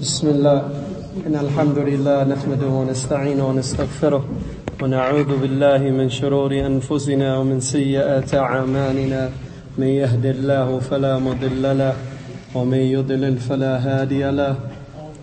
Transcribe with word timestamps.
بسم 0.00 0.28
الله. 0.28 0.62
إن 1.26 1.34
الحمد 1.34 1.78
لله 1.78 2.24
نحمده 2.24 2.66
ونستعينه 2.66 3.48
ونستغفره 3.48 4.24
ونعوذ 4.82 5.38
بالله 5.42 5.78
من 5.78 6.10
شرور 6.10 6.52
أنفسنا 6.52 7.38
ومن 7.38 7.60
سيئات 7.60 8.34
أعمالنا. 8.34 9.30
من 9.78 9.86
يهد 9.86 10.26
الله 10.26 10.78
فلا 10.78 11.18
مضل 11.18 11.78
له 11.78 11.94
ومن 12.54 12.78
يضلل 12.78 13.36
فلا 13.36 13.74
هادي 13.78 14.30
له. 14.30 14.56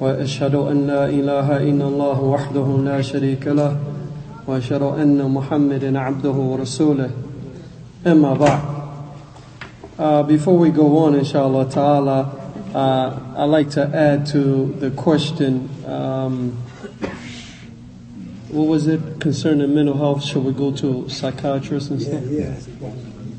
وأشهد 0.01 0.55
أن 0.55 0.88
لا 0.88 1.05
إله 1.05 1.57
إلا 1.57 1.86
الله 1.88 2.21
وحده 2.21 2.68
لا 2.84 3.02
شريك 3.02 3.48
له. 3.48 3.78
وأشهد 4.48 4.82
أن 4.82 5.32
محمدا 5.32 6.00
عبده 6.00 6.36
ورسوله. 6.36 7.10
أما 8.07 8.34
بعد. 8.34 8.60
Uh, 9.98 10.23
before 10.23 10.57
we 10.60 10.70
go 10.70 10.98
on, 10.98 11.16
inshallah 11.16 11.64
ta'ala, 11.64 12.45
uh, 12.76 13.36
I'd 13.38 13.46
like 13.46 13.70
to 13.71 13.84
add 13.96 14.26
to 14.28 14.66
the 14.80 14.92
question, 14.92 15.70
um, 15.86 16.52
what 18.50 18.68
was 18.68 18.88
it 18.88 19.21
concerning 19.21 19.74
mental 19.74 19.97
health? 19.97 20.24
Should 20.25 20.43
we 20.43 20.52
go 20.52 20.71
to 20.74 21.07
psychiatrists 21.07 21.89
and 21.89 22.02
stuff? 22.02 22.24
Yeah, 22.25 22.54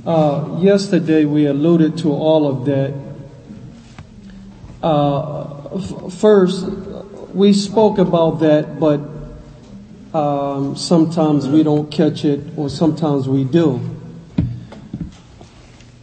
Uh, 0.07 0.59
yesterday 0.61 1.25
we 1.27 1.47
alluded 1.47 1.99
to 1.99 2.13
all 2.13 2.47
of 2.47 2.65
that. 2.65 2.95
Uh, 4.83 5.77
f- 5.77 6.13
first, 6.15 6.65
we 7.35 7.53
spoke 7.53 7.99
about 7.99 8.39
that, 8.41 8.79
but 8.81 9.01
um, 10.19 10.77
sometimes 10.77 11.47
we 11.49 11.63
don't 11.63 11.91
catch 11.91 12.25
it, 12.25 12.41
or 12.57 12.71
sometimes 12.71 13.29
we 13.29 13.45
do. 13.45 13.81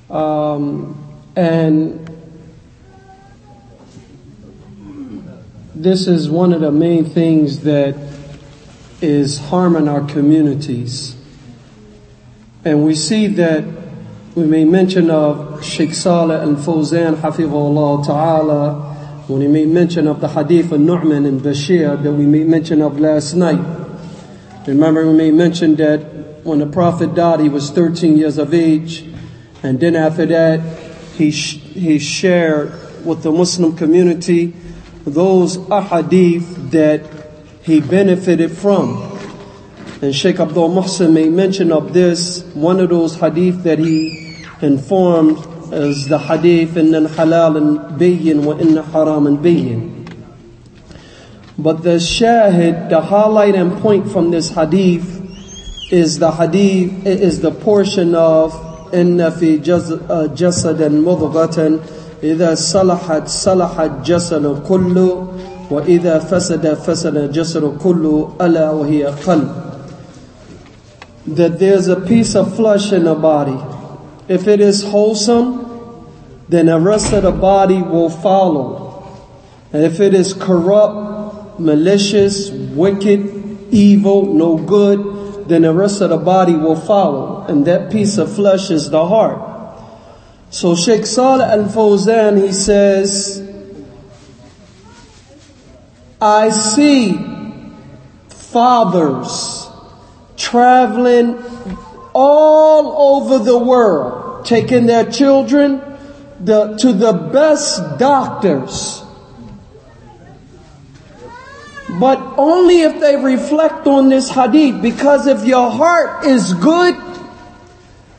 Um, 0.09 0.99
and 1.35 2.02
this 5.83 6.07
is 6.07 6.29
one 6.29 6.53
of 6.53 6.61
the 6.61 6.71
main 6.71 7.03
things 7.03 7.59
that 7.61 7.95
is 9.01 9.37
harming 9.37 9.89
our 9.89 10.01
communities. 10.07 11.15
And 12.63 12.85
we 12.85 12.95
see 12.95 13.27
that 13.27 13.65
we 14.33 14.45
made 14.45 14.69
mention 14.69 15.09
of 15.09 15.63
Sheikh 15.63 15.93
Saleh 15.93 16.41
al 16.41 16.55
Fawzan, 16.55 17.15
Hafizahullah 17.15 18.05
Ta'ala, 18.05 18.93
when 19.27 19.41
he 19.41 19.47
made 19.47 19.67
mention 19.67 20.07
of 20.07 20.21
the 20.21 20.29
hadith 20.29 20.71
of 20.71 20.79
Nu'man 20.79 21.25
ibn 21.25 21.41
Bashir 21.41 22.01
that 22.01 22.13
we 22.13 22.25
made 22.25 22.47
mention 22.47 22.81
of 22.81 22.99
last 22.99 23.33
night. 23.33 23.63
Remember, 24.65 25.05
we 25.05 25.13
made 25.13 25.33
mention 25.33 25.75
that 25.75 25.99
when 26.45 26.59
the 26.59 26.65
Prophet 26.65 27.13
died, 27.13 27.41
he 27.41 27.49
was 27.49 27.71
13 27.71 28.17
years 28.17 28.37
of 28.37 28.53
age. 28.53 29.03
And 29.61 29.79
then 29.81 29.97
after 29.97 30.25
that, 30.27 30.61
he, 31.15 31.31
sh- 31.31 31.57
he 31.57 31.99
shared 31.99 32.71
with 33.05 33.23
the 33.23 33.31
Muslim 33.31 33.75
community 33.75 34.53
those 35.04 35.58
ahadith 35.58 36.70
that 36.70 37.02
he 37.62 37.80
benefited 37.80 38.50
from. 38.50 39.18
And 40.00 40.14
Sheikh 40.14 40.38
Abdul 40.38 40.70
Muhsin 40.70 41.12
made 41.12 41.32
mention 41.32 41.72
of 41.72 41.92
this. 41.92 42.42
One 42.54 42.80
of 42.80 42.90
those 42.90 43.16
hadith 43.16 43.64
that 43.64 43.78
he 43.78 44.44
informed 44.62 45.38
is 45.72 46.08
the 46.08 46.18
hadith 46.18 46.76
in 46.76 46.86
halal 46.92 47.56
and 47.56 48.00
bayyin 48.00 48.44
wa 48.44 48.52
inna 48.58 48.82
haram 48.82 49.26
and 49.26 49.38
bayyin. 49.38 49.94
But 51.58 51.82
the 51.82 51.96
shahid, 51.96 52.88
the 52.88 53.00
highlight 53.00 53.54
and 53.56 53.78
point 53.82 54.10
from 54.10 54.30
this 54.30 54.50
hadith 54.50 55.92
is 55.92 56.18
the 56.18 56.30
hadith, 56.30 57.06
is 57.06 57.40
the 57.40 57.50
portion 57.50 58.14
of 58.14 58.52
إن 58.92 59.30
في 59.30 59.58
جسدا 60.34 60.88
مضغة 60.88 61.80
إذا 62.22 62.54
صلحت 62.54 63.28
صلح 63.28 63.80
الجسد 63.80 64.62
كله 64.68 65.26
وإذا 65.70 66.18
فسد 66.18 66.74
فسد 66.74 67.16
الجسد 67.16 67.78
كله 67.82 68.28
ألا 68.40 68.70
وهي 68.70 69.04
قلب 69.04 69.48
that 71.28 71.58
there's 71.58 71.88
a 71.88 72.00
piece 72.00 72.34
of 72.34 72.56
flesh 72.56 72.90
in 72.90 73.04
the 73.04 73.14
body. 73.14 73.58
If 74.28 74.48
it 74.48 74.60
is 74.60 74.82
wholesome, 74.82 75.68
then 76.48 76.66
the 76.66 76.80
rest 76.80 77.12
of 77.12 77.22
the 77.22 77.32
body 77.32 77.82
will 77.82 78.08
follow. 78.08 78.88
And 79.72 79.84
if 79.84 80.00
it 80.00 80.14
is 80.14 80.32
corrupt, 80.32 81.60
malicious, 81.60 82.50
wicked, 82.50 83.68
evil, 83.70 84.32
no 84.32 84.56
good, 84.56 85.48
then 85.48 85.62
the 85.62 85.74
rest 85.74 86.00
of 86.00 86.10
the 86.10 86.16
body 86.16 86.54
will 86.54 86.76
follow. 86.76 87.44
And 87.46 87.66
that 87.66 87.92
piece 87.92 88.16
of 88.16 88.34
flesh 88.34 88.70
is 88.70 88.90
the 88.90 89.06
heart. 89.06 89.51
So 90.53 90.75
Sheikh 90.75 91.07
Saleh 91.07 91.47
Al 91.47 91.63
Fawzan, 91.63 92.39
he 92.39 92.53
says, 92.53 93.41
I 96.21 96.51
see 96.51 97.17
fathers 98.29 99.67
traveling 100.37 101.43
all 102.13 103.17
over 103.17 103.43
the 103.43 103.57
world, 103.57 104.45
taking 104.45 104.85
their 104.85 105.09
children 105.11 105.81
the, 106.39 106.77
to 106.77 106.93
the 106.93 107.13
best 107.13 107.97
doctors. 107.97 109.03
But 111.89 112.19
only 112.37 112.81
if 112.81 112.99
they 112.99 113.15
reflect 113.15 113.87
on 113.87 114.09
this 114.09 114.29
hadith, 114.29 114.83
because 114.83 115.25
if 115.25 115.45
your 115.45 115.71
heart 115.71 116.25
is 116.25 116.53
good, 116.53 116.95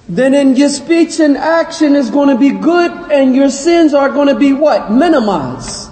then 0.09 0.35
in 0.35 0.55
your 0.57 0.69
speech 0.69 1.19
and 1.21 1.37
action 1.37 1.97
is 1.97 2.11
going 2.11 2.29
to 2.29 2.37
be 2.37 2.51
good 2.51 2.91
and 3.11 3.35
your 3.35 3.51
sins 3.51 3.95
are 3.95 4.11
going 4.11 4.29
to 4.29 4.35
be 4.35 4.53
what? 4.53 4.91
Minimized. 4.91 5.91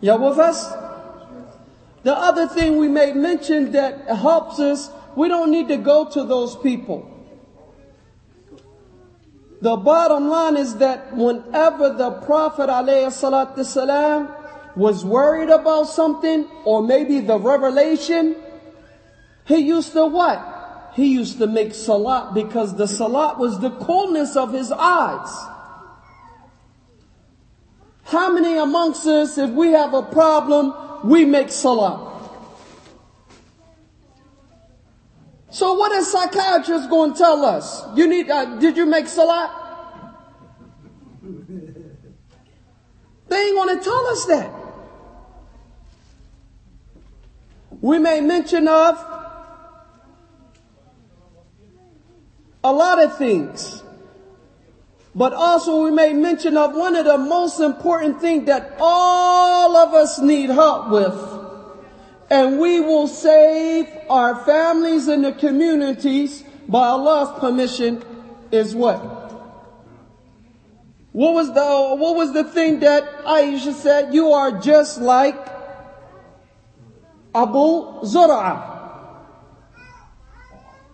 Y'all 0.00 0.30
with 0.30 0.38
us? 0.38 0.72
The 2.02 2.16
other 2.16 2.48
thing 2.48 2.78
we 2.78 2.88
may 2.88 3.12
mention 3.12 3.72
that 3.72 4.08
helps 4.08 4.58
us, 4.58 4.90
we 5.14 5.28
don't 5.28 5.50
need 5.50 5.68
to 5.68 5.76
go 5.76 6.08
to 6.08 6.24
those 6.24 6.56
people. 6.56 7.06
The 9.60 9.76
bottom 9.76 10.30
line 10.30 10.56
is 10.56 10.76
that 10.76 11.14
whenever 11.14 11.92
the 11.92 12.12
Prophet 12.12 12.70
ﷺ 12.70 14.36
was 14.74 15.04
worried 15.04 15.50
about 15.50 15.84
something, 15.84 16.48
or 16.64 16.82
maybe 16.82 17.20
the 17.20 17.38
revelation, 17.38 18.36
he 19.50 19.58
used 19.58 19.92
to 19.94 20.06
what? 20.06 20.92
He 20.94 21.12
used 21.12 21.38
to 21.38 21.48
make 21.48 21.74
salat 21.74 22.34
because 22.34 22.76
the 22.76 22.86
salat 22.86 23.36
was 23.36 23.58
the 23.58 23.70
coolness 23.70 24.36
of 24.36 24.52
his 24.52 24.70
eyes. 24.70 25.28
How 28.04 28.32
many 28.32 28.56
amongst 28.56 29.06
us, 29.06 29.38
if 29.38 29.50
we 29.50 29.72
have 29.72 29.92
a 29.92 30.04
problem, 30.04 30.72
we 31.02 31.24
make 31.24 31.50
salat? 31.50 31.98
So 35.50 35.74
what 35.74 35.90
is 35.92 36.12
psychiatrist 36.12 36.88
going 36.88 37.14
to 37.14 37.18
tell 37.18 37.44
us? 37.44 37.82
You 37.96 38.06
need, 38.06 38.30
uh, 38.30 38.56
did 38.60 38.76
you 38.76 38.86
make 38.86 39.08
salat? 39.08 39.50
They 43.26 43.36
ain't 43.36 43.56
going 43.56 43.78
to 43.78 43.82
tell 43.82 44.06
us 44.06 44.24
that. 44.26 44.52
We 47.80 47.98
may 47.98 48.20
mention 48.20 48.68
of 48.68 49.19
a 52.62 52.72
lot 52.72 53.02
of 53.02 53.16
things. 53.16 53.82
But 55.14 55.32
also 55.32 55.84
we 55.84 55.90
may 55.90 56.12
mention 56.12 56.56
of 56.56 56.74
one 56.74 56.94
of 56.94 57.04
the 57.04 57.18
most 57.18 57.58
important 57.60 58.20
things 58.20 58.46
that 58.46 58.76
all 58.80 59.76
of 59.76 59.92
us 59.92 60.20
need 60.20 60.50
help 60.50 60.90
with. 60.90 61.40
And 62.30 62.60
we 62.60 62.80
will 62.80 63.08
save 63.08 63.88
our 64.08 64.44
families 64.44 65.08
and 65.08 65.24
the 65.24 65.32
communities 65.32 66.44
by 66.68 66.86
Allah's 66.86 67.40
permission 67.40 68.04
is 68.52 68.74
what? 68.74 68.98
What 71.12 71.34
was 71.34 71.48
the, 71.52 71.96
what 71.96 72.14
was 72.14 72.32
the 72.32 72.44
thing 72.44 72.80
that 72.80 73.24
Aisha 73.24 73.72
said? 73.72 74.14
You 74.14 74.30
are 74.30 74.60
just 74.60 75.00
like 75.00 75.34
Abu 77.34 78.02
Zur'a. 78.06 78.69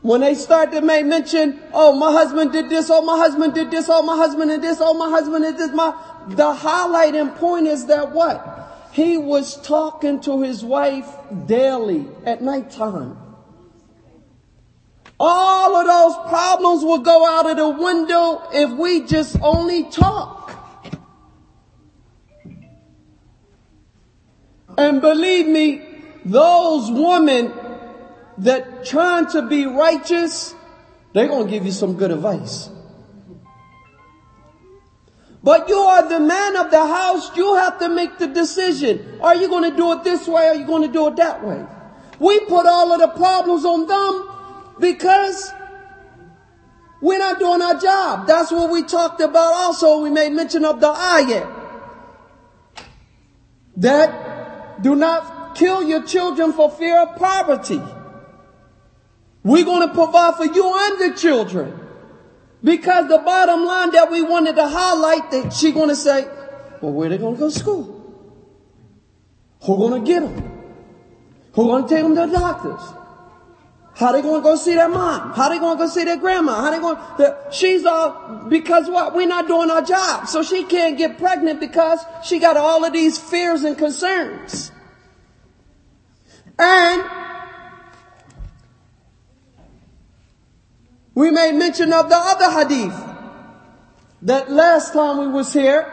When 0.07 0.21
they 0.21 0.37
start 0.37 0.71
to 0.71 0.83
make 0.83 1.05
mention, 1.05 1.61
oh, 1.73 1.93
my 1.99 2.13
husband 2.13 2.53
did 2.53 2.69
this, 2.69 2.91
oh, 2.91 3.03
my 3.03 3.17
husband 3.17 3.55
did 3.55 3.73
this, 3.73 3.89
oh, 3.91 4.05
my 4.05 4.15
husband 4.15 4.53
did 4.53 4.63
this, 4.63 4.79
oh, 4.81 4.95
my 4.95 5.11
husband 5.11 5.43
did 5.43 5.59
this, 5.59 5.73
my, 5.73 5.91
the 6.29 6.55
highlighting 6.55 7.35
point 7.35 7.67
is 7.67 7.87
that 7.87 8.13
what? 8.13 8.89
He 8.93 9.19
was 9.19 9.61
talking 9.63 10.21
to 10.21 10.43
his 10.43 10.65
wife 10.65 11.09
daily 11.47 12.07
at 12.25 12.41
nighttime. 12.41 13.19
All 15.19 15.75
of 15.75 15.87
those 15.89 16.29
problems 16.29 16.85
will 16.85 17.01
go 17.01 17.27
out 17.27 17.51
of 17.51 17.57
the 17.57 17.69
window 17.69 18.43
if 18.53 18.71
we 18.79 19.07
just 19.07 19.37
only 19.43 19.91
talk. 19.91 20.55
And 24.79 25.01
believe 25.01 25.49
me, 25.49 25.83
those 26.25 26.93
women 26.93 27.66
that 28.39 28.85
trying 28.85 29.27
to 29.27 29.43
be 29.43 29.67
righteous, 29.67 30.55
they're 31.13 31.29
going 31.29 31.47
to 31.47 31.51
give 31.51 31.65
you 31.65 31.73
some 31.73 31.97
good 31.97 32.11
advice. 32.11 32.71
But 35.43 35.69
you 35.69 35.79
are 35.79 36.09
the 36.09 36.19
man 36.19 36.57
of 36.57 36.71
the 36.73 36.85
house. 36.85 37.37
You 37.37 37.55
have 37.55 37.79
to 37.79 37.89
make 37.89 38.19
the 38.19 38.27
decision. 38.27 39.21
Are 39.21 39.37
you 39.37 39.49
going 39.49 39.71
to 39.71 39.77
do 39.77 39.93
it 39.93 40.03
this 40.03 40.27
way? 40.27 40.43
Or 40.49 40.51
are 40.51 40.55
you 40.57 40.67
going 40.67 40.83
to 40.83 40.93
do 40.93 41.07
it 41.07 41.17
that 41.17 41.47
way? 41.47 41.65
We 42.19 42.41
put 42.41 42.67
all 42.67 42.93
of 42.93 43.01
the 43.01 43.09
problems 43.17 43.65
on 43.65 43.87
them 43.87 44.29
because 44.81 45.53
we're 47.01 47.19
not 47.19 47.39
doing 47.39 47.63
our 47.63 47.79
job. 47.79 48.27
That's 48.27 48.51
what 48.51 48.71
we 48.73 48.83
talked 48.83 49.21
about 49.21 49.55
also. 49.55 50.03
We 50.03 50.11
made 50.11 50.33
mention 50.33 50.65
of 50.65 50.81
the 50.81 50.93
ayat. 50.93 51.53
That 53.77 54.83
do 54.83 54.97
not 54.97 55.55
kill 55.55 55.83
your 55.83 56.03
children 56.03 56.53
for 56.53 56.71
fear 56.71 56.99
of 56.99 57.17
poverty. 57.17 57.81
We're 59.47 59.65
going 59.65 59.87
to 59.87 59.95
provide 59.95 60.35
for 60.35 60.45
you 60.45 60.75
and 60.77 60.99
the 60.99 61.17
children. 61.17 61.79
Because 62.65 63.07
the 63.07 63.19
bottom 63.19 63.65
line 63.65 63.93
that 63.93 64.11
we 64.11 64.21
wanted 64.21 64.57
to 64.57 64.67
highlight 64.67 65.31
that 65.31 65.53
she 65.53 65.71
going 65.71 65.89
to 65.89 65.95
say, 65.95 66.27
well, 66.81 66.93
where 66.93 67.09
they 67.09 67.17
going 67.17 67.37
to 67.37 67.39
go 67.39 67.49
to 67.49 67.57
school? 67.57 67.85
Who 69.63 69.77
going 69.77 70.03
to 70.03 70.07
get 70.07 70.23
them? 70.23 70.65
Who 71.53 71.67
going 71.67 71.85
to 71.85 71.89
take 71.89 72.03
them 72.03 72.17
to 72.17 72.27
the 72.27 72.33
doctors? 72.37 72.81
How 73.95 74.11
they 74.11 74.21
going 74.21 74.41
to 74.41 74.43
go 74.43 74.57
see 74.57 74.75
their 74.75 74.89
mom? 74.89 75.33
How 75.33 75.49
they 75.49 75.61
going 75.61 75.79
to 75.79 75.85
go 75.85 75.89
see 75.89 76.03
their 76.03 76.17
grandma? 76.17 76.63
How 76.63 76.71
they 76.73 76.81
going 76.81 76.97
to, 77.19 77.39
she's 77.53 77.85
all, 77.85 78.47
because 78.49 78.91
what? 78.91 79.15
We're 79.15 79.29
not 79.29 79.47
doing 79.47 79.71
our 79.71 79.83
job. 79.83 80.27
So 80.27 80.43
she 80.43 80.65
can't 80.65 80.99
get 80.99 81.19
pregnant 81.19 81.61
because 81.61 82.01
she 82.25 82.41
got 82.41 82.57
all 82.57 82.85
of 82.85 82.93
these 82.93 83.17
fears 83.17 83.63
and 83.63 83.79
concerns. 83.79 84.73
And 86.59 87.05
We 91.17 91.31
made 91.31 91.55
mention 91.55 91.95
of 91.95 92.11
the 92.11 92.17
other 92.17 92.51
hadith 92.51 92.95
that 94.21 94.51
last 94.51 94.93
time 94.93 95.17
we 95.19 95.29
was 95.29 95.51
here. 95.51 95.91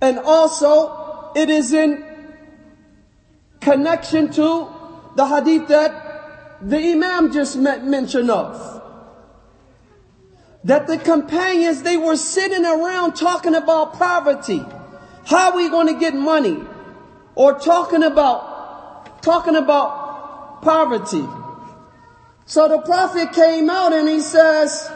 And 0.00 0.20
also 0.20 1.32
it 1.34 1.50
is 1.50 1.72
in 1.72 2.04
connection 3.60 4.30
to 4.34 4.68
the 5.16 5.26
hadith 5.26 5.66
that 5.68 6.60
the 6.62 6.92
Imam 6.92 7.32
just 7.32 7.56
mentioned 7.56 8.30
of. 8.30 8.80
That 10.62 10.86
the 10.86 10.98
companions, 10.98 11.82
they 11.82 11.96
were 11.96 12.16
sitting 12.16 12.64
around 12.64 13.14
talking 13.14 13.56
about 13.56 13.94
poverty. 13.94 14.64
How 15.26 15.50
are 15.50 15.56
we 15.56 15.68
going 15.68 15.88
to 15.88 15.98
get 15.98 16.14
money? 16.14 16.58
Or 17.34 17.58
talking 17.58 18.04
about, 18.04 19.20
talking 19.20 19.56
about 19.56 20.62
poverty. 20.62 21.26
So 22.50 22.66
the 22.66 22.78
prophet 22.78 23.32
came 23.32 23.70
out 23.70 23.92
and 23.92 24.08
he 24.08 24.18
says, 24.20 24.90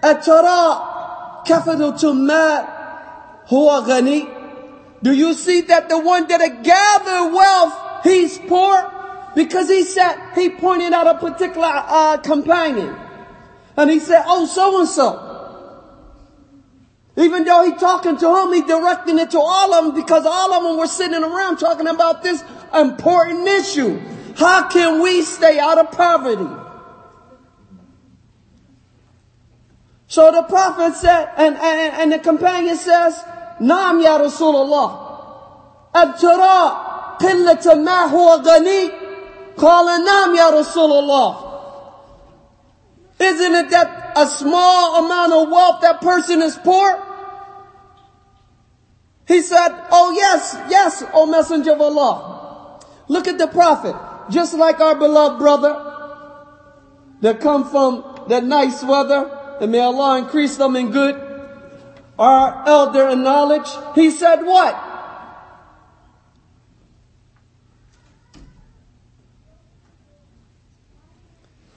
Atara 0.00 1.44
huwa 3.48 3.82
ghani. 3.84 5.02
Do 5.02 5.12
you 5.12 5.34
see 5.34 5.62
that 5.62 5.88
the 5.88 5.98
one 5.98 6.28
that 6.28 6.62
gathered 6.62 7.34
wealth, 7.34 8.04
he's 8.04 8.38
poor? 8.38 8.92
Because 9.34 9.68
he 9.68 9.82
said, 9.82 10.18
he 10.36 10.50
pointed 10.50 10.92
out 10.92 11.08
a 11.08 11.18
particular 11.18 11.66
uh, 11.68 12.18
companion. 12.18 12.94
And 13.76 13.90
he 13.90 13.98
said, 13.98 14.22
oh, 14.24 14.46
so 14.46 14.78
and 14.78 14.88
so. 14.88 15.82
Even 17.16 17.42
though 17.42 17.64
he 17.64 17.72
talking 17.72 18.16
to 18.18 18.36
him, 18.36 18.52
he 18.52 18.62
directing 18.62 19.18
it 19.18 19.32
to 19.32 19.40
all 19.40 19.74
of 19.74 19.84
them 19.84 20.00
because 20.00 20.24
all 20.24 20.52
of 20.52 20.62
them 20.62 20.78
were 20.78 20.86
sitting 20.86 21.24
around 21.24 21.56
talking 21.56 21.88
about 21.88 22.22
this 22.22 22.44
important 22.72 23.48
issue. 23.48 23.98
How 24.36 24.68
can 24.68 25.02
we 25.02 25.22
stay 25.22 25.58
out 25.58 25.78
of 25.78 25.90
poverty? 25.90 26.66
So 30.08 30.32
the 30.32 30.42
Prophet 30.42 30.94
said, 30.94 31.28
and, 31.36 31.54
and, 31.54 31.94
and 31.94 32.12
the 32.12 32.18
companion 32.18 32.76
says, 32.76 33.22
Naam 33.60 34.02
ya 34.02 34.18
Rasulullah. 34.18 35.92
Abtara 35.94 37.18
qillata 37.18 37.84
ma 37.84 38.08
huwa 38.08 38.42
ghani. 38.42 39.54
Qala 39.54 40.00
naam 40.06 40.34
ya 40.34 40.50
Rasulullah. 40.50 41.44
Isn't 43.20 43.54
it 43.54 43.70
that 43.70 44.12
a 44.16 44.26
small 44.26 45.04
amount 45.04 45.32
of 45.34 45.50
wealth 45.50 45.82
that 45.82 46.00
person 46.00 46.40
is 46.40 46.56
poor? 46.56 47.04
He 49.26 49.42
said, 49.42 49.68
Oh 49.90 50.12
yes, 50.16 50.56
yes, 50.70 51.04
O 51.12 51.26
Messenger 51.26 51.72
of 51.72 51.80
Allah. 51.82 52.80
Look 53.08 53.28
at 53.28 53.36
the 53.36 53.46
Prophet, 53.48 53.94
just 54.30 54.54
like 54.54 54.80
our 54.80 54.94
beloved 54.94 55.38
brother 55.38 55.84
that 57.20 57.40
come 57.40 57.68
from 57.68 58.24
the 58.28 58.40
nice 58.40 58.82
weather 58.82 59.37
and 59.60 59.72
may 59.72 59.80
Allah 59.80 60.18
increase 60.18 60.56
them 60.56 60.76
in 60.76 60.90
good, 60.90 61.16
our 62.18 62.64
elder 62.66 63.08
in 63.08 63.22
knowledge, 63.22 63.68
he 63.94 64.10
said 64.10 64.42
what? 64.42 64.74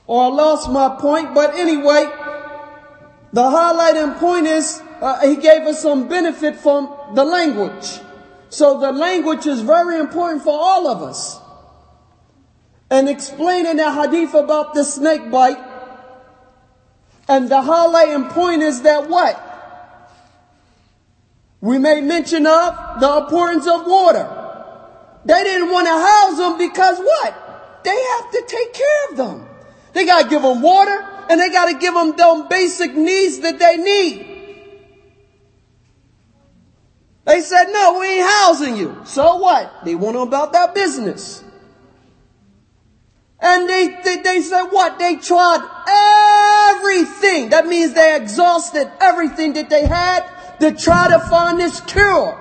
Or 0.08 0.24
I 0.24 0.28
lost 0.28 0.70
my 0.70 0.98
point, 1.00 1.34
but 1.34 1.56
anyway, 1.56 2.06
the 3.32 3.44
highlighting 3.44 4.20
point 4.20 4.46
is 4.46 4.82
uh, 5.00 5.26
he 5.26 5.38
gave 5.38 5.62
us 5.62 5.82
some 5.82 6.10
benefit 6.10 6.58
from 6.58 6.94
the 7.14 7.24
language. 7.24 8.00
So 8.50 8.80
the 8.80 8.92
language 8.92 9.46
is 9.46 9.62
very 9.62 10.00
important 10.00 10.44
for 10.44 10.54
all 10.54 10.88
of 10.88 11.02
us. 11.02 11.40
And 12.90 13.08
explaining 13.08 13.78
the 13.78 13.90
hadith 13.90 14.34
about 14.34 14.74
the 14.74 14.84
snake 14.84 15.32
bite, 15.32 15.58
and 17.32 17.48
the 17.48 17.62
highlighting 17.62 18.30
point 18.32 18.62
is 18.62 18.82
that 18.82 19.08
what? 19.08 19.40
We 21.62 21.78
made 21.78 22.04
mention 22.04 22.46
of 22.46 23.00
the 23.00 23.20
importance 23.20 23.66
of 23.68 23.86
water. 23.88 24.28
They 25.24 25.42
didn't 25.44 25.72
want 25.72 25.88
to 25.88 25.94
house 25.94 26.38
them 26.38 26.58
because 26.58 27.00
what? 27.00 27.84
They 27.86 27.96
have 27.96 28.32
to 28.32 28.44
take 28.48 28.74
care 28.74 29.10
of 29.12 29.18
them. 29.18 29.48
They 29.94 30.06
got 30.06 30.24
to 30.24 30.30
give 30.30 30.42
them 30.42 30.62
water 30.62 31.08
and 31.30 31.40
they 31.40 31.50
got 31.50 31.68
to 31.72 31.78
give 31.78 31.94
them 31.94 32.18
them 32.18 32.50
basic 32.50 32.96
needs 32.96 33.40
that 33.40 33.58
they 33.60 33.78
need. 33.78 34.28
They 37.24 37.40
said, 37.40 37.72
no, 37.72 38.00
we 38.00 38.08
ain't 38.08 38.30
housing 38.30 38.76
you. 38.76 39.02
So 39.06 39.38
what? 39.38 39.86
They 39.86 39.96
went 39.96 40.18
on 40.18 40.28
about 40.28 40.52
that 40.52 40.76
business. 40.76 41.46
And 43.40 43.70
they, 43.70 44.00
they, 44.04 44.18
they 44.18 44.42
said 44.42 44.66
what? 44.66 45.00
They 45.00 45.16
tried 45.16 45.62
everything. 46.72 47.50
That 47.50 47.68
means 47.68 47.94
they 47.94 48.16
exhausted 48.16 48.92
everything 49.00 49.54
that 49.54 49.70
they 49.70 49.86
had 49.86 50.26
to 50.60 50.72
try 50.72 51.10
to 51.10 51.20
find 51.20 51.60
this 51.60 51.82
cure. 51.82 52.38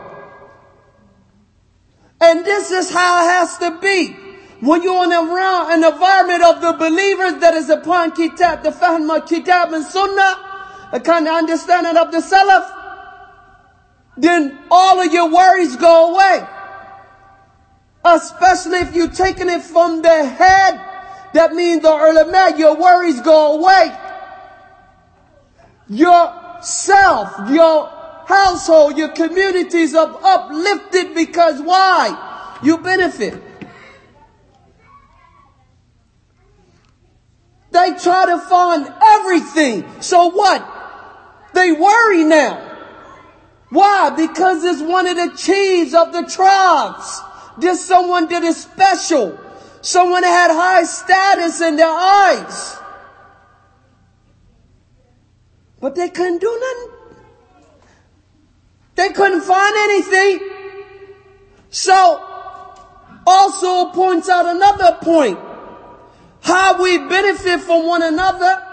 And 2.20 2.44
this 2.44 2.70
is 2.70 2.90
how 2.90 3.24
it 3.24 3.30
has 3.30 3.58
to 3.58 3.78
be. 3.80 4.16
When 4.60 4.82
you're 4.82 5.04
in 5.04 5.12
around 5.12 5.72
an 5.72 5.92
environment 5.92 6.42
of 6.44 6.60
the 6.60 6.72
believers 6.74 7.40
that 7.40 7.54
is 7.54 7.70
upon 7.70 8.12
kitab, 8.12 8.62
the 8.62 8.70
fahm 8.70 9.08
kitab 9.26 9.72
and 9.72 9.84
sunnah, 9.84 10.90
a 10.92 11.00
kind 11.00 11.26
of 11.26 11.34
understanding 11.34 11.96
of 11.96 12.12
the 12.12 12.18
salaf, 12.18 12.76
then 14.18 14.58
all 14.70 15.00
of 15.00 15.10
your 15.12 15.32
worries 15.32 15.76
go 15.76 16.12
away. 16.12 16.46
Especially 18.04 18.78
if 18.80 18.94
you're 18.94 19.08
taking 19.08 19.48
it 19.48 19.62
from 19.62 20.02
the 20.02 20.24
head 20.26 20.90
that 21.32 21.52
means 21.54 21.82
the 21.82 21.90
ulama, 21.90 22.54
your 22.58 22.76
worries 22.76 23.20
go 23.20 23.58
away. 23.58 23.96
Your 25.90 26.62
self, 26.62 27.50
your 27.50 27.88
household, 28.26 28.96
your 28.96 29.08
communities 29.08 29.92
are 29.94 30.18
uplifted 30.22 31.14
because 31.16 31.60
why? 31.60 32.58
You 32.62 32.78
benefit. 32.78 33.42
They 37.72 37.90
try 37.98 38.26
to 38.26 38.38
find 38.38 38.92
everything. 39.02 40.00
So 40.00 40.30
what? 40.30 40.64
They 41.54 41.72
worry 41.72 42.22
now. 42.22 42.68
Why? 43.70 44.10
Because 44.10 44.62
it's 44.64 44.82
one 44.82 45.08
of 45.08 45.16
the 45.16 45.36
chiefs 45.36 45.94
of 45.94 46.12
the 46.12 46.22
tribes. 46.22 47.20
There's 47.58 47.80
someone 47.80 48.28
did 48.28 48.44
is 48.44 48.62
special. 48.62 49.38
Someone 49.82 50.22
had 50.22 50.52
high 50.52 50.84
status 50.84 51.60
in 51.60 51.76
their 51.76 51.88
eyes. 51.88 52.79
But 55.80 55.94
they 55.94 56.10
couldn't 56.10 56.38
do 56.38 56.60
nothing. 56.60 57.00
They 58.96 59.08
couldn't 59.10 59.40
find 59.40 59.76
anything. 59.76 60.48
So, 61.70 62.26
also 63.26 63.90
points 63.92 64.28
out 64.28 64.46
another 64.46 64.98
point. 65.02 65.38
How 66.42 66.82
we 66.82 66.98
benefit 66.98 67.60
from 67.60 67.86
one 67.86 68.02
another 68.02 68.66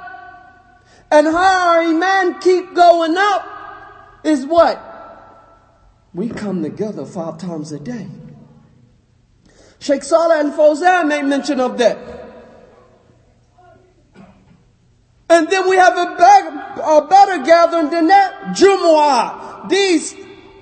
and 1.12 1.28
how 1.28 1.76
our 1.76 1.82
iman 1.82 2.40
keep 2.40 2.74
going 2.74 3.16
up 3.18 4.20
is 4.24 4.46
what? 4.46 4.84
We 6.14 6.30
come 6.30 6.64
together 6.64 7.06
five 7.06 7.38
times 7.38 7.72
a 7.72 7.80
day. 7.80 8.08
Sheikh 9.80 10.04
Saleh 10.04 10.38
al 10.46 10.52
Fawzan 10.52 11.08
made 11.08 11.24
mention 11.26 11.60
of 11.60 11.78
that. 11.78 12.17
And 15.30 15.50
then 15.50 15.70
we 15.70 15.76
have 15.76 15.98
a, 15.98 16.16
better, 16.16 16.82
a 16.82 17.08
better 17.08 17.44
gathering 17.44 17.90
than 17.90 18.08
that, 18.08 18.56
Jumu'ah. 18.56 19.70
These, 19.70 20.16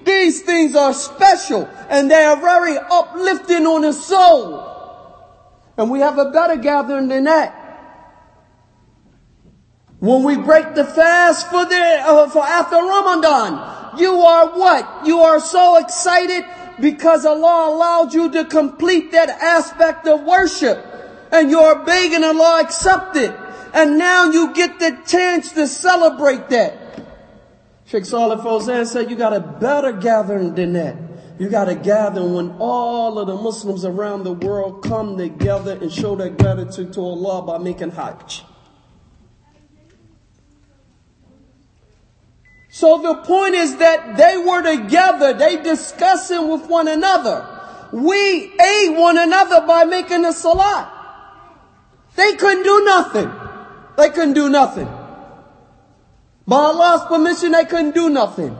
these 0.04 0.42
things 0.42 0.76
are 0.76 0.94
special 0.94 1.70
and 1.90 2.10
they 2.10 2.24
are 2.24 2.38
very 2.38 2.78
uplifting 2.78 3.66
on 3.68 3.82
the 3.82 3.94
soul. 3.94 4.74
And 5.78 5.92
we 5.92 6.00
have 6.00 6.18
a 6.18 6.32
better 6.32 6.56
gathering 6.56 7.10
than 7.10 7.26
that. 7.26 7.62
When 10.00 10.24
we 10.24 10.38
break 10.38 10.74
the 10.74 10.84
fast 10.86 11.50
for 11.50 11.66
the, 11.66 11.76
uh, 11.76 12.30
for 12.30 12.44
after 12.44 12.76
Ramadan, 12.76 14.00
you 14.00 14.14
are 14.14 14.48
what? 14.50 15.06
You 15.06 15.20
are 15.20 15.40
so 15.40 15.78
excited 15.78 16.44
because 16.80 17.26
Allah 17.26 17.70
allowed 17.74 18.14
you 18.14 18.32
to 18.32 18.46
complete 18.46 19.12
that 19.12 19.30
aspect 19.30 20.08
of 20.08 20.24
worship. 20.24 20.84
And 21.32 21.50
you're 21.50 21.84
begging 21.86 22.24
Allah 22.24 22.62
accept 22.62 23.16
it. 23.16 23.36
And 23.76 23.98
now 23.98 24.32
you 24.32 24.54
get 24.54 24.80
the 24.80 24.98
chance 25.06 25.52
to 25.52 25.68
celebrate 25.68 26.48
that. 26.48 27.06
Sheikh 27.84 28.06
Saleh 28.06 28.40
Fawzan 28.40 28.88
said 28.88 29.10
you 29.10 29.18
got 29.18 29.34
a 29.34 29.42
better 29.42 29.92
gathering 29.92 30.56
than 30.56 30.72
that. 30.74 30.96
You 31.38 31.50
got 31.50 31.66
to 31.66 31.76
gather 31.76 32.24
when 32.24 32.52
all 32.58 33.20
of 33.20 33.28
the 33.28 33.36
Muslims 33.36 33.84
around 33.84 34.24
the 34.24 34.32
world 34.32 34.82
come 34.86 35.18
together 35.18 35.74
and 35.74 35.92
show 35.92 36.16
their 36.16 36.30
gratitude 36.30 36.94
to 36.94 37.02
Allah 37.02 37.42
by 37.42 37.58
making 37.58 37.92
Hajj. 37.92 38.46
So 42.70 43.02
the 43.02 43.16
point 43.24 43.56
is 43.56 43.76
that 43.78 44.16
they 44.16 44.38
were 44.38 44.62
together, 44.64 45.34
they 45.34 45.62
discussing 45.62 46.50
with 46.50 46.66
one 46.68 46.88
another. 46.88 47.46
We 47.92 48.54
aid 48.58 48.98
one 48.98 49.18
another 49.18 49.68
by 49.68 49.84
making 49.84 50.22
the 50.22 50.32
salat. 50.32 50.90
They 52.16 52.36
couldn't 52.38 52.64
do 52.64 52.86
nothing. 52.86 53.45
They 53.98 54.10
couldn't 54.10 54.34
do 54.34 54.50
nothing. 54.50 54.88
By 56.48 56.58
Allah's 56.58 57.08
permission, 57.08 57.52
they 57.52 57.66
couldn't 57.66 57.96
do 57.96 58.10
nothing. 58.10 58.58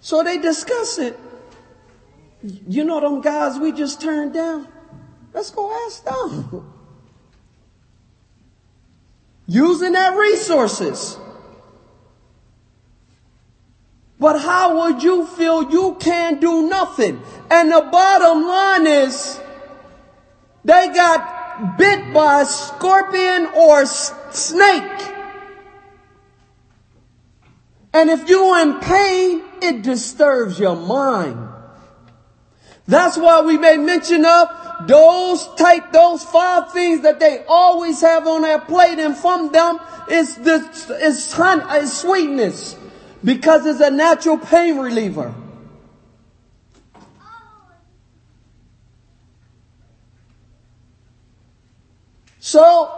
So 0.00 0.22
they 0.22 0.38
discuss 0.38 0.98
it. 0.98 1.18
You 2.42 2.84
know 2.84 3.00
them 3.00 3.20
guys 3.20 3.58
we 3.58 3.72
just 3.72 4.00
turned 4.00 4.34
down? 4.34 4.68
Let's 5.32 5.50
go 5.50 5.72
ask 5.86 6.04
them. 6.04 6.72
Using 9.46 9.92
their 9.92 10.16
resources. 10.16 11.18
But 14.18 14.40
how 14.40 14.80
would 14.80 15.02
you 15.02 15.26
feel 15.26 15.70
you 15.70 15.96
can't 16.00 16.40
do 16.40 16.68
nothing? 16.68 17.20
And 17.50 17.70
the 17.70 17.82
bottom 17.90 18.46
line 18.46 18.86
is, 18.86 19.40
they 20.64 20.88
got 20.94 21.43
bit 21.78 22.12
by 22.12 22.42
a 22.42 22.46
scorpion 22.46 23.46
or 23.54 23.86
snake. 23.86 25.12
And 27.92 28.10
if 28.10 28.28
you're 28.28 28.60
in 28.60 28.80
pain, 28.80 29.42
it 29.62 29.82
disturbs 29.82 30.58
your 30.58 30.76
mind. 30.76 31.48
That's 32.86 33.16
why 33.16 33.40
we 33.40 33.56
made 33.56 33.78
mention 33.78 34.24
of 34.24 34.48
those 34.86 35.46
type, 35.54 35.92
those 35.92 36.24
five 36.24 36.72
things 36.72 37.02
that 37.02 37.20
they 37.20 37.44
always 37.48 38.00
have 38.00 38.26
on 38.26 38.42
their 38.42 38.58
plate 38.58 38.98
and 38.98 39.16
from 39.16 39.52
them 39.52 39.78
is 40.10 40.36
this, 40.36 40.90
is, 40.90 41.38
is 41.38 42.00
sweetness 42.00 42.76
because 43.22 43.64
it's 43.64 43.80
a 43.80 43.90
natural 43.90 44.36
pain 44.36 44.78
reliever. 44.78 45.34
So 52.44 52.92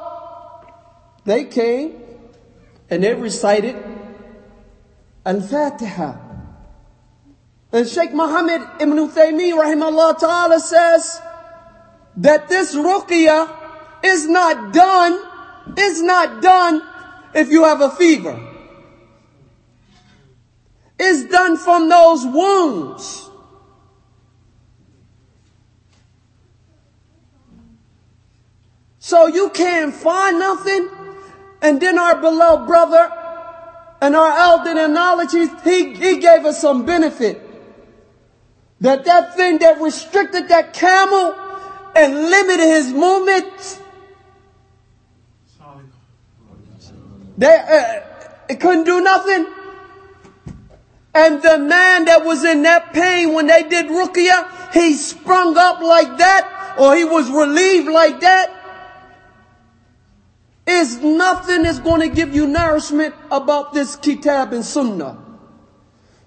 they 1.24 1.44
came 1.44 2.02
and 2.90 3.04
they 3.04 3.14
recited 3.14 3.76
Al-Fatiha. 5.24 6.16
And 7.70 7.86
Sheikh 7.86 8.12
Muhammad 8.12 8.62
ibn 8.80 8.98
Uthaymeen 8.98 9.54
rahimahullah 9.54 10.18
ta'ala 10.18 10.58
says 10.58 11.20
that 12.16 12.48
this 12.48 12.74
ruqyah 12.74 14.04
is 14.04 14.26
not 14.26 14.72
done, 14.72 15.16
is 15.78 16.02
not 16.02 16.42
done 16.42 16.82
if 17.32 17.48
you 17.48 17.62
have 17.62 17.80
a 17.82 17.90
fever. 17.90 18.34
It's 20.98 21.30
done 21.30 21.56
from 21.56 21.88
those 21.88 22.26
wounds. 22.26 23.25
So 29.06 29.28
you 29.28 29.50
can't 29.50 29.94
find 29.94 30.40
nothing. 30.40 30.88
And 31.62 31.80
then 31.80 31.96
our 31.96 32.20
beloved 32.20 32.66
brother 32.66 33.08
and 34.00 34.16
our 34.16 34.36
elder 34.36 34.80
in 34.80 34.94
knowledge, 34.94 35.30
he, 35.30 35.94
he 35.94 36.18
gave 36.18 36.44
us 36.44 36.60
some 36.60 36.84
benefit. 36.84 37.40
That 38.80 39.04
that 39.04 39.36
thing 39.36 39.58
that 39.58 39.80
restricted 39.80 40.48
that 40.48 40.72
camel 40.72 41.36
and 41.94 42.14
limited 42.14 42.66
his 42.66 42.92
movements, 42.92 43.78
they, 47.38 47.46
uh, 47.46 48.00
it 48.48 48.58
couldn't 48.58 48.86
do 48.86 49.00
nothing. 49.02 49.46
And 51.14 51.40
the 51.42 51.58
man 51.58 52.06
that 52.06 52.24
was 52.24 52.42
in 52.44 52.64
that 52.64 52.92
pain 52.92 53.34
when 53.34 53.46
they 53.46 53.62
did 53.62 53.86
ruqyah, 53.86 54.72
he 54.72 54.94
sprung 54.94 55.56
up 55.56 55.80
like 55.80 56.18
that, 56.18 56.74
or 56.76 56.96
he 56.96 57.04
was 57.04 57.30
relieved 57.30 57.88
like 57.88 58.18
that. 58.18 58.55
Is 60.66 61.00
nothing 61.00 61.64
is 61.64 61.78
going 61.78 62.00
to 62.00 62.08
give 62.08 62.34
you 62.34 62.46
nourishment 62.46 63.14
about 63.30 63.72
this 63.72 63.94
kitab 63.94 64.52
and 64.52 64.64
sunnah. 64.64 65.16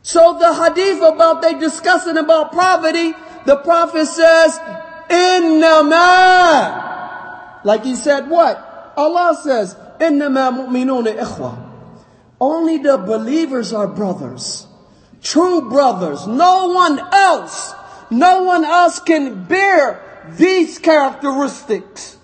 So 0.01 0.37
the 0.39 0.53
hadith 0.53 1.01
about 1.03 1.41
they 1.41 1.55
discussing 1.59 2.15
about 2.17 2.53
poverty, 2.53 3.13
the 3.45 3.57
prophet 3.57 4.05
says, 4.05 4.57
Innama. 5.09 6.85
Like 7.65 7.83
he 7.83 7.95
said 7.95 8.29
what? 8.29 8.93
Allah 8.95 9.37
says, 9.43 9.75
Innama 9.99 10.53
mu'minuna 10.55 11.17
ikhwa. 11.19 11.65
Only 12.39 12.77
the 12.77 12.97
believers 12.97 13.73
are 13.73 13.87
brothers. 13.87 14.67
True 15.21 15.69
brothers. 15.69 16.25
No 16.25 16.67
one 16.67 16.99
else, 17.11 17.73
no 18.09 18.43
one 18.43 18.63
else 18.63 18.99
can 18.99 19.43
bear 19.43 19.99
these 20.37 20.79
characteristics. 20.79 22.18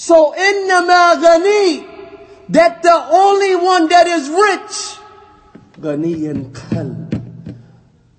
So 0.00 0.32
in 0.32 0.66
the 0.66 1.86
that 2.48 2.82
the 2.82 3.06
only 3.10 3.54
one 3.54 3.86
that 3.90 4.06
is 4.06 4.30
rich, 4.30 4.98
ghani 5.78 6.30
and 6.30 7.44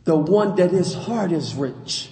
the 0.04 0.16
one 0.16 0.56
that 0.58 0.70
his 0.70 0.94
heart 0.94 1.32
is 1.32 1.56
rich. 1.56 2.12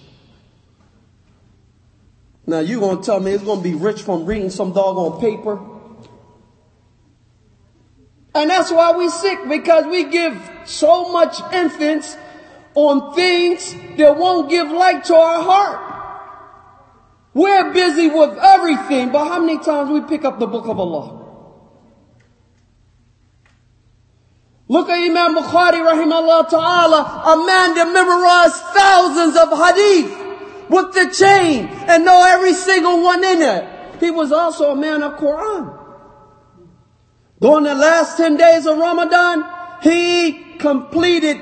Now 2.47 2.61
you 2.61 2.79
gonna 2.79 3.03
tell 3.03 3.19
me 3.19 3.33
it's 3.33 3.43
gonna 3.43 3.61
be 3.61 3.75
rich 3.75 4.01
from 4.01 4.25
reading 4.25 4.49
some 4.49 4.73
doggone 4.73 5.21
paper? 5.21 5.59
And 8.33 8.49
that's 8.49 8.71
why 8.71 8.97
we 8.97 9.07
sick 9.11 9.38
because 9.47 9.85
we 9.85 10.05
give 10.05 10.49
so 10.65 11.11
much 11.11 11.39
emphasis 11.53 12.17
on 12.73 13.13
things 13.13 13.75
that 13.97 14.17
won't 14.17 14.49
give 14.49 14.71
light 14.71 15.03
to 15.03 15.15
our 15.15 15.43
heart. 15.43 15.88
We're 17.33 17.71
busy 17.74 18.07
with 18.09 18.38
everything, 18.38 19.12
but 19.12 19.27
how 19.27 19.39
many 19.39 19.59
times 19.59 19.91
we 19.91 20.01
pick 20.01 20.25
up 20.25 20.39
the 20.39 20.48
book 20.48 20.67
of 20.67 20.79
Allah? 20.79 21.19
Look 24.67 24.89
at 24.89 24.98
Imam 24.98 25.36
Bukhari 25.36 25.81
rahimahullah 25.81 26.50
ta'ala, 26.50 27.24
a 27.25 27.38
man 27.45 27.74
that 27.75 27.91
memorized 27.91 28.62
thousands 28.77 29.36
of 29.36 29.50
hadith 29.57 30.69
with 30.69 30.93
the 30.93 31.12
chain 31.12 31.65
and 31.65 32.05
know 32.05 32.24
every 32.27 32.53
single 32.53 33.01
one 33.01 33.24
in 33.24 33.41
it. 33.41 34.00
He 34.00 34.12
was 34.12 34.31
also 34.31 34.71
a 34.71 34.75
man 34.75 35.01
of 35.01 35.13
Quran. 35.13 35.75
During 37.41 37.63
the 37.63 37.75
last 37.75 38.17
10 38.17 38.38
days 38.38 38.65
of 38.67 38.77
Ramadan, 38.77 39.43
he 39.81 40.57
completed, 40.59 41.39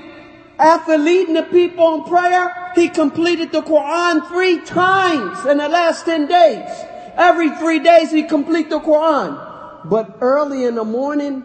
after 0.57 0.97
leading 0.97 1.33
the 1.33 1.43
people 1.43 1.95
in 1.95 2.03
prayer, 2.03 2.66
he 2.77 2.89
completed 2.89 3.51
the 3.51 3.63
Quran 3.63 4.27
three 4.27 4.61
times 4.61 5.43
in 5.47 5.57
the 5.57 5.67
last 5.67 6.05
10 6.05 6.27
days. 6.27 6.69
Every 7.15 7.49
three 7.57 7.79
days 7.79 8.11
he 8.11 8.21
complete 8.21 8.69
the 8.69 8.79
Quran. 8.79 9.89
But 9.89 10.19
early 10.21 10.63
in 10.63 10.75
the 10.75 10.83
morning, 10.83 11.43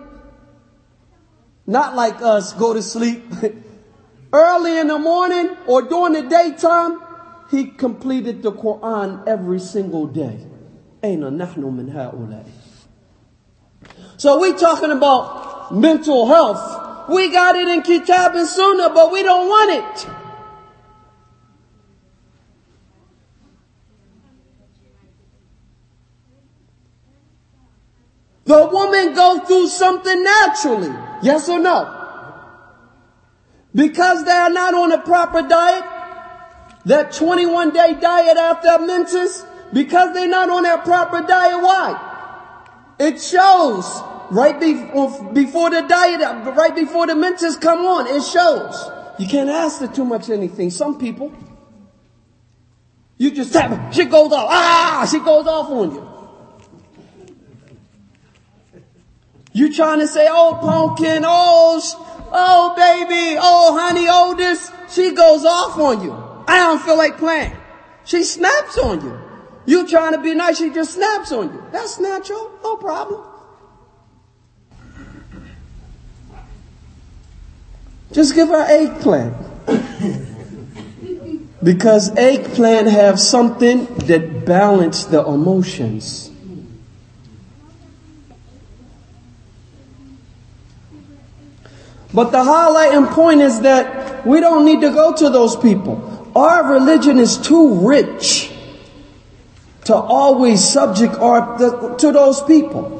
not 1.66 1.96
like 1.96 2.20
us 2.20 2.52
go 2.52 2.74
to 2.74 2.82
sleep. 2.82 3.24
early 4.34 4.76
in 4.76 4.88
the 4.88 4.98
morning 4.98 5.56
or 5.66 5.80
during 5.80 6.12
the 6.12 6.28
daytime, 6.28 7.00
he 7.50 7.64
completed 7.64 8.42
the 8.42 8.52
Quran 8.52 9.26
every 9.26 9.60
single 9.60 10.06
day. 10.06 10.38
So 14.18 14.38
we 14.38 14.52
talking 14.52 14.90
about 14.90 15.74
mental 15.74 16.26
health. 16.26 17.08
We 17.08 17.32
got 17.32 17.56
it 17.56 17.68
in 17.68 17.80
Kitab 17.80 18.34
and 18.34 18.46
Sunnah, 18.46 18.90
but 18.90 19.10
we 19.10 19.22
don't 19.22 19.48
want 19.48 19.70
it. 19.70 20.21
Woman 28.46 29.14
go 29.14 29.40
through 29.40 29.68
something 29.68 30.22
naturally? 30.22 30.94
Yes 31.22 31.48
or 31.48 31.60
no? 31.60 31.98
Because 33.74 34.24
they 34.24 34.32
are 34.32 34.50
not 34.50 34.74
on 34.74 34.92
a 34.92 34.98
proper 34.98 35.42
diet, 35.42 35.84
that 36.84 37.12
21 37.12 37.70
day 37.70 37.94
diet 38.00 38.36
after 38.36 38.84
menses, 38.84 39.44
because 39.72 40.12
they're 40.14 40.28
not 40.28 40.50
on 40.50 40.64
that 40.64 40.84
proper 40.84 41.26
diet, 41.26 41.62
why? 41.62 42.08
It 42.98 43.20
shows 43.20 44.02
right 44.30 44.58
before, 44.58 45.32
before 45.32 45.70
the 45.70 45.82
diet, 45.82 46.20
right 46.56 46.74
before 46.74 47.06
the 47.06 47.14
menses 47.14 47.56
come 47.56 47.80
on, 47.80 48.06
it 48.08 48.22
shows. 48.22 48.90
You 49.18 49.26
can't 49.26 49.48
ask 49.48 49.78
for 49.78 49.86
too 49.86 50.04
much 50.04 50.28
anything. 50.28 50.70
Some 50.70 50.98
people, 50.98 51.32
you 53.16 53.30
just 53.30 53.52
tap 53.52 53.92
she 53.92 54.04
goes 54.04 54.32
off, 54.32 54.48
ah, 54.50 55.08
she 55.10 55.18
goes 55.20 55.46
off 55.46 55.70
on 55.70 55.94
you. 55.94 56.11
You 59.52 59.72
trying 59.72 60.00
to 60.00 60.06
say, 60.06 60.26
oh 60.30 60.58
pumpkin, 60.60 61.24
oh, 61.26 61.80
oh 62.32 62.74
baby, 62.74 63.36
oh 63.38 63.78
honey, 63.78 64.06
oh 64.08 64.34
this, 64.34 64.70
she 64.90 65.14
goes 65.14 65.44
off 65.44 65.78
on 65.78 66.02
you. 66.02 66.12
I 66.48 66.58
don't 66.58 66.82
feel 66.82 66.96
like 66.96 67.18
playing. 67.18 67.56
She 68.04 68.24
snaps 68.24 68.78
on 68.78 69.04
you. 69.04 69.18
You 69.66 69.86
trying 69.86 70.12
to 70.14 70.20
be 70.20 70.34
nice, 70.34 70.58
she 70.58 70.70
just 70.70 70.94
snaps 70.94 71.32
on 71.32 71.52
you. 71.52 71.64
That's 71.70 72.00
natural, 72.00 72.50
no 72.62 72.76
problem. 72.76 73.22
Just 78.12 78.34
give 78.34 78.48
her 78.48 78.66
eggplant. 78.68 79.36
because 81.62 82.10
eggplant 82.16 82.88
have 82.88 83.20
something 83.20 83.86
that 84.06 84.44
balance 84.44 85.04
the 85.04 85.24
emotions. 85.24 86.31
But 92.14 92.30
the 92.30 92.38
highlighting 92.38 93.10
point 93.12 93.40
is 93.40 93.60
that 93.60 94.26
we 94.26 94.40
don't 94.40 94.64
need 94.64 94.82
to 94.82 94.90
go 94.90 95.14
to 95.14 95.30
those 95.30 95.56
people. 95.56 96.30
Our 96.36 96.72
religion 96.74 97.18
is 97.18 97.38
too 97.38 97.86
rich 97.86 98.52
to 99.84 99.94
always 99.94 100.62
subject 100.62 101.14
our, 101.14 101.58
the, 101.58 101.94
to 101.96 102.12
those 102.12 102.42
people. 102.42 102.98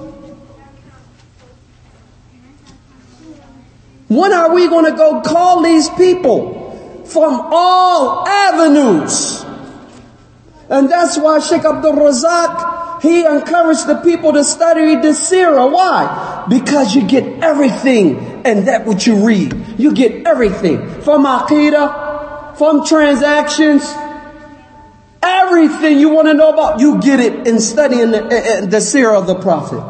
When 4.08 4.32
are 4.32 4.54
we 4.54 4.68
going 4.68 4.90
to 4.90 4.96
go 4.96 5.22
call 5.22 5.62
these 5.62 5.88
people 5.90 7.04
from 7.06 7.40
all 7.52 8.26
avenues? 8.26 9.44
And 10.68 10.90
that's 10.90 11.18
why 11.18 11.38
Sheikh 11.40 11.64
Abdul 11.64 11.92
Razak, 11.94 13.02
he 13.02 13.24
encouraged 13.24 13.86
the 13.86 13.96
people 13.96 14.32
to 14.32 14.44
study 14.44 14.96
the 14.96 15.12
Sirah. 15.12 15.70
Why? 15.70 16.44
Because 16.48 16.94
you 16.94 17.06
get 17.06 17.42
everything 17.42 18.31
and 18.45 18.67
that 18.67 18.85
what 18.85 19.05
you 19.05 19.25
read. 19.25 19.55
You 19.77 19.93
get 19.93 20.25
everything 20.25 21.01
from 21.01 21.25
Aqidah, 21.25 22.57
from 22.57 22.85
transactions, 22.85 23.83
everything 25.21 25.99
you 25.99 26.09
want 26.09 26.27
to 26.27 26.33
know 26.33 26.49
about, 26.49 26.79
you 26.79 26.99
get 26.99 27.19
it 27.19 27.47
in 27.47 27.59
studying 27.59 28.11
the, 28.11 28.23
uh, 28.23 28.65
the 28.65 28.77
seerah 28.77 29.19
of 29.19 29.27
the 29.27 29.35
prophet. 29.35 29.83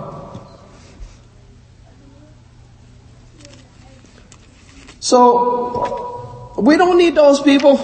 So, 5.00 6.54
we 6.58 6.76
don't 6.76 6.98
need 6.98 7.16
those 7.16 7.40
people. 7.42 7.80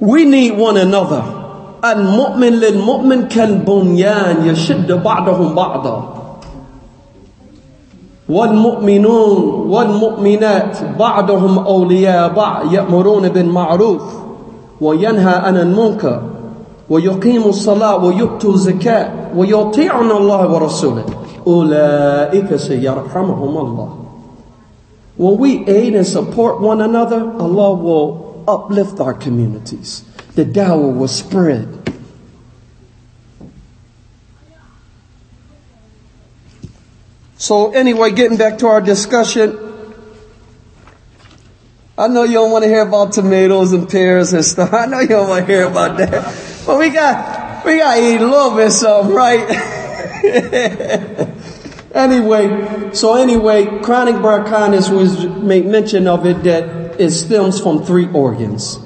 We 0.00 0.24
need 0.24 0.52
one 0.52 0.76
another. 0.76 1.36
المؤمن 1.84 2.52
للمؤمن 2.52 3.28
كالبنيان 3.28 4.46
يشد 4.46 4.92
بعضهم 4.92 5.54
بعضا 5.54 6.19
والمؤمنون 8.31 9.67
والمؤمنات 9.69 10.77
بعضهم 10.99 11.59
أولياء 11.59 12.33
بعض 12.33 12.73
يأمرون 12.73 13.29
بالمعروف 13.29 14.01
وينهى 14.81 15.33
عن 15.35 15.57
المنكر 15.57 16.21
ويقيم 16.89 17.43
الصلاة 17.43 18.05
ويؤتوا 18.05 18.53
الزكاة 18.53 19.09
ويطيعون 19.37 20.11
الله 20.11 20.53
ورسوله 20.53 21.03
أولئك 21.47 22.55
سيرحمهم 22.55 23.57
الله 23.57 23.89
When 25.17 25.37
we 25.37 25.67
aid 25.67 25.93
and 25.93 26.07
support 26.07 26.61
one 26.61 26.81
another, 26.81 27.21
Allah 27.37 27.73
will 27.73 28.43
uplift 28.47 28.99
our 28.99 29.13
communities. 29.13 30.03
The 30.35 30.45
dawah 30.45 30.95
will 30.97 31.09
spread. 31.09 31.80
So 37.41 37.71
anyway, 37.71 38.11
getting 38.11 38.37
back 38.37 38.59
to 38.59 38.67
our 38.67 38.81
discussion, 38.81 39.57
I 41.97 42.07
know 42.07 42.21
you 42.21 42.33
don't 42.33 42.51
want 42.51 42.65
to 42.65 42.69
hear 42.69 42.83
about 42.83 43.13
tomatoes 43.13 43.73
and 43.73 43.89
pears 43.89 44.31
and 44.33 44.45
stuff. 44.45 44.71
I 44.75 44.85
know 44.85 44.99
you 44.99 45.07
don't 45.07 45.27
want 45.27 45.47
to 45.47 45.51
hear 45.51 45.65
about 45.65 45.97
that. 45.97 46.61
But 46.67 46.77
we 46.77 46.91
got, 46.91 47.65
we 47.65 47.79
got 47.79 47.95
to 47.95 47.99
eat 47.99 48.21
a 48.21 48.27
little 48.27 48.55
bit 48.55 48.67
of 48.67 48.73
something, 48.73 49.15
right? 49.15 49.49
anyway, 51.95 52.91
so 52.93 53.15
anyway, 53.15 53.81
chronic 53.81 54.21
bronchitis 54.21 54.89
was 54.89 55.25
made 55.25 55.65
mention 55.65 56.05
of 56.05 56.27
it 56.27 56.43
that 56.43 57.01
it 57.01 57.09
stems 57.09 57.59
from 57.59 57.83
three 57.83 58.07
organs. 58.13 58.77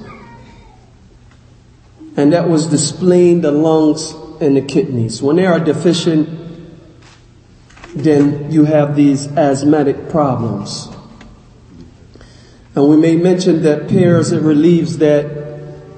And 2.16 2.32
that 2.32 2.48
was 2.48 2.72
the 2.72 2.78
spleen, 2.78 3.42
the 3.42 3.52
lungs, 3.52 4.14
and 4.40 4.56
the 4.56 4.62
kidneys. 4.62 5.22
When 5.22 5.36
they 5.36 5.46
are 5.46 5.60
deficient, 5.60 6.45
then 7.96 8.52
you 8.52 8.66
have 8.66 8.96
these 8.96 9.28
asthmatic 9.38 10.10
problems. 10.10 10.90
And 12.76 12.90
we 12.90 12.98
may 12.98 13.16
mention 13.16 13.64
that 13.64 13.88
pears, 13.88 14.34
it 14.34 14.42
relieves 14.42 14.98
that. 14.98 15.26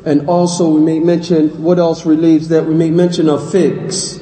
And 0.05 0.29
also 0.29 0.69
we 0.69 0.81
may 0.81 0.99
mention, 0.99 1.63
what 1.63 1.79
else 1.79 2.05
relieves 2.05 2.49
that? 2.49 2.65
We 2.65 2.75
may 2.75 2.91
mention 2.91 3.27
of 3.27 3.51
figs. 3.51 4.21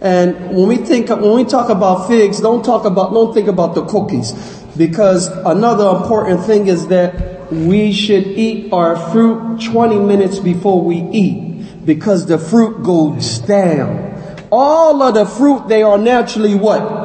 And 0.00 0.54
when 0.54 0.68
we 0.68 0.76
think, 0.76 1.08
when 1.08 1.34
we 1.34 1.44
talk 1.44 1.70
about 1.70 2.08
figs, 2.08 2.40
don't 2.40 2.64
talk 2.64 2.84
about, 2.84 3.12
don't 3.12 3.32
think 3.32 3.48
about 3.48 3.74
the 3.76 3.86
cookies. 3.86 4.32
Because 4.76 5.28
another 5.28 5.88
important 5.96 6.44
thing 6.44 6.66
is 6.66 6.88
that 6.88 7.50
we 7.52 7.92
should 7.92 8.26
eat 8.26 8.72
our 8.72 8.96
fruit 9.12 9.62
20 9.62 10.00
minutes 10.00 10.40
before 10.40 10.82
we 10.82 10.96
eat. 10.96 11.86
Because 11.86 12.26
the 12.26 12.38
fruit 12.38 12.82
goes 12.82 13.38
down. 13.38 14.10
All 14.50 15.00
of 15.00 15.14
the 15.14 15.26
fruit, 15.26 15.68
they 15.68 15.82
are 15.82 15.96
naturally 15.96 16.54
what? 16.54 17.03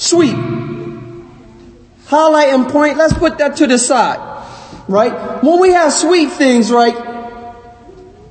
Sweet. 0.00 0.34
Highlight 2.06 2.48
and 2.54 2.66
point, 2.68 2.96
let's 2.96 3.12
put 3.12 3.36
that 3.36 3.56
to 3.56 3.66
the 3.66 3.76
side. 3.76 4.18
Right? 4.88 5.44
When 5.44 5.60
we 5.60 5.72
have 5.72 5.92
sweet 5.92 6.32
things, 6.32 6.72
right? 6.72 6.96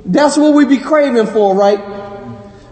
That's 0.04 0.36
what 0.36 0.56
we 0.56 0.66
be 0.66 0.80
craving 0.80 1.28
for, 1.28 1.56
right? 1.56 1.80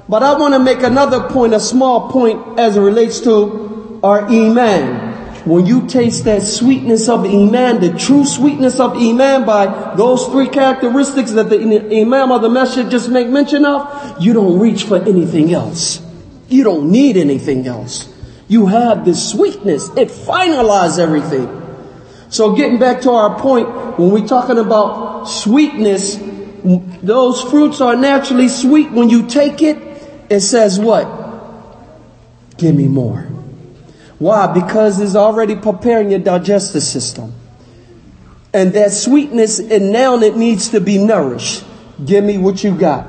But 0.09 0.23
I 0.23 0.35
want 0.39 0.55
to 0.55 0.59
make 0.59 0.81
another 0.81 1.29
point, 1.29 1.53
a 1.53 1.59
small 1.59 2.09
point 2.09 2.57
as 2.57 2.75
it 2.75 2.79
relates 2.79 3.19
to 3.21 3.99
our 4.03 4.25
Iman. 4.25 5.05
When 5.45 5.67
you 5.67 5.87
taste 5.87 6.23
that 6.23 6.41
sweetness 6.41 7.07
of 7.07 7.23
Iman, 7.23 7.79
the 7.79 7.95
true 7.95 8.25
sweetness 8.25 8.79
of 8.79 8.97
Iman 8.97 9.45
by 9.45 9.93
those 9.95 10.25
three 10.25 10.49
characteristics 10.49 11.33
that 11.33 11.51
the 11.51 12.01
Imam 12.01 12.31
of 12.31 12.41
the 12.41 12.49
Masjid 12.49 12.89
just 12.89 13.09
make 13.09 13.27
mention 13.27 13.63
of, 13.63 14.19
you 14.19 14.33
don't 14.33 14.57
reach 14.57 14.85
for 14.85 14.97
anything 14.97 15.53
else. 15.53 16.01
You 16.49 16.63
don't 16.63 16.91
need 16.91 17.15
anything 17.15 17.67
else. 17.67 18.16
You 18.47 18.67
have 18.67 19.05
this 19.05 19.31
sweetness. 19.31 19.89
It 19.97 20.09
finalizes 20.09 20.99
everything. 20.99 21.63
So 22.29 22.55
getting 22.55 22.79
back 22.79 23.01
to 23.01 23.11
our 23.11 23.39
point, 23.39 23.69
when 23.97 24.11
we're 24.11 24.27
talking 24.27 24.57
about 24.57 25.25
sweetness, 25.25 26.17
those 27.01 27.41
fruits 27.43 27.81
are 27.81 27.95
naturally 27.95 28.49
sweet. 28.49 28.91
When 28.91 29.09
you 29.09 29.27
take 29.27 29.61
it, 29.61 29.77
it 30.29 30.41
says 30.41 30.79
what? 30.79 31.07
Give 32.57 32.75
me 32.75 32.87
more. 32.87 33.21
Why? 34.19 34.47
Because 34.47 34.99
it's 34.99 35.15
already 35.15 35.55
preparing 35.55 36.09
your 36.09 36.19
digestive 36.19 36.83
system. 36.83 37.33
And 38.53 38.73
that 38.73 38.91
sweetness, 38.91 39.59
and 39.59 39.91
now 39.91 40.17
it 40.17 40.35
needs 40.35 40.69
to 40.69 40.81
be 40.81 40.97
nourished. 40.97 41.63
Give 42.03 42.23
me 42.23 42.37
what 42.37 42.63
you 42.63 42.75
got. 42.75 43.07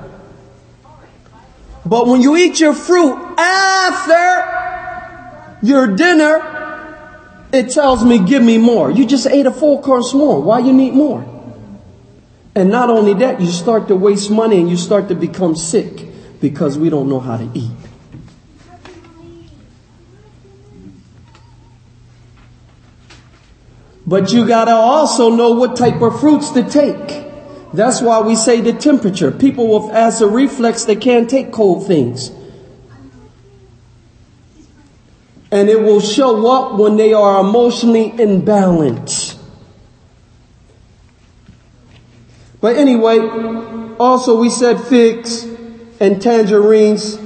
But 1.86 2.06
when 2.06 2.20
you 2.20 2.36
eat 2.36 2.60
your 2.60 2.74
fruit 2.74 3.16
after 3.38 4.37
your 5.62 5.96
dinner, 5.96 6.56
it 7.52 7.70
tells 7.70 8.04
me, 8.04 8.24
give 8.24 8.42
me 8.42 8.58
more. 8.58 8.90
You 8.90 9.06
just 9.06 9.26
ate 9.26 9.46
a 9.46 9.52
full 9.52 9.82
course 9.82 10.12
more. 10.14 10.40
Why 10.40 10.60
you 10.60 10.72
need 10.72 10.94
more? 10.94 11.24
And 12.54 12.70
not 12.70 12.90
only 12.90 13.14
that, 13.14 13.40
you 13.40 13.46
start 13.48 13.88
to 13.88 13.96
waste 13.96 14.30
money 14.30 14.58
and 14.58 14.68
you 14.68 14.76
start 14.76 15.08
to 15.08 15.14
become 15.14 15.54
sick 15.54 16.40
because 16.40 16.78
we 16.78 16.90
don't 16.90 17.08
know 17.08 17.20
how 17.20 17.36
to 17.36 17.50
eat. 17.54 17.70
But 24.06 24.32
you 24.32 24.46
gotta 24.46 24.72
also 24.72 25.28
know 25.28 25.50
what 25.50 25.76
type 25.76 26.00
of 26.00 26.18
fruits 26.18 26.50
to 26.50 26.62
take. 26.62 27.26
That's 27.74 28.00
why 28.00 28.20
we 28.20 28.36
say 28.36 28.62
the 28.62 28.72
temperature. 28.72 29.30
People 29.30 29.78
with 29.78 29.94
acid 29.94 30.32
reflux, 30.32 30.84
they 30.84 30.96
can't 30.96 31.28
take 31.28 31.52
cold 31.52 31.86
things. 31.86 32.30
And 35.50 35.68
it 35.68 35.80
will 35.80 36.00
show 36.00 36.46
up 36.50 36.78
when 36.78 36.96
they 36.96 37.12
are 37.12 37.40
emotionally 37.40 38.10
imbalanced. 38.10 39.38
But 42.60 42.76
anyway, 42.76 43.18
also 43.98 44.38
we 44.40 44.50
said 44.50 44.80
figs 44.80 45.44
and 46.00 46.20
tangerines. 46.20 47.18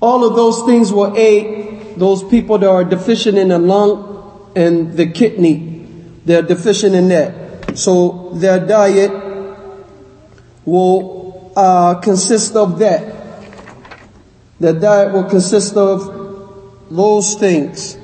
All 0.00 0.26
of 0.26 0.36
those 0.36 0.62
things 0.64 0.92
will 0.92 1.16
aid 1.16 1.96
those 1.96 2.22
people 2.24 2.58
that 2.58 2.68
are 2.68 2.84
deficient 2.84 3.38
in 3.38 3.48
the 3.48 3.58
lung 3.58 4.52
and 4.56 4.92
the 4.92 5.10
kidney. 5.10 5.86
They're 6.24 6.42
deficient 6.42 6.94
in 6.94 7.08
that. 7.08 7.78
So 7.78 8.30
their 8.34 8.64
diet 8.64 9.12
will 10.64 11.52
uh, 11.56 11.96
consist 12.00 12.56
of 12.56 12.78
that. 12.78 13.14
Their 14.60 14.74
diet 14.74 15.12
will 15.12 15.24
consist 15.24 15.76
of 15.76 16.23
those 16.94 17.34
things. 17.34 17.96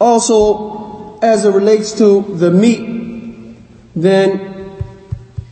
Also, 0.00 1.18
as 1.20 1.44
it 1.44 1.50
relates 1.50 1.92
to 1.98 2.22
the 2.22 2.50
meat, 2.50 3.56
then 3.94 4.70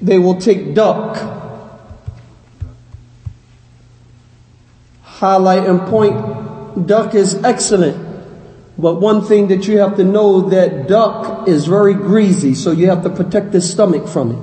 they 0.00 0.18
will 0.18 0.40
take 0.40 0.74
duck. 0.74 1.16
Highlight 5.02 5.66
and 5.66 5.80
point, 5.82 6.86
duck 6.86 7.14
is 7.14 7.42
excellent. 7.42 8.04
But 8.78 8.96
one 8.96 9.24
thing 9.24 9.48
that 9.48 9.66
you 9.66 9.78
have 9.78 9.96
to 9.96 10.04
know 10.04 10.50
that 10.50 10.86
duck 10.86 11.48
is 11.48 11.66
very 11.66 11.94
greasy, 11.94 12.54
so 12.54 12.72
you 12.72 12.88
have 12.88 13.02
to 13.04 13.10
protect 13.10 13.52
the 13.52 13.60
stomach 13.60 14.06
from 14.06 14.32
it. 14.32 14.38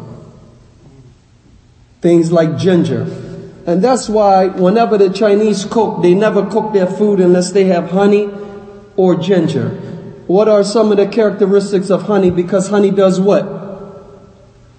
Things 2.01 2.31
like 2.31 2.57
ginger. 2.57 3.32
And 3.65 3.81
that's 3.81 4.09
why 4.09 4.47
whenever 4.47 4.97
the 4.97 5.09
Chinese 5.09 5.65
cook, 5.65 6.01
they 6.01 6.13
never 6.13 6.45
cook 6.45 6.73
their 6.73 6.87
food 6.87 7.19
unless 7.19 7.51
they 7.51 7.65
have 7.65 7.91
honey 7.91 8.29
or 8.95 9.15
ginger. 9.15 9.69
What 10.27 10.49
are 10.49 10.63
some 10.63 10.91
of 10.91 10.97
the 10.97 11.07
characteristics 11.07 11.89
of 11.89 12.03
honey? 12.03 12.29
Because 12.29 12.69
honey 12.69 12.91
does 12.91 13.19
what? 13.19 13.45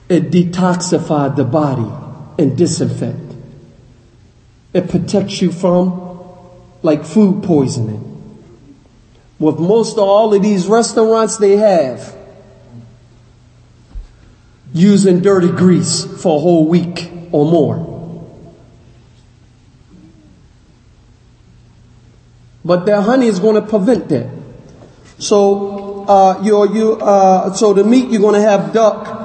It 0.08 0.30
detoxifies 0.30 1.36
the 1.36 1.44
body 1.44 1.90
and 2.38 2.56
disinfect. 2.56 3.34
It 4.74 4.90
protects 4.90 5.40
you 5.40 5.50
from 5.50 6.28
like 6.82 7.04
food 7.04 7.42
poisoning. 7.42 8.10
With 9.38 9.58
most 9.58 9.94
of 9.94 10.00
all 10.00 10.34
of 10.34 10.42
these 10.42 10.66
restaurants 10.66 11.38
they 11.38 11.56
have 11.56 12.14
using 14.74 15.20
dirty 15.20 15.48
grease 15.48 16.04
for 16.04 16.36
a 16.36 16.40
whole 16.40 16.68
week 16.68 17.10
or 17.32 17.50
more. 17.50 17.93
But 22.64 22.86
their 22.86 23.02
honey 23.02 23.26
is 23.26 23.40
going 23.40 23.56
to 23.56 23.62
prevent 23.62 24.08
that. 24.08 24.30
So, 25.18 26.04
uh, 26.08 26.40
you 26.42 26.74
you, 26.74 26.92
uh, 26.94 27.52
so 27.52 27.74
the 27.74 27.84
meat 27.84 28.10
you're 28.10 28.20
going 28.20 28.40
to 28.40 28.48
have 28.48 28.72
duck. 28.72 29.22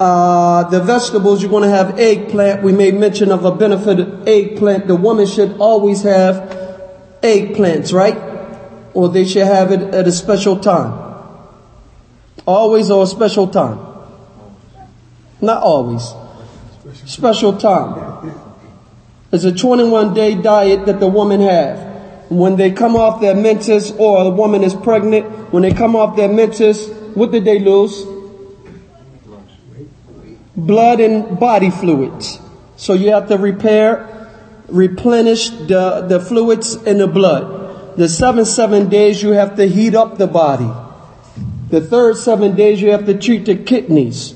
Uh, 0.00 0.62
the 0.70 0.80
vegetables 0.80 1.42
you're 1.42 1.50
going 1.50 1.64
to 1.64 1.76
have 1.76 1.98
eggplant. 1.98 2.62
We 2.62 2.72
made 2.72 2.94
mention 2.94 3.32
of 3.32 3.44
a 3.44 3.52
benefit 3.52 4.00
of 4.00 4.28
eggplant. 4.28 4.86
The 4.86 4.94
woman 4.94 5.26
should 5.26 5.58
always 5.58 6.02
have 6.02 6.56
eggplants, 7.20 7.92
right? 7.92 8.16
Or 8.94 9.08
they 9.08 9.24
should 9.24 9.46
have 9.46 9.72
it 9.72 9.94
at 9.94 10.06
a 10.06 10.12
special 10.12 10.58
time. 10.58 11.04
Always 12.46 12.90
or 12.90 13.02
a 13.02 13.06
special 13.06 13.48
time. 13.48 13.80
Not 15.40 15.62
always. 15.62 16.14
Special 17.04 17.58
time. 17.58 18.32
It's 19.30 19.44
a 19.44 19.52
21 19.52 20.14
day 20.14 20.34
diet 20.36 20.86
that 20.86 21.00
the 21.00 21.08
woman 21.08 21.40
have 21.40 21.87
when 22.28 22.56
they 22.56 22.70
come 22.70 22.96
off 22.96 23.20
their 23.20 23.34
menses 23.34 23.90
or 23.92 24.24
a 24.24 24.30
woman 24.30 24.62
is 24.62 24.74
pregnant, 24.74 25.52
when 25.52 25.62
they 25.62 25.72
come 25.72 25.96
off 25.96 26.16
their 26.16 26.28
menses, 26.28 26.88
what 27.14 27.32
did 27.32 27.44
they 27.44 27.58
lose? 27.58 28.04
Blood 30.56 31.00
and 31.00 31.38
body 31.38 31.70
fluids. 31.70 32.38
So 32.76 32.92
you 32.92 33.12
have 33.12 33.28
to 33.28 33.38
repair, 33.38 34.28
replenish 34.68 35.50
the, 35.50 36.04
the 36.08 36.20
fluids 36.20 36.74
in 36.74 36.98
the 36.98 37.06
blood. 37.06 37.96
The 37.96 38.08
seven, 38.08 38.44
seven 38.44 38.88
days 38.88 39.22
you 39.22 39.30
have 39.30 39.56
to 39.56 39.66
heat 39.66 39.94
up 39.94 40.18
the 40.18 40.26
body. 40.26 40.70
The 41.70 41.80
third 41.80 42.16
seven 42.16 42.54
days 42.56 42.80
you 42.80 42.90
have 42.90 43.06
to 43.06 43.18
treat 43.18 43.46
the 43.46 43.56
kidneys 43.56 44.34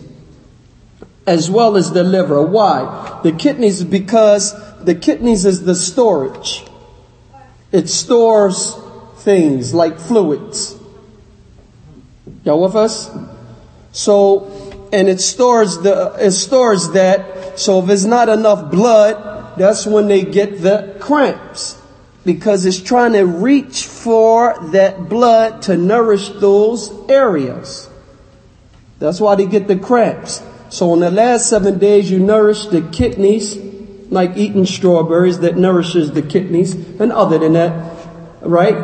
as 1.26 1.50
well 1.50 1.76
as 1.76 1.92
the 1.92 2.02
liver. 2.02 2.42
Why? 2.42 3.20
The 3.22 3.32
kidneys 3.32 3.84
because 3.84 4.54
the 4.82 4.94
kidneys 4.94 5.44
is 5.44 5.64
the 5.64 5.74
storage. 5.74 6.64
It 7.72 7.88
stores 7.88 8.76
things 9.16 9.72
like 9.72 9.98
fluids. 9.98 10.78
Y'all 12.44 12.62
with 12.62 12.76
us? 12.76 13.10
So, 13.92 14.88
and 14.92 15.08
it 15.08 15.20
stores 15.20 15.78
the, 15.78 16.14
it 16.18 16.32
stores 16.32 16.90
that. 16.90 17.58
So 17.58 17.82
if 17.82 17.88
it's 17.88 18.04
not 18.04 18.28
enough 18.28 18.70
blood, 18.70 19.58
that's 19.58 19.86
when 19.86 20.08
they 20.08 20.24
get 20.24 20.60
the 20.60 20.96
cramps. 21.00 21.78
Because 22.24 22.66
it's 22.66 22.80
trying 22.80 23.14
to 23.14 23.22
reach 23.22 23.84
for 23.84 24.56
that 24.72 25.08
blood 25.08 25.62
to 25.62 25.76
nourish 25.76 26.28
those 26.28 26.92
areas. 27.08 27.88
That's 28.98 29.20
why 29.20 29.34
they 29.34 29.46
get 29.46 29.66
the 29.66 29.76
cramps. 29.76 30.42
So 30.68 30.94
in 30.94 31.00
the 31.00 31.10
last 31.10 31.48
seven 31.48 31.78
days, 31.78 32.10
you 32.10 32.20
nourish 32.20 32.66
the 32.66 32.82
kidneys, 32.82 33.56
like 34.12 34.36
eating 34.36 34.66
strawberries 34.66 35.40
that 35.40 35.56
nourishes 35.56 36.12
the 36.12 36.22
kidneys, 36.22 36.74
and 37.00 37.10
other 37.10 37.38
than 37.38 37.54
that, 37.54 37.72
right? 38.42 38.74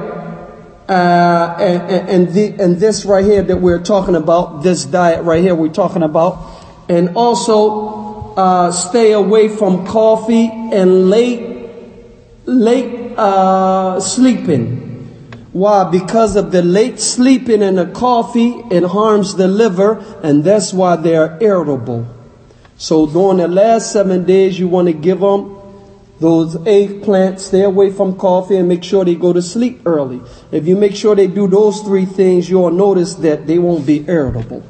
Uh, 0.88 1.54
and, 1.60 2.08
and, 2.08 2.34
the, 2.34 2.62
and 2.62 2.76
this 2.78 3.04
right 3.04 3.24
here 3.24 3.42
that 3.42 3.58
we're 3.58 3.82
talking 3.82 4.14
about, 4.14 4.62
this 4.62 4.86
diet 4.86 5.22
right 5.22 5.42
here 5.42 5.54
we're 5.54 5.68
talking 5.68 6.02
about, 6.02 6.64
and 6.88 7.10
also 7.14 8.34
uh, 8.36 8.72
stay 8.72 9.12
away 9.12 9.48
from 9.48 9.86
coffee 9.86 10.48
and 10.50 11.10
late, 11.10 11.68
late 12.46 13.12
uh, 13.18 14.00
sleeping. 14.00 14.86
Why? 15.52 15.90
Because 15.90 16.36
of 16.36 16.52
the 16.52 16.62
late 16.62 17.00
sleeping 17.00 17.62
and 17.62 17.76
the 17.76 17.86
coffee, 17.86 18.54
it 18.70 18.82
harms 18.84 19.34
the 19.34 19.48
liver, 19.48 20.02
and 20.22 20.42
that's 20.42 20.72
why 20.72 20.96
they 20.96 21.16
are 21.16 21.36
irritable. 21.40 22.06
So 22.78 23.06
during 23.06 23.38
the 23.38 23.48
last 23.48 23.92
seven 23.92 24.24
days, 24.24 24.58
you 24.58 24.68
want 24.68 24.86
to 24.86 24.94
give 24.94 25.18
them 25.20 25.56
those 26.20 26.56
eggplants, 26.56 27.40
stay 27.40 27.62
away 27.62 27.92
from 27.92 28.16
coffee 28.16 28.56
and 28.56 28.68
make 28.68 28.82
sure 28.82 29.04
they 29.04 29.14
go 29.14 29.32
to 29.32 29.42
sleep 29.42 29.82
early. 29.84 30.20
If 30.50 30.66
you 30.66 30.76
make 30.76 30.94
sure 30.94 31.14
they 31.14 31.26
do 31.26 31.46
those 31.46 31.80
three 31.82 32.06
things, 32.06 32.48
you'll 32.48 32.70
notice 32.70 33.14
that 33.16 33.46
they 33.46 33.58
won't 33.58 33.86
be 33.86 34.04
irritable. 34.08 34.64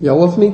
Y'all 0.00 0.26
with 0.26 0.38
me? 0.38 0.52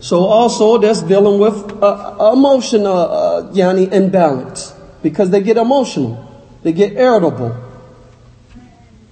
So 0.00 0.24
also 0.24 0.78
that's 0.78 1.02
dealing 1.02 1.38
with 1.38 1.82
uh, 1.82 2.32
emotional, 2.32 2.96
uh, 2.96 3.52
yani 3.52 3.92
imbalance 3.92 4.74
because 5.02 5.30
they 5.30 5.42
get 5.42 5.56
emotional. 5.56 6.24
They 6.62 6.72
get 6.72 6.92
irritable. 6.92 7.56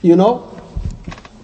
You 0.02 0.16
know? 0.16 0.55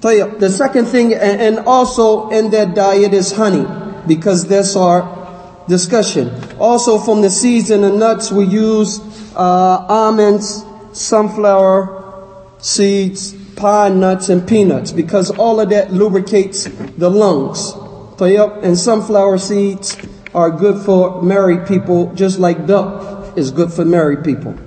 The 0.03 0.51
second 0.51 0.87
thing, 0.87 1.15
and 1.15 1.61
also 1.61 2.29
in 2.31 2.51
their 2.51 2.67
diet 2.67 3.15
is 3.15 3.31
honey, 3.31 3.65
because 4.09 4.49
that's 4.49 4.75
our 4.75 5.65
discussion. 5.69 6.33
Also 6.59 6.99
from 6.99 7.23
the 7.23 7.31
seeds 7.31 7.71
and 7.71 7.85
the 7.85 7.93
nuts, 7.93 8.33
we 8.33 8.45
use 8.47 8.99
uh, 9.37 9.87
almonds, 9.89 10.65
sunflower 10.93 12.01
seeds, 12.59 13.33
pine 13.55 14.01
nuts, 14.01 14.29
and 14.29 14.47
peanuts, 14.47 14.91
because 14.91 15.31
all 15.31 15.61
of 15.61 15.71
that 15.71 15.93
lubricates 15.93 16.65
the 16.65 17.09
lungs. 17.09 17.73
And 18.21 18.77
sunflower 18.77 19.39
seeds 19.39 19.97
are 20.35 20.51
good 20.51 20.85
for 20.85 21.23
married 21.23 21.67
people, 21.69 22.13
just 22.15 22.41
like 22.41 22.67
duck 22.67 23.39
is 23.39 23.53
good 23.53 23.73
for 23.73 23.85
married 23.85 24.25
people. 24.25 24.59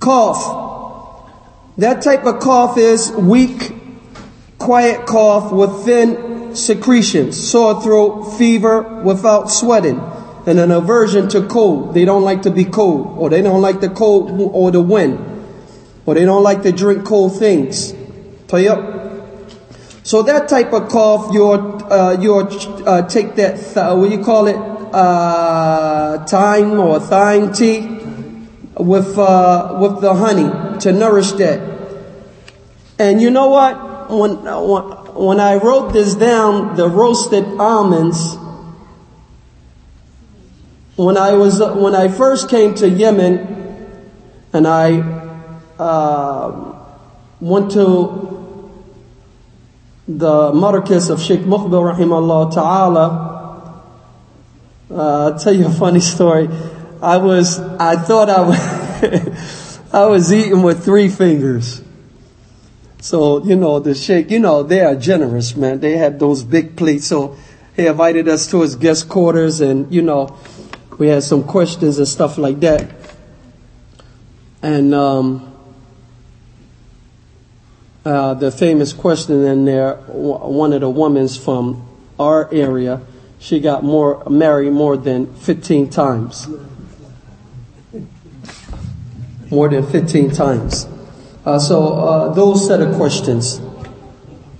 Cough. 0.00 1.28
That 1.78 2.02
type 2.02 2.24
of 2.24 2.40
cough 2.40 2.76
is 2.78 3.12
weak 3.12 3.79
quiet 4.60 5.06
cough 5.06 5.50
with 5.50 5.84
thin 5.84 6.54
secretions, 6.54 7.36
sore 7.50 7.82
throat, 7.82 8.36
fever 8.38 8.82
without 9.02 9.50
sweating, 9.50 9.98
and 10.46 10.60
an 10.60 10.70
aversion 10.70 11.28
to 11.30 11.46
cold. 11.46 11.94
They 11.94 12.04
don't 12.04 12.22
like 12.22 12.42
to 12.42 12.50
be 12.50 12.64
cold, 12.66 13.16
or 13.18 13.30
they 13.30 13.42
don't 13.42 13.62
like 13.62 13.80
the 13.80 13.88
cold 13.88 14.30
or 14.38 14.70
the 14.70 14.82
wind, 14.82 15.18
or 16.06 16.14
they 16.14 16.24
don't 16.24 16.42
like 16.42 16.62
to 16.62 16.72
drink 16.72 17.04
cold 17.04 17.38
things. 17.38 17.94
So 20.02 20.22
that 20.22 20.48
type 20.48 20.72
of 20.72 20.88
cough, 20.88 21.32
you'll, 21.32 21.82
uh, 21.84 22.16
uh, 22.84 23.02
take 23.08 23.36
that, 23.36 23.56
th- 23.56 23.96
what 23.96 24.10
do 24.10 24.16
you 24.16 24.24
call 24.24 24.46
it, 24.46 24.56
uh, 24.92 26.24
thyme 26.26 26.78
or 26.78 27.00
thyme 27.00 27.52
tea 27.52 27.80
with, 28.76 29.16
uh, 29.16 29.78
with 29.80 30.00
the 30.00 30.14
honey 30.14 30.78
to 30.80 30.92
nourish 30.92 31.32
that. 31.32 31.60
And 32.98 33.22
you 33.22 33.30
know 33.30 33.48
what? 33.48 33.89
When, 34.10 34.36
when 35.14 35.40
I 35.40 35.56
wrote 35.56 35.92
this 35.92 36.14
down, 36.14 36.76
the 36.76 36.88
roasted 36.88 37.44
almonds, 37.58 38.36
when 40.96 41.16
I 41.16 41.32
was, 41.32 41.60
when 41.60 41.94
I 41.94 42.08
first 42.08 42.48
came 42.48 42.74
to 42.74 42.88
Yemen, 42.88 43.60
And 44.52 44.66
I 44.66 44.98
uh, 45.78 46.74
went 47.40 47.70
to 47.72 48.66
the 50.08 50.50
markaz 50.50 51.08
of 51.08 51.22
Sheikh 51.22 51.40
Muqbil 51.40 51.94
rahimahullah 51.94 52.52
ta'ala. 52.52 53.84
Uh, 54.90 55.30
I'll 55.30 55.38
tell 55.38 55.54
you 55.54 55.66
a 55.66 55.70
funny 55.70 56.00
story. 56.00 56.48
I 57.00 57.18
was, 57.18 57.60
I 57.60 57.94
thought 57.94 58.28
I 58.28 58.40
was, 58.40 59.80
I 59.92 60.06
was 60.06 60.32
eating 60.32 60.62
with 60.62 60.84
three 60.84 61.08
fingers. 61.08 61.80
So, 63.00 63.42
you 63.42 63.56
know, 63.56 63.80
the 63.80 63.94
sheikh, 63.94 64.30
you 64.30 64.38
know, 64.38 64.62
they 64.62 64.80
are 64.80 64.94
generous, 64.94 65.56
man. 65.56 65.80
They 65.80 65.96
had 65.96 66.18
those 66.18 66.44
big 66.44 66.76
plates. 66.76 67.06
So 67.06 67.36
he 67.74 67.86
invited 67.86 68.28
us 68.28 68.46
to 68.50 68.60
his 68.60 68.76
guest 68.76 69.08
quarters 69.08 69.62
and, 69.62 69.92
you 69.92 70.02
know, 70.02 70.36
we 70.98 71.08
had 71.08 71.22
some 71.22 71.44
questions 71.44 71.96
and 71.96 72.06
stuff 72.06 72.36
like 72.36 72.60
that. 72.60 72.90
And, 74.62 74.94
um, 74.94 75.46
uh, 78.04 78.34
the 78.34 78.50
famous 78.50 78.92
question 78.92 79.44
in 79.44 79.64
there, 79.64 79.96
one 80.06 80.72
of 80.74 80.82
the 80.82 80.90
women's 80.90 81.36
from 81.36 81.86
our 82.18 82.52
area, 82.52 83.00
she 83.38 83.60
got 83.60 83.82
more, 83.82 84.22
married 84.28 84.72
more 84.72 84.98
than 84.98 85.34
15 85.36 85.88
times. 85.88 86.48
More 89.50 89.70
than 89.70 89.86
15 89.86 90.30
times. 90.30 90.86
Uh, 91.44 91.58
so 91.58 91.94
uh, 91.94 92.32
those 92.34 92.66
set 92.66 92.82
of 92.82 92.94
questions 92.96 93.60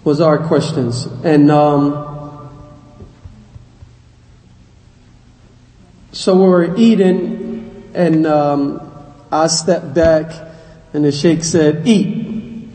was 0.03 0.21
our 0.21 0.38
questions, 0.38 1.05
and 1.25 1.51
um, 1.51 2.51
so 6.12 6.37
we 6.37 6.49
were 6.49 6.77
eating, 6.77 7.93
and 7.95 8.27
um, 8.27 8.90
I 9.31 9.47
stepped 9.49 9.93
back, 9.93 10.33
and 10.95 11.05
the 11.05 11.12
sheikh 11.12 11.45
said, 11.45 11.87
"Eat." 11.87 12.71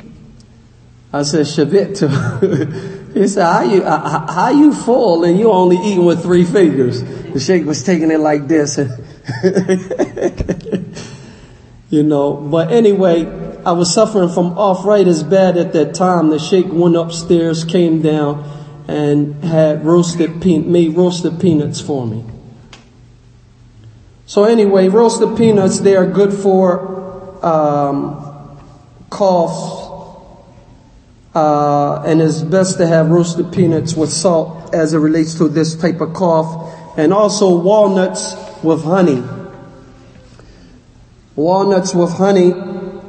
I 1.12 1.24
said, 1.24 1.48
"Shavit." 1.48 1.98
To 2.00 3.06
He 3.16 3.28
said, 3.28 3.46
"How 3.46 3.64
you 3.64 3.84
how 3.84 4.50
you 4.50 4.74
full 4.74 5.24
and 5.24 5.40
you 5.40 5.50
only 5.50 5.78
eating 5.78 6.06
with 6.06 6.22
three 6.22 6.44
fingers?" 6.44 7.02
The 7.02 7.40
sheikh 7.40 7.66
was 7.66 7.82
taking 7.82 8.12
it 8.12 8.20
like 8.20 8.48
this, 8.48 8.78
you 11.90 12.04
know. 12.04 12.34
But 12.34 12.72
anyway. 12.72 13.45
I 13.66 13.72
was 13.72 13.92
suffering 13.92 14.30
from 14.30 14.58
arthritis 14.60 15.24
bad 15.24 15.58
at 15.58 15.74
that 15.74 15.96
time. 15.96 16.30
The 16.30 16.38
sheikh 16.38 16.68
went 16.70 16.96
upstairs, 16.96 17.64
came 17.64 18.00
down, 18.00 18.44
and 18.88 19.44
had 19.44 19.84
roasted 19.84 20.40
pe- 20.40 20.60
made 20.60 20.96
roasted 20.96 21.40
peanuts 21.40 21.82
for 21.82 22.06
me. 22.06 22.24
So 24.28 24.44
anyway, 24.44 24.88
roasted 24.88 25.36
peanuts 25.36 25.80
they 25.80 25.96
are 25.96 26.06
good 26.06 26.32
for 26.32 27.44
um, 27.44 28.60
cough, 29.10 30.22
uh, 31.34 32.04
and 32.04 32.22
it's 32.22 32.42
best 32.42 32.78
to 32.78 32.86
have 32.86 33.10
roasted 33.10 33.52
peanuts 33.52 33.96
with 33.96 34.12
salt 34.12 34.76
as 34.76 34.94
it 34.94 35.00
relates 35.00 35.34
to 35.40 35.48
this 35.48 35.76
type 35.76 36.02
of 36.02 36.14
cough, 36.14 36.98
and 37.00 37.12
also 37.12 37.58
walnuts 37.58 38.36
with 38.62 38.84
honey. 38.84 39.24
Walnuts 41.36 41.96
with 41.96 42.12
honey 42.12 42.54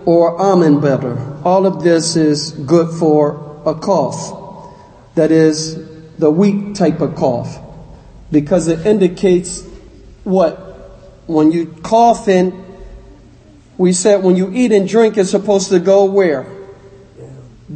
or 0.07 0.41
almond 0.41 0.81
butter. 0.81 1.19
All 1.45 1.67
of 1.67 1.83
this 1.83 2.17
is 2.17 2.53
good 2.53 2.97
for 2.99 3.61
a 3.67 3.75
cough. 3.75 4.73
That 5.17 5.31
is 5.31 5.77
the 6.17 6.31
weak 6.31 6.75
type 6.75 7.01
of 7.01 7.17
cough. 7.17 7.59
Because 8.31 8.69
it 8.69 8.87
indicates 8.87 9.63
what? 10.25 10.55
When 11.27 11.53
you 11.53 11.67
cough 11.83 12.29
in, 12.29 12.65
we 13.77 13.93
said 13.93 14.23
when 14.23 14.37
you 14.37 14.51
eat 14.53 14.73
and 14.73 14.89
drink, 14.89 15.19
it's 15.19 15.31
supposed 15.31 15.71
to 15.71 15.81
go 15.81 16.05
where? 16.05 16.47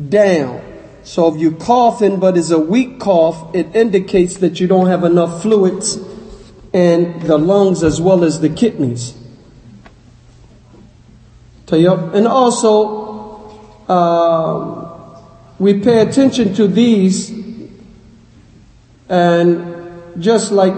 Down. 0.09 0.63
So 1.03 1.35
if 1.35 1.41
you 1.41 1.53
coughing 1.53 2.21
but 2.21 2.37
it's 2.37 2.51
a 2.51 2.59
weak 2.59 3.01
cough, 3.01 3.55
it 3.55 3.75
indicates 3.75 4.37
that 4.39 4.61
you 4.61 4.69
don't 4.69 4.87
have 4.87 5.03
enough 5.03 5.43
fluids 5.43 5.99
in 6.73 7.19
the 7.27 7.39
lungs 7.39 7.83
as 7.83 8.01
well 8.01 8.23
as 8.23 8.41
the 8.41 8.49
kidneys. 8.49 9.20
And 11.73 12.27
also, 12.27 13.61
uh, 13.89 15.21
we 15.59 15.81
pay 15.81 16.01
attention 16.01 16.55
to 16.55 16.67
these, 16.67 17.31
and 19.09 20.23
just 20.23 20.53
like 20.53 20.75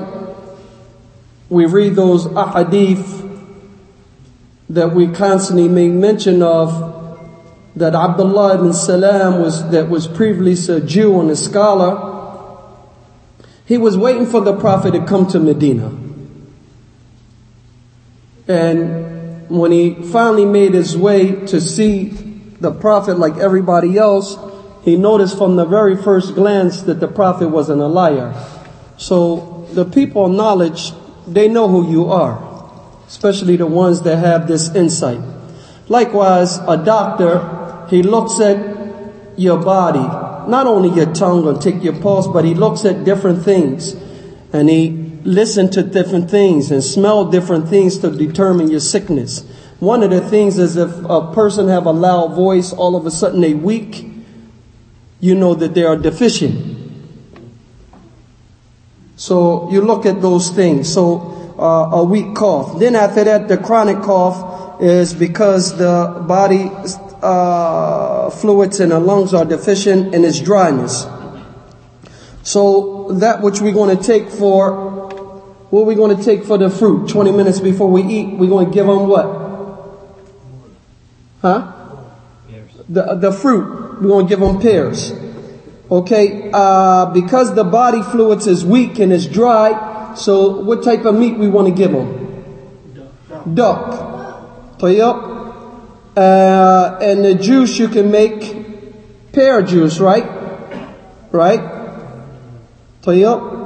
we 1.49 1.67
read 1.67 1.95
those 1.95 2.27
ahadith 2.27 3.21
that 4.69 4.95
we 4.95 5.09
constantly 5.09 5.69
make 5.69 5.93
mention 5.93 6.43
of, 6.43 6.91
that 7.77 7.95
Abdullah 7.95 8.55
ibn 8.57 8.73
Salam 8.73 9.41
was, 9.41 9.71
that 9.71 9.89
was 9.89 10.07
previously 10.07 10.77
a 10.77 10.81
Jew 10.81 11.21
and 11.21 11.31
a 11.31 11.37
scholar, 11.37 12.11
he 13.65 13.79
was 13.79 13.97
waiting 13.97 14.27
for 14.27 14.41
the 14.41 14.59
Prophet 14.59 14.93
to 14.93 15.05
come 15.07 15.27
to 15.29 15.39
Medina. 15.39 15.89
And 18.49 19.02
when 19.59 19.71
he 19.73 19.95
finally 19.95 20.45
made 20.45 20.75
his 20.75 20.97
way 20.97 21.47
to 21.47 21.61
see 21.61 22.09
the 22.61 22.73
prophet 22.73 23.19
like 23.19 23.37
everybody 23.37 23.99
else, 23.99 24.37
he 24.85 24.97
noticed 24.97 25.38
from 25.38 25.57
the 25.57 25.65
very 25.65 25.97
first 25.97 26.35
glance 26.35 26.83
that 26.83 27.01
the 27.01 27.09
prophet 27.09 27.49
wasn't 27.49 27.81
a 27.81 27.87
liar. 27.87 28.35
So 28.97 29.67
the 29.73 29.85
people 29.85 30.27
of 30.27 30.33
knowledge, 30.33 30.93
they 31.27 31.49
know 31.49 31.69
who 31.69 31.91
you 31.91 32.11
are, 32.11 32.38
especially 33.07 33.57
the 33.57 33.67
ones 33.67 34.03
that 34.03 34.17
have 34.17 34.49
this 34.49 34.75
insight. 34.75 35.21
Likewise, 35.88 36.59
a 36.59 36.77
doctor, 36.77 37.87
he 37.91 38.03
looks 38.03 38.41
at 38.41 38.57
your 39.37 39.62
body, 39.62 39.99
not 40.51 40.67
only 40.67 40.91
your 40.91 41.12
tongue 41.12 41.47
and 41.47 41.61
take 41.61 41.83
your 41.83 41.99
pulse, 42.01 42.27
but 42.27 42.45
he 42.45 42.55
looks 42.55 42.85
at 42.85 43.05
different 43.05 43.45
things 43.45 43.95
and 44.53 44.69
he 44.69 45.12
listen 45.25 45.71
to 45.71 45.83
different 45.83 46.31
things 46.31 46.71
and 46.71 46.83
smell 46.83 47.31
different 47.31 47.69
things 47.69 47.99
to 47.99 48.11
determine 48.11 48.71
your 48.71 48.81
sickness. 48.81 49.45
One 49.81 50.03
of 50.03 50.11
the 50.11 50.21
things 50.21 50.59
is 50.59 50.77
if 50.77 50.91
a 51.05 51.33
person 51.33 51.69
have 51.69 51.87
a 51.87 51.91
loud 51.91 52.35
voice, 52.35 52.73
all 52.73 52.95
of 52.95 53.07
a 53.07 53.11
sudden 53.11 53.41
they 53.41 53.55
weak, 53.55 54.07
you 55.21 55.35
know 55.35 55.55
that 55.55 55.75
they 55.75 55.85
are 55.85 55.97
deficient. 55.97 56.79
So 59.17 59.71
you 59.71 59.81
look 59.81 60.07
at 60.07 60.21
those 60.21 60.51
things. 60.51 60.93
So 60.93 61.55
uh, 61.59 61.97
a 61.97 62.05
weak 62.05 62.35
cough. 62.35 62.79
Then 62.79 62.97
after 62.97 63.25
that, 63.25 63.49
the 63.49 63.57
chronic 63.57 64.03
cough 64.03 64.81
is 64.81 65.15
because 65.15 65.77
the 65.79 66.25
body 66.27 66.71
uh, 67.23 68.31
fluids 68.31 68.81
in 68.81 68.89
the 68.89 68.99
lungs 68.99 69.33
are 69.33 69.45
deficient 69.45 70.15
and 70.15 70.25
it's 70.25 70.41
dryness. 70.41 71.07
So 72.43 73.13
that 73.13 73.43
which 73.43 73.61
we're 73.61 73.73
going 73.73 73.97
to 73.97 74.03
take 74.03 74.29
for 74.29 74.92
what 75.73 75.85
are 75.85 75.85
we 75.85 75.95
going 75.95 76.15
to 76.15 76.23
take 76.23 76.45
for 76.45 76.59
the 76.59 76.69
fruit? 76.69 77.09
20 77.09 77.33
minutes 77.33 77.59
before 77.59 77.89
we 77.91 78.03
eat, 78.03 78.37
we're 78.37 78.47
going 78.47 78.67
to 78.67 78.73
give 78.75 78.85
them 78.85 79.09
what? 79.09 79.25
Huh? 81.41 81.73
The, 82.91 83.15
the 83.15 83.33
fruit. 83.33 84.03
We're 84.03 84.09
going 84.09 84.27
to 84.27 84.29
give 84.29 84.41
them 84.41 84.61
pears. 84.61 85.15
Okay, 85.91 86.51
uh, 86.53 87.07
because 87.15 87.55
the 87.55 87.65
body 87.65 88.03
fluids 88.03 88.47
is 88.47 88.67
weak 88.67 88.99
and 88.99 89.15
is 89.15 89.27
dry, 89.27 90.15
so 90.15 90.61
what 90.61 90.85
type 90.85 91.07
of 91.07 91.15
meat 91.15 91.39
we 91.39 91.49
want 91.49 91.69
to 91.69 91.75
give 91.75 91.93
them? 91.93 93.55
Duck. 93.55 94.79
Tayyip. 94.79 96.15
Uh, 96.15 96.99
and 97.01 97.25
the 97.25 97.35
juice 97.35 97.79
you 97.79 97.89
can 97.89 98.11
make 98.11 99.33
pear 99.33 99.63
juice, 99.63 99.99
right? 100.01 100.27
Right? 101.33 101.61
Tayyip. 103.01 103.62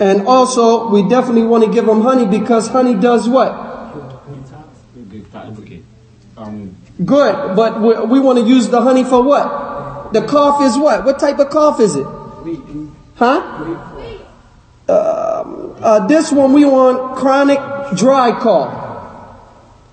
And 0.00 0.26
also, 0.26 0.88
we 0.88 1.08
definitely 1.08 1.44
want 1.44 1.64
to 1.64 1.70
give 1.70 1.86
them 1.86 2.02
honey 2.02 2.26
because 2.26 2.68
honey 2.68 2.94
does 2.94 3.28
what? 3.28 3.52
Good, 7.04 7.56
but 7.56 7.80
we, 7.80 8.00
we 8.06 8.20
want 8.20 8.38
to 8.38 8.44
use 8.44 8.68
the 8.68 8.80
honey 8.80 9.04
for 9.04 9.22
what? 9.22 10.12
The 10.12 10.22
cough 10.22 10.62
is 10.62 10.76
what? 10.76 11.04
What 11.04 11.18
type 11.18 11.38
of 11.38 11.50
cough 11.50 11.80
is 11.80 11.96
it? 11.96 12.06
Huh? 13.16 13.40
Um, 14.88 15.76
uh, 15.80 16.06
this 16.06 16.32
one 16.32 16.52
we 16.52 16.64
want 16.64 17.16
chronic 17.16 17.58
dry 17.96 18.38
cough. 18.38 18.80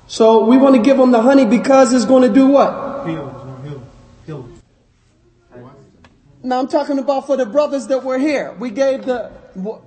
So 0.07 0.45
we 0.45 0.57
want 0.57 0.75
to 0.75 0.81
give 0.81 0.97
them 0.97 1.11
the 1.11 1.21
honey 1.21 1.45
because 1.45 1.93
it's 1.93 2.05
going 2.05 2.23
to 2.23 2.33
do 2.33 2.47
what? 2.47 3.07
Now 6.41 6.59
I'm 6.59 6.67
talking 6.67 6.99
about 6.99 7.27
for 7.27 7.37
the 7.37 7.45
brothers 7.45 7.87
that 7.87 8.03
were 8.03 8.17
here. 8.17 8.55
We 8.59 8.71
gave 8.71 9.05
the 9.05 9.31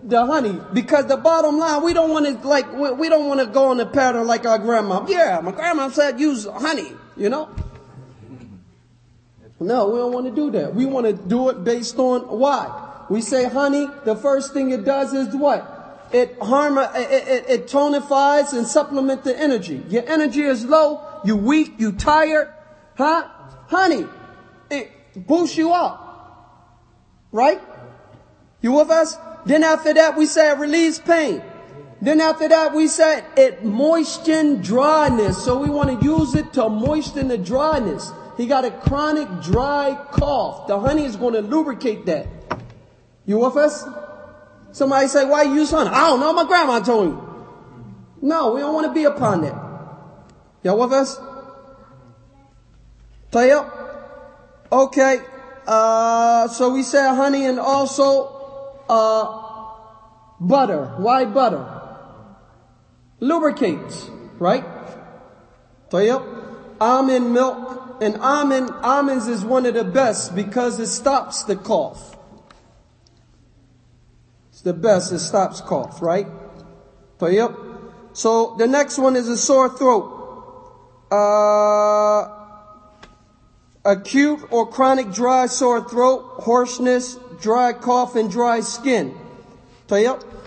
the 0.03 0.27
honey 0.27 0.59
because 0.73 1.07
the 1.07 1.17
bottom 1.17 1.59
line 1.59 1.83
we 1.83 1.93
don't 1.93 2.11
want 2.11 2.27
to 2.27 2.49
like 2.49 2.71
we 2.73 3.09
don't 3.09 3.27
want 3.27 3.41
to 3.41 3.47
go 3.47 3.71
on 3.71 3.77
the 3.77 3.87
pattern 3.87 4.27
like 4.27 4.47
our 4.47 4.59
grandma 4.59 5.05
yeah 5.09 5.41
my 5.43 5.53
grandma 5.53 5.89
said 5.89 6.19
use 6.19 6.47
honey 6.47 6.93
you 7.17 7.29
know 7.29 7.49
no 9.61 9.89
we 9.89 9.99
don't 9.99 10.13
want 10.13 10.27
to 10.27 10.33
do 10.33 10.51
that 10.51 10.75
we 10.75 10.85
want 10.85 11.07
to 11.07 11.13
do 11.13 11.49
it 11.49 11.63
based 11.65 11.99
on 11.99 12.21
why 12.39 13.05
we 13.09 13.21
say 13.21 13.49
honey 13.49 13.87
the 14.05 14.17
first 14.17 14.53
thing 14.53 14.71
it 14.71 14.85
does 14.85 15.13
is 15.13 15.35
what 15.35 15.83
it 16.13 16.37
harm, 16.41 16.79
it, 16.79 16.91
it, 16.95 17.45
it 17.49 17.67
tonifies 17.69 18.53
and 18.53 18.67
supplement 18.67 19.25
the 19.25 19.39
energy. 19.39 19.83
Your 19.89 20.07
energy 20.07 20.43
is 20.43 20.65
low, 20.65 21.01
you 21.25 21.37
weak, 21.37 21.75
you 21.79 21.93
tired, 21.93 22.53
huh? 22.97 23.29
Honey, 23.69 24.07
it 24.71 24.91
boosts 25.27 25.57
you 25.57 25.73
up. 25.73 26.01
Right? 27.33 27.61
You 28.61 28.73
with 28.73 28.91
us? 28.91 29.17
Then 29.45 29.65
after 29.65 29.93
that 29.95 30.17
we 30.17 30.27
say 30.27 30.51
it 30.51 30.59
relieves 30.59 30.99
pain. 30.99 31.43
Then 32.01 32.21
after 32.21 32.49
that 32.49 32.75
we 32.75 32.89
said 32.89 33.25
it 33.37 33.65
moisten 33.65 34.61
dryness. 34.61 35.45
So 35.45 35.59
we 35.59 35.71
want 35.71 36.01
to 36.01 36.05
use 36.05 36.35
it 36.35 36.53
to 36.55 36.69
moisten 36.69 37.29
the 37.29 37.39
dryness. 37.39 38.11
He 38.37 38.47
got 38.47 38.65
a 38.65 38.71
chronic 38.71 39.29
dry 39.43 39.97
cough. 40.11 40.67
The 40.67 40.79
honey 40.79 41.05
is 41.05 41.17
going 41.17 41.35
to 41.35 41.43
lubricate 41.43 42.07
that. 42.07 42.27
You 43.27 43.39
with 43.39 43.57
us? 43.57 43.85
Somebody 44.73 45.07
say, 45.07 45.25
why 45.27 45.43
you 45.43 45.55
use 45.55 45.71
honey? 45.71 45.91
I 45.91 46.09
don't 46.09 46.21
know. 46.21 46.33
My 46.33 46.45
grandma 46.45 46.81
told 46.81 47.15
me. 47.15 47.23
No, 48.23 48.55
we 48.55 48.61
don't 48.61 48.75
want 48.75 48.87
to 48.87 48.95
be 48.95 49.05
upon 49.05 49.43
that. 49.43 49.55
Y'all 50.63 50.79
with 50.79 50.93
us? 50.93 51.19
Tayyip? 53.31 53.71
Okay. 54.71 55.19
Uh, 55.67 56.49
so 56.49 56.71
we 56.71 56.83
said 56.83 57.15
honey 57.15 57.47
and 57.47 57.61
also, 57.61 58.32
uh, 58.93 59.75
butter. 60.39 60.95
Why 60.99 61.25
butter? 61.25 61.65
Lubricates, 63.21 64.11
right? 64.39 64.65
Tayyip? 65.91 66.23
Almond 66.81 67.33
milk. 67.33 67.99
And 68.01 68.17
almond, 68.17 68.71
almonds 68.83 69.29
is 69.29 69.45
one 69.45 69.65
of 69.65 69.75
the 69.75 69.85
best 69.85 70.35
because 70.35 70.81
it 70.81 70.89
stops 70.89 71.45
the 71.45 71.55
cough. 71.55 72.17
It's 74.51 74.63
the 74.63 74.75
best. 74.75 75.13
It 75.13 75.21
stops 75.21 75.61
cough, 75.61 76.03
right? 76.03 76.27
Tayyip? 77.19 77.55
So 78.13 78.57
the 78.59 78.67
next 78.67 78.99
one 78.99 79.17
is 79.17 79.29
a 79.29 79.39
sore 79.39 79.71
throat. 79.71 80.19
Uh, 81.11 82.29
acute 83.85 84.41
or 84.51 84.67
chronic 84.67 85.13
dry 85.13 85.47
sore 85.47 85.89
throat, 85.89 86.43
hoarseness, 86.43 87.19
dry 87.43 87.73
cough, 87.73 88.17
and 88.17 88.31
dry 88.31 88.61
skin. 88.61 89.15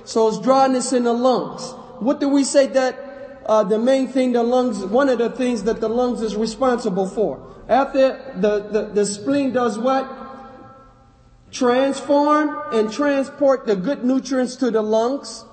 So 0.05 0.27
it's 0.29 0.39
dryness 0.39 0.93
in 0.93 1.03
the 1.03 1.13
lungs. 1.13 1.71
What 1.99 2.19
do 2.19 2.29
we 2.29 2.43
say 2.43 2.67
that 2.67 3.43
uh, 3.45 3.63
the 3.63 3.77
main 3.77 4.07
thing 4.07 4.31
the 4.31 4.41
lungs, 4.41 4.83
one 4.83 5.09
of 5.09 5.19
the 5.19 5.29
things 5.29 5.63
that 5.63 5.81
the 5.81 5.89
lungs 5.89 6.21
is 6.21 6.35
responsible 6.35 7.07
for? 7.07 7.45
After 7.67 8.33
the, 8.35 8.69
the, 8.69 8.85
the 8.93 9.05
spleen 9.05 9.51
does 9.51 9.77
what? 9.77 10.09
Transform 11.51 12.59
and 12.73 12.91
transport 12.91 13.65
the 13.65 13.75
good 13.75 14.03
nutrients 14.03 14.55
to 14.57 14.71
the 14.71 14.81
lungs. 14.81 15.45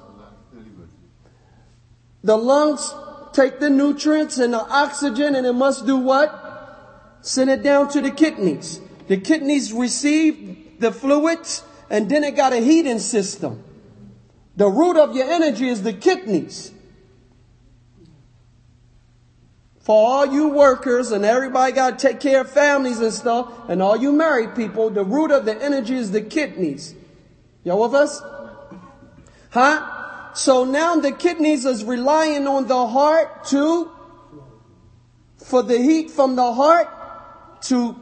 The 2.25 2.37
lungs 2.37 2.95
take 3.33 3.61
the 3.61 3.71
nutrients 3.71 4.39
and 4.39 4.53
the 4.53 4.61
oxygen 4.61 5.35
and 5.35 5.47
it 5.47 5.53
must 5.53 5.87
do 5.87 5.97
what? 5.97 7.19
Send 7.23 7.51
it 7.51 7.63
down 7.63 7.89
to 7.91 8.01
the 8.01 8.11
kidneys. 8.11 8.81
The 9.09 9.17
kidneys 9.17 9.73
receive 9.73 10.52
the 10.83 10.93
fluids 10.93 11.65
and 11.89 12.11
then 12.11 12.25
it 12.25 12.37
got 12.37 12.53
a 12.53 12.59
heating 12.59 12.99
system. 12.99 13.63
The 14.57 14.69
root 14.69 14.99
of 14.99 15.17
your 15.17 15.31
energy 15.31 15.69
is 15.69 15.83
the 15.83 15.93
kidneys. 15.93 16.73
For 19.81 19.97
all 19.97 20.27
you 20.27 20.49
workers 20.49 21.11
and 21.11 21.25
everybody 21.25 21.73
got 21.73 21.99
to 21.99 22.09
take 22.09 22.21
care 22.21 22.43
of 22.43 22.51
families 22.51 23.01
and 23.01 23.13
stuff, 23.13 23.69
and 23.69 23.83
all 23.83 23.97
you 23.97 24.13
married 24.13 24.55
people, 24.55 24.91
the 24.91 25.05
root 25.05 25.33
of 25.33 25.45
the 25.45 25.61
energy 25.61 25.97
is 25.97 26.13
the 26.13 26.21
kidneys. 26.21 26.95
Y'all 27.65 27.81
with 27.81 27.95
us? 27.95 28.23
Huh? 29.51 30.35
So 30.35 30.65
now 30.65 30.97
the 30.97 31.13
kidneys 31.13 31.65
is 31.65 31.85
relying 31.85 32.47
on 32.47 32.69
the 32.69 32.87
heart 32.87 33.45
to, 33.47 33.91
for 35.45 35.63
the 35.63 35.79
heat 35.79 36.11
from 36.11 36.37
the 36.37 36.53
heart 36.53 36.89
to 37.63 37.97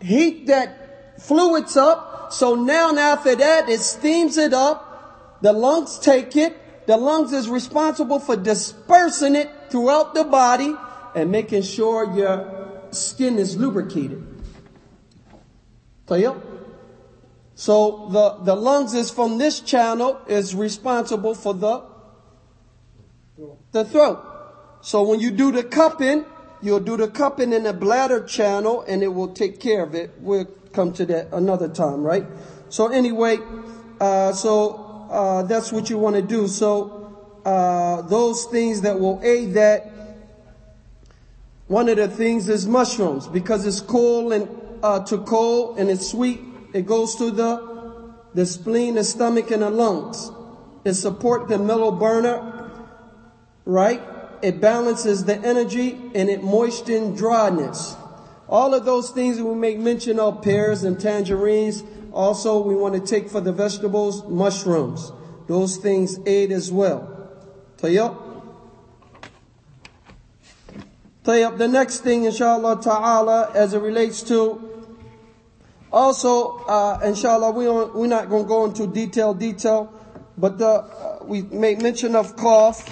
heat 0.00 0.46
that 0.46 1.22
fluids 1.22 1.76
up. 1.76 2.07
So 2.30 2.54
now 2.54 2.96
after 2.96 3.34
that, 3.36 3.68
it 3.68 3.80
steams 3.80 4.36
it 4.36 4.52
up. 4.52 5.38
The 5.42 5.52
lungs 5.52 5.98
take 5.98 6.36
it. 6.36 6.86
The 6.86 6.96
lungs 6.96 7.32
is 7.32 7.48
responsible 7.48 8.18
for 8.18 8.36
dispersing 8.36 9.34
it 9.36 9.50
throughout 9.70 10.14
the 10.14 10.24
body 10.24 10.74
and 11.14 11.30
making 11.30 11.62
sure 11.62 12.12
your 12.14 12.82
skin 12.90 13.38
is 13.38 13.56
lubricated. 13.56 14.26
So 17.54 18.08
the, 18.10 18.38
the 18.44 18.54
lungs 18.54 18.94
is 18.94 19.10
from 19.10 19.38
this 19.38 19.60
channel 19.60 20.20
is 20.26 20.54
responsible 20.54 21.34
for 21.34 21.54
the, 21.54 21.82
the 23.72 23.84
throat. 23.84 24.24
So 24.80 25.02
when 25.02 25.20
you 25.20 25.30
do 25.30 25.52
the 25.52 25.64
cupping, 25.64 26.24
you'll 26.62 26.80
do 26.80 26.96
the 26.96 27.08
cupping 27.08 27.52
in 27.52 27.64
the 27.64 27.72
bladder 27.72 28.24
channel 28.24 28.82
and 28.88 29.02
it 29.02 29.08
will 29.08 29.34
take 29.34 29.60
care 29.60 29.82
of 29.82 29.94
it. 29.94 30.12
We'll 30.20 30.46
come 30.72 30.92
to 30.94 31.06
that 31.06 31.28
another 31.32 31.68
time, 31.68 32.02
right? 32.02 32.26
So 32.68 32.88
anyway, 32.88 33.38
uh, 34.00 34.32
so, 34.32 35.06
uh, 35.08 35.42
that's 35.42 35.72
what 35.72 35.90
you 35.90 35.98
want 35.98 36.16
to 36.16 36.22
do. 36.22 36.48
So, 36.48 36.98
uh, 37.44 38.02
those 38.02 38.44
things 38.46 38.82
that 38.82 39.00
will 39.00 39.20
aid 39.24 39.54
that 39.54 39.98
one 41.66 41.88
of 41.88 41.96
the 41.96 42.08
things 42.08 42.48
is 42.48 42.66
mushrooms 42.66 43.26
because 43.28 43.66
it's 43.66 43.80
cold 43.80 44.32
and 44.32 44.48
uh, 44.82 45.00
to 45.04 45.18
cold 45.18 45.78
and 45.78 45.90
it's 45.90 46.10
sweet. 46.10 46.40
It 46.72 46.86
goes 46.86 47.14
to 47.16 47.30
the 47.30 47.68
the 48.34 48.46
spleen, 48.46 48.94
the 48.94 49.04
stomach, 49.04 49.50
and 49.50 49.62
the 49.62 49.70
lungs. 49.70 50.30
It 50.84 50.94
support 50.94 51.48
the 51.48 51.58
middle 51.58 51.92
burner, 51.92 52.70
right? 53.64 54.02
It 54.42 54.60
balances 54.60 55.24
the 55.24 55.38
energy 55.44 55.98
and 56.14 56.28
it 56.28 56.42
moisten 56.42 57.14
dryness. 57.14 57.96
All 58.48 58.74
of 58.74 58.84
those 58.84 59.10
things 59.10 59.36
that 59.36 59.44
we 59.44 59.54
make 59.54 59.78
mention 59.78 60.18
of 60.18 60.42
pears 60.42 60.84
and 60.84 60.98
tangerines. 60.98 61.84
Also, 62.12 62.60
we 62.60 62.74
want 62.74 62.94
to 62.94 63.00
take 63.00 63.28
for 63.28 63.40
the 63.40 63.52
vegetables 63.52 64.24
mushrooms. 64.26 65.12
Those 65.46 65.76
things 65.76 66.18
aid 66.26 66.50
as 66.52 66.72
well. 66.72 67.30
Tayyip. 67.78 68.24
The 71.24 71.68
next 71.68 71.98
thing, 71.98 72.24
inshallah 72.24 72.80
ta'ala, 72.82 73.52
as 73.54 73.74
it 73.74 73.80
relates 73.80 74.22
to 74.24 74.68
also, 75.90 76.58
uh, 76.66 77.00
inshallah, 77.02 77.52
we 77.52 77.66
we're 77.66 78.06
not 78.06 78.28
going 78.28 78.44
to 78.44 78.48
go 78.48 78.64
into 78.66 78.86
detail, 78.86 79.32
detail, 79.32 79.92
but 80.36 80.58
the, 80.58 80.66
uh, 80.66 81.18
we 81.22 81.42
make 81.42 81.80
mention 81.80 82.14
of 82.14 82.36
cough 82.36 82.86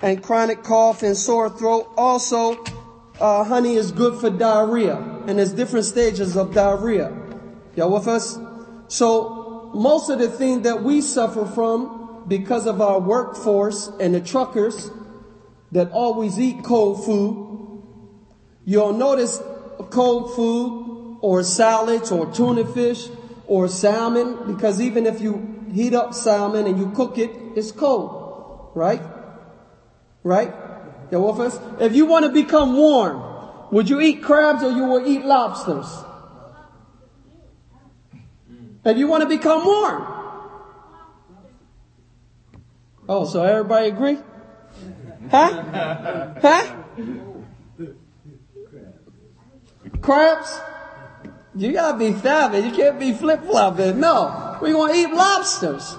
and 0.00 0.20
chronic 0.20 0.64
cough 0.64 1.04
and 1.04 1.16
sore 1.16 1.50
throat. 1.50 1.88
Also, 1.96 2.64
uh, 3.20 3.44
honey 3.44 3.74
is 3.74 3.92
good 3.92 4.20
for 4.20 4.30
diarrhea, 4.30 4.96
and 5.26 5.38
there's 5.38 5.52
different 5.52 5.84
stages 5.86 6.36
of 6.36 6.54
diarrhea. 6.54 7.12
Y'all 7.76 7.92
with 7.92 8.08
us? 8.08 8.38
So, 8.88 9.70
most 9.74 10.10
of 10.10 10.18
the 10.18 10.28
things 10.28 10.62
that 10.62 10.82
we 10.82 11.00
suffer 11.00 11.46
from 11.46 12.24
because 12.28 12.66
of 12.66 12.80
our 12.80 13.00
workforce 13.00 13.90
and 14.00 14.14
the 14.14 14.20
truckers 14.20 14.90
that 15.72 15.90
always 15.92 16.38
eat 16.38 16.62
cold 16.62 17.04
food, 17.04 17.82
you'll 18.64 18.92
notice 18.92 19.40
cold 19.90 20.34
food 20.34 21.18
or 21.22 21.42
salads 21.42 22.12
or 22.12 22.30
tuna 22.32 22.64
fish 22.64 23.08
or 23.46 23.68
salmon 23.68 24.52
because 24.52 24.80
even 24.80 25.06
if 25.06 25.20
you 25.20 25.66
heat 25.72 25.94
up 25.94 26.12
salmon 26.14 26.66
and 26.66 26.78
you 26.78 26.90
cook 26.90 27.18
it, 27.18 27.30
it's 27.56 27.72
cold, 27.72 28.70
right? 28.74 29.02
Right? 30.22 30.52
You 31.12 31.20
with 31.20 31.40
us? 31.40 31.60
If 31.78 31.94
you 31.94 32.06
want 32.06 32.24
to 32.24 32.32
become 32.32 32.74
warm, 32.74 33.22
would 33.70 33.86
you 33.86 34.00
eat 34.00 34.22
crabs 34.22 34.64
or 34.64 34.70
you 34.70 34.84
will 34.84 35.06
eat 35.06 35.22
lobsters? 35.22 35.86
If 38.82 38.96
you 38.96 39.06
want 39.06 39.22
to 39.22 39.28
become 39.28 39.62
warm. 39.62 40.06
Oh, 43.06 43.26
so 43.26 43.42
everybody 43.42 43.88
agree? 43.88 44.18
Huh? 45.30 45.62
Huh? 46.40 46.82
Crabs? 50.00 50.60
You 51.54 51.72
gotta 51.74 51.98
be 51.98 52.14
savage. 52.20 52.64
You 52.64 52.72
can't 52.72 52.98
be 52.98 53.12
flip 53.12 53.44
flopping. 53.44 54.00
No. 54.00 54.56
We're 54.62 54.72
gonna 54.72 54.94
eat 54.94 55.12
lobsters. 55.12 55.94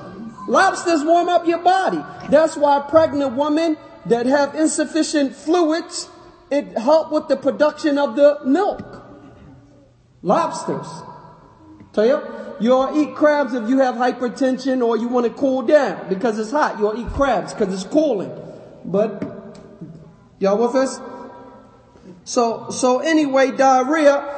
Lobsters 0.47 1.03
warm 1.03 1.29
up 1.29 1.45
your 1.45 1.59
body. 1.59 2.03
That's 2.29 2.57
why 2.57 2.83
pregnant 2.89 3.35
women 3.35 3.77
that 4.05 4.25
have 4.25 4.55
insufficient 4.55 5.35
fluids, 5.35 6.09
it 6.51 6.77
help 6.77 7.11
with 7.11 7.27
the 7.27 7.37
production 7.37 7.97
of 7.97 8.15
the 8.15 8.39
milk. 8.45 9.03
Lobsters. 10.21 10.87
Tell 11.93 12.05
you, 12.05 12.21
you'll 12.59 12.97
eat 12.99 13.15
crabs 13.15 13.53
if 13.53 13.69
you 13.69 13.79
have 13.79 13.95
hypertension 13.95 14.85
or 14.85 14.97
you 14.97 15.07
want 15.07 15.27
to 15.27 15.33
cool 15.33 15.61
down 15.61 16.09
because 16.09 16.39
it's 16.39 16.51
hot. 16.51 16.79
You'll 16.79 16.99
eat 16.99 17.07
crabs 17.13 17.53
because 17.53 17.73
it's 17.73 17.83
cooling. 17.83 18.31
But 18.83 19.57
y'all 20.39 20.57
with 20.57 20.75
us? 20.75 20.99
So, 22.25 22.69
so 22.71 22.99
anyway, 22.99 23.51
diarrhea, 23.51 24.33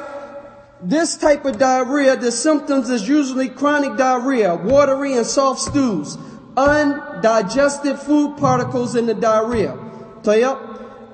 this 0.82 1.16
type 1.16 1.44
of 1.44 1.58
diarrhea, 1.58 2.16
the 2.16 2.32
symptoms 2.32 2.90
is 2.90 3.08
usually 3.08 3.48
chronic 3.48 3.96
diarrhea, 3.96 4.54
watery 4.54 5.16
and 5.16 5.24
soft 5.24 5.60
stools, 5.60 6.18
undigested 6.56 7.98
food 7.98 8.36
particles 8.36 8.96
in 8.96 9.06
the 9.06 9.14
diarrhea. 9.14 9.78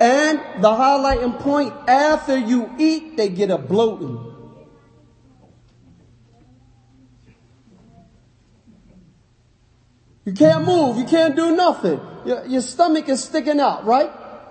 And 0.00 0.40
the 0.62 0.70
highlighting 0.70 1.38
point, 1.38 1.72
after 1.86 2.36
you 2.36 2.70
eat, 2.78 3.16
they 3.16 3.28
get 3.28 3.50
a 3.50 3.58
bloating. 3.58 4.32
You 10.24 10.32
can't 10.32 10.64
move. 10.64 10.96
You 10.96 11.04
can't 11.04 11.34
do 11.36 11.54
nothing. 11.54 12.00
Your, 12.24 12.46
your 12.46 12.60
stomach 12.60 13.08
is 13.08 13.24
sticking 13.24 13.60
out, 13.60 13.84
right? 13.84 14.10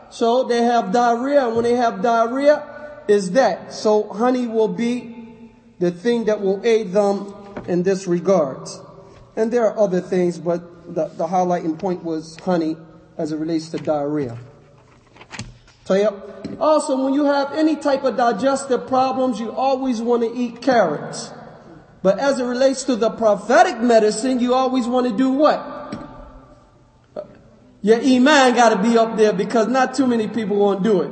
So 0.09 0.43
they 0.43 0.63
have 0.63 0.91
diarrhea. 0.91 1.47
And 1.47 1.55
when 1.55 1.63
they 1.63 1.75
have 1.75 2.01
diarrhea, 2.01 2.67
is 3.07 3.31
that. 3.31 3.73
So 3.73 4.07
honey 4.09 4.47
will 4.47 4.67
be 4.67 5.51
the 5.79 5.91
thing 5.91 6.25
that 6.25 6.41
will 6.41 6.61
aid 6.63 6.93
them 6.93 7.33
in 7.67 7.83
this 7.83 8.07
regard. 8.07 8.67
And 9.35 9.51
there 9.51 9.65
are 9.65 9.77
other 9.77 10.01
things, 10.01 10.39
but 10.39 10.63
the, 10.87 11.07
the 11.07 11.27
highlighting 11.27 11.77
point 11.77 12.03
was 12.03 12.37
honey 12.37 12.77
as 13.17 13.31
it 13.31 13.37
relates 13.37 13.69
to 13.69 13.77
diarrhea. 13.77 14.37
Yeah. 15.89 16.11
Also, 16.59 17.03
when 17.03 17.13
you 17.13 17.25
have 17.25 17.53
any 17.53 17.75
type 17.75 18.03
of 18.03 18.15
digestive 18.15 18.87
problems, 18.87 19.39
you 19.39 19.51
always 19.51 20.01
want 20.01 20.23
to 20.23 20.33
eat 20.33 20.61
carrots. 20.61 21.33
But 22.01 22.17
as 22.19 22.39
it 22.39 22.45
relates 22.45 22.85
to 22.85 22.95
the 22.95 23.09
prophetic 23.09 23.79
medicine, 23.81 24.39
you 24.39 24.53
always 24.53 24.87
want 24.87 25.07
to 25.07 25.15
do 25.15 25.31
what? 25.31 25.79
Your 27.81 27.99
iman 27.99 28.55
got 28.55 28.69
to 28.69 28.81
be 28.81 28.97
up 28.97 29.17
there 29.17 29.33
because 29.33 29.67
not 29.67 29.95
too 29.95 30.07
many 30.07 30.27
people 30.27 30.57
want 30.57 30.83
to 30.83 30.89
do 30.89 31.01
it. 31.01 31.11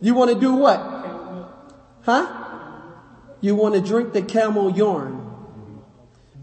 You 0.00 0.14
want 0.14 0.32
to 0.32 0.38
do 0.38 0.54
what? 0.54 0.78
Huh? 2.02 2.42
You 3.40 3.54
want 3.54 3.76
to 3.76 3.80
drink 3.80 4.12
the 4.12 4.22
camel 4.22 4.76
yarn. 4.76 5.22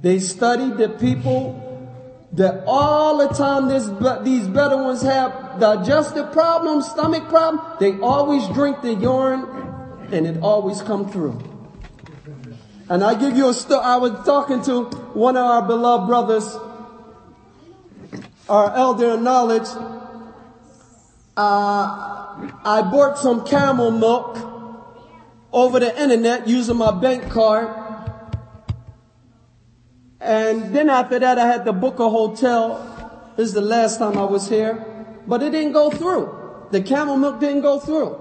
They 0.01 0.19
studied 0.19 0.77
the 0.77 0.89
people 0.89 1.62
that 2.33 2.63
all 2.65 3.17
the 3.17 3.27
time 3.33 3.67
this, 3.67 3.85
these 4.23 4.47
Bedouins 4.47 5.03
have 5.03 5.59
digestive 5.59 6.31
problems, 6.31 6.89
stomach 6.89 7.27
problems, 7.29 7.79
they 7.79 7.99
always 7.99 8.47
drink 8.49 8.81
the 8.81 8.95
urine 8.95 9.45
and 10.11 10.25
it 10.25 10.41
always 10.41 10.81
come 10.81 11.09
through. 11.09 11.39
And 12.89 13.03
I 13.03 13.15
give 13.15 13.37
you 13.37 13.49
a 13.49 13.53
story. 13.53 13.83
I 13.83 13.97
was 13.97 14.11
talking 14.25 14.61
to 14.63 14.83
one 15.13 15.37
of 15.37 15.45
our 15.45 15.61
beloved 15.61 16.07
brothers, 16.07 16.57
our 18.49 18.75
elder 18.75 19.13
in 19.13 19.23
knowledge. 19.23 19.67
Uh, 21.37 22.49
I 22.65 22.87
bought 22.91 23.17
some 23.17 23.45
camel 23.45 23.91
milk 23.91 24.37
over 25.51 25.79
the 25.79 26.01
internet 26.01 26.47
using 26.47 26.77
my 26.77 26.91
bank 26.91 27.31
card. 27.31 27.82
And 30.23 30.73
then 30.73 30.89
after 30.89 31.19
that, 31.19 31.37
I 31.37 31.45
had 31.45 31.65
to 31.65 31.73
book 31.73 31.99
a 31.99 32.09
hotel. 32.09 33.33
This 33.35 33.49
is 33.49 33.53
the 33.53 33.61
last 33.61 33.97
time 33.99 34.17
I 34.17 34.23
was 34.23 34.47
here. 34.47 34.75
But 35.27 35.43
it 35.43 35.51
didn't 35.51 35.73
go 35.73 35.91
through. 35.91 36.67
The 36.71 36.81
camel 36.81 37.17
milk 37.17 37.41
didn't 37.41 37.61
go 37.61 37.79
through. 37.79 38.19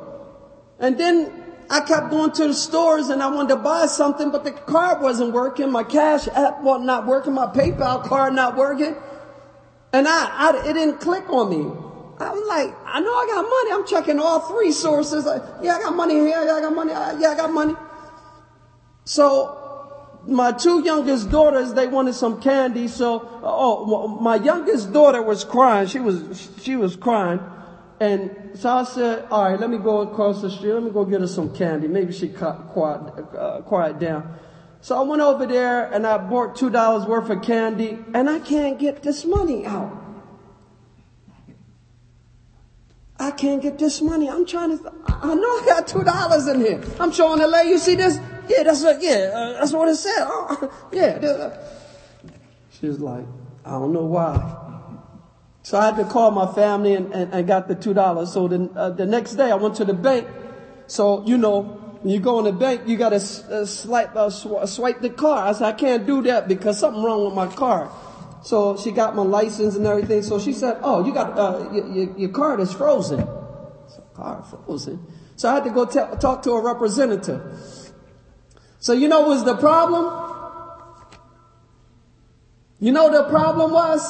And 0.80 0.98
then 0.98 1.30
I 1.70 1.80
kept 1.80 2.10
going 2.10 2.32
to 2.32 2.48
the 2.48 2.54
stores 2.54 3.08
and 3.08 3.22
I 3.22 3.28
wanted 3.28 3.50
to 3.50 3.56
buy 3.56 3.86
something, 3.86 4.32
but 4.32 4.42
the 4.42 4.50
card 4.50 5.00
wasn't 5.00 5.32
working. 5.32 5.70
My 5.70 5.84
cash 5.84 6.26
app 6.28 6.60
was 6.62 6.84
not 6.84 7.06
working. 7.06 7.34
My 7.34 7.46
PayPal 7.46 8.02
card 8.04 8.34
not 8.34 8.56
working. 8.56 8.96
And 9.92 10.08
I, 10.08 10.50
I, 10.50 10.68
it 10.68 10.72
didn't 10.72 10.98
click 10.98 11.28
on 11.30 11.50
me. 11.50 11.70
I 12.18 12.30
was 12.30 12.48
like, 12.48 12.74
I 12.84 13.00
know 13.00 13.10
I 13.10 13.26
got 13.28 13.42
money. 13.42 13.80
I'm 13.80 13.86
checking 13.86 14.18
all 14.18 14.40
three 14.40 14.72
sources. 14.72 15.24
Like, 15.24 15.42
yeah, 15.62 15.76
I 15.76 15.82
got 15.82 15.94
money 15.94 16.14
here. 16.14 16.44
Yeah, 16.44 16.54
I 16.54 16.60
got 16.60 16.74
money. 16.74 16.92
Uh, 16.92 17.18
yeah, 17.18 17.28
I 17.28 17.36
got 17.36 17.52
money. 17.52 17.74
So 19.04 19.61
my 20.26 20.52
two 20.52 20.84
youngest 20.84 21.30
daughters, 21.30 21.74
they 21.74 21.86
wanted 21.86 22.14
some 22.14 22.40
candy. 22.40 22.88
So, 22.88 23.40
oh, 23.42 24.08
my 24.20 24.36
youngest 24.36 24.92
daughter 24.92 25.22
was 25.22 25.44
crying. 25.44 25.88
She 25.88 25.98
was, 25.98 26.50
she 26.62 26.76
was 26.76 26.96
crying. 26.96 27.40
And 28.00 28.50
so 28.54 28.68
I 28.68 28.84
said, 28.84 29.26
all 29.30 29.44
right, 29.44 29.60
let 29.60 29.70
me 29.70 29.78
go 29.78 30.00
across 30.00 30.42
the 30.42 30.50
street. 30.50 30.72
Let 30.72 30.82
me 30.82 30.90
go 30.90 31.04
get 31.04 31.20
her 31.20 31.26
some 31.26 31.54
candy. 31.54 31.86
Maybe 31.88 32.12
she 32.12 32.28
quiet, 32.28 33.14
uh, 33.36 33.62
quiet 33.62 33.98
down. 33.98 34.38
So 34.80 34.98
I 34.98 35.02
went 35.02 35.22
over 35.22 35.46
there 35.46 35.92
and 35.92 36.04
I 36.04 36.18
bought 36.18 36.56
two 36.56 36.68
dollars 36.68 37.06
worth 37.06 37.30
of 37.30 37.42
candy 37.42 37.98
and 38.14 38.28
I 38.28 38.40
can't 38.40 38.80
get 38.80 39.04
this 39.04 39.24
money 39.24 39.64
out. 39.64 39.96
I 43.20 43.30
can't 43.30 43.62
get 43.62 43.78
this 43.78 44.02
money. 44.02 44.28
I'm 44.28 44.44
trying 44.44 44.76
to, 44.76 44.92
I 45.06 45.34
know 45.34 45.48
I 45.48 45.62
got 45.64 45.86
two 45.86 46.02
dollars 46.02 46.48
in 46.48 46.58
here. 46.58 46.82
I'm 46.98 47.12
showing 47.12 47.38
the 47.38 47.46
lady, 47.46 47.68
you 47.68 47.78
see 47.78 47.94
this? 47.94 48.18
Yeah, 48.48 48.62
that's 48.64 48.82
what, 48.82 49.02
yeah, 49.02 49.30
uh, 49.34 49.52
that's 49.60 49.72
what 49.72 49.88
it 49.88 49.96
said. 49.96 50.12
Oh, 50.20 50.88
yeah. 50.92 51.18
was 52.80 53.00
like, 53.00 53.24
I 53.64 53.70
don't 53.70 53.92
know 53.92 54.04
why. 54.04 54.58
So 55.62 55.78
I 55.78 55.86
had 55.86 55.96
to 55.96 56.04
call 56.04 56.32
my 56.32 56.52
family 56.52 56.94
and, 56.94 57.12
and, 57.12 57.32
and 57.32 57.46
got 57.46 57.68
the 57.68 57.76
two 57.76 57.94
dollars. 57.94 58.32
So 58.32 58.48
the, 58.48 58.68
uh, 58.74 58.90
the 58.90 59.06
next 59.06 59.34
day 59.34 59.50
I 59.50 59.54
went 59.54 59.76
to 59.76 59.84
the 59.84 59.94
bank. 59.94 60.26
So, 60.88 61.24
you 61.24 61.38
know, 61.38 61.62
when 62.02 62.12
you 62.12 62.18
go 62.18 62.40
in 62.40 62.46
the 62.46 62.52
bank, 62.52 62.82
you 62.86 62.96
gotta 62.96 63.16
uh, 63.16 63.64
swipe, 63.64 64.16
uh, 64.16 64.28
sw- 64.28 64.68
swipe 64.68 65.00
the 65.00 65.10
card. 65.10 65.48
I 65.48 65.52
said, 65.52 65.66
I 65.66 65.72
can't 65.72 66.04
do 66.04 66.22
that 66.22 66.48
because 66.48 66.80
something 66.80 67.02
wrong 67.02 67.24
with 67.24 67.34
my 67.34 67.46
card. 67.46 67.90
So 68.42 68.76
she 68.76 68.90
got 68.90 69.14
my 69.14 69.22
license 69.22 69.76
and 69.76 69.86
everything. 69.86 70.22
So 70.22 70.40
she 70.40 70.52
said, 70.52 70.78
oh, 70.82 71.06
you 71.06 71.14
got, 71.14 71.38
uh, 71.38 71.70
your, 71.72 72.18
your 72.18 72.30
card 72.30 72.58
is 72.58 72.72
frozen. 72.72 73.20
So, 73.20 74.04
card 74.14 74.44
frozen. 74.46 75.06
So 75.36 75.48
I 75.48 75.54
had 75.54 75.64
to 75.64 75.70
go 75.70 75.84
t- 75.84 76.18
talk 76.18 76.42
to 76.42 76.50
a 76.52 76.60
representative. 76.60 77.40
So 78.82 78.92
you 78.92 79.06
know 79.06 79.20
what 79.20 79.28
was 79.28 79.44
the 79.44 79.56
problem? 79.56 80.06
You 82.80 82.90
know 82.90 83.12
the 83.12 83.30
problem 83.30 83.70
was? 83.70 84.02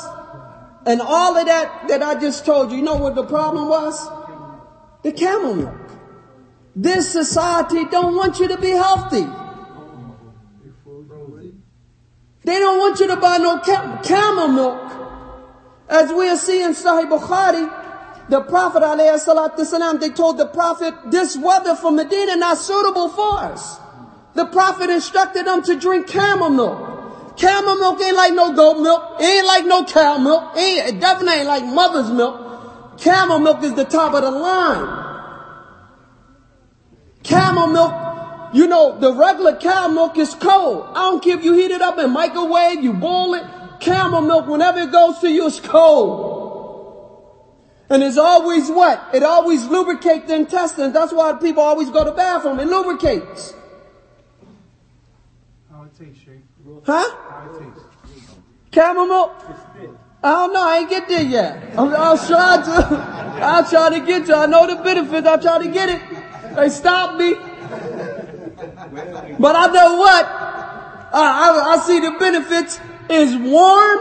And 0.87 1.03
all 1.03 1.37
of 1.37 1.45
that 1.45 1.89
that 1.89 2.03
I 2.03 2.19
just 2.19 2.47
told 2.47 2.71
you, 2.71 2.79
you 2.79 2.83
know 2.83 2.97
what 2.97 3.15
the 3.15 3.25
problem 3.27 3.69
was? 3.69 4.01
The 5.03 5.13
camel 5.13 5.57
milk. 5.57 5.75
This 6.75 7.13
society 7.13 7.85
don't 7.85 8.17
want 8.17 8.41
you 8.41 8.49
to 8.49 8.57
be 8.57 8.71
healthy. 8.71 9.27
They 12.45 12.59
don't 12.59 12.79
want 12.79 12.99
you 12.99 13.09
to 13.09 13.17
buy 13.17 13.37
no 13.37 13.59
cam- 13.59 14.03
camel 14.03 14.49
milk. 14.49 14.91
As 15.91 16.11
we 16.15 16.31
are 16.31 16.37
seeing 16.39 16.71
Sahih 16.73 17.11
Bukhari, 17.11 18.31
the 18.31 18.41
Prophet 18.41 18.81
salam, 19.67 20.01
they 20.01 20.09
told 20.09 20.39
the 20.39 20.47
Prophet, 20.47 20.95
this 21.11 21.37
weather 21.37 21.77
for 21.77 21.91
Medina 21.93 22.37
not 22.37 22.57
suitable 22.57 23.11
for 23.11 23.37
us. 23.39 23.82
The 24.35 24.47
Prophet 24.47 24.89
instructed 24.89 25.47
them 25.47 25.63
to 25.65 25.79
drink 25.79 26.07
camel 26.07 26.51
milk. 26.51 27.37
Camel 27.37 27.77
milk 27.77 28.01
ain't 28.01 28.17
like 28.17 28.35
no 28.35 28.55
goat 28.55 28.81
milk. 28.81 29.21
It 29.21 29.25
ain't 29.25 29.47
like 29.47 29.65
no 29.65 29.85
cow 29.85 30.19
milk. 30.19 30.57
It, 30.57 30.61
ain't, 30.61 30.89
it 30.89 31.01
definitely 31.01 31.41
ain't 31.41 31.49
like 31.49 31.65
mother's 31.65 32.11
milk. 32.11 32.99
Camel 32.99 33.39
milk 33.39 33.63
is 33.63 33.75
the 33.75 33.85
top 33.85 34.15
of 34.15 34.23
the 34.23 34.31
line. 34.31 35.01
Camel 37.23 37.69
milk, 37.69 38.55
you 38.55 38.67
know, 38.67 38.99
the 38.99 39.13
regular 39.13 39.57
cow 39.57 39.89
milk 39.89 40.19
is 40.19 40.35
cold. 40.35 40.87
I 40.91 41.11
don't 41.11 41.23
care 41.23 41.39
if 41.39 41.45
you 41.45 41.55
heat 41.55 41.71
it 41.71 41.83
up 41.83 41.99
in 41.99 42.11
microwave, 42.11 42.83
you 42.83 42.93
boil 42.93 43.35
it. 43.35 43.45
Camel 43.81 44.21
milk, 44.21 44.47
whenever 44.47 44.79
it 44.79 44.93
goes 44.93 45.19
to 45.21 45.31
you, 45.31 45.47
it's 45.47 45.61
cold. 45.61 46.41
And 47.91 48.03
it's 48.03 48.17
always 48.17 48.71
wet. 48.71 49.01
It 49.13 49.23
always 49.23 49.67
lubricates 49.67 50.27
the 50.27 50.37
intestines. 50.37 50.95
That's 50.95 51.13
why 51.13 51.35
people 51.35 51.63
always 51.63 51.91
go 51.91 52.05
to 52.05 52.11
the 52.11 52.17
bathroom. 52.17 52.59
It 52.59 52.67
lubricates. 52.67 53.55
Huh? 56.85 57.17
Camel 58.71 59.07
milk? 59.07 59.37
I 60.23 60.31
don't 60.31 60.53
know. 60.53 60.63
I 60.63 60.79
ain't 60.79 60.91
get 60.91 61.09
there 61.09 61.23
yet. 61.23 61.79
I'm, 61.79 61.93
I'll 61.95 62.19
try 62.19 62.57
to. 62.63 63.43
I'll 63.43 63.69
try 63.69 63.99
to 63.99 64.07
get 64.07 64.29
you. 64.29 64.35
I 64.35 64.47
know 64.47 64.67
the 64.67 64.83
benefits. 64.83 65.27
I'll 65.27 65.41
try 65.41 65.59
to 65.63 65.71
get 65.71 65.89
it. 65.89 66.01
They 66.57 66.69
stopped 66.69 67.19
me. 67.19 67.35
But 69.39 69.57
I 69.57 69.67
know 69.67 69.97
what? 69.97 70.27
I, 70.27 71.15
I, 71.15 71.75
I 71.75 71.79
see 71.79 72.01
the 72.01 72.13
benefits. 72.19 72.79
It's 73.11 73.35
warm. 73.35 73.99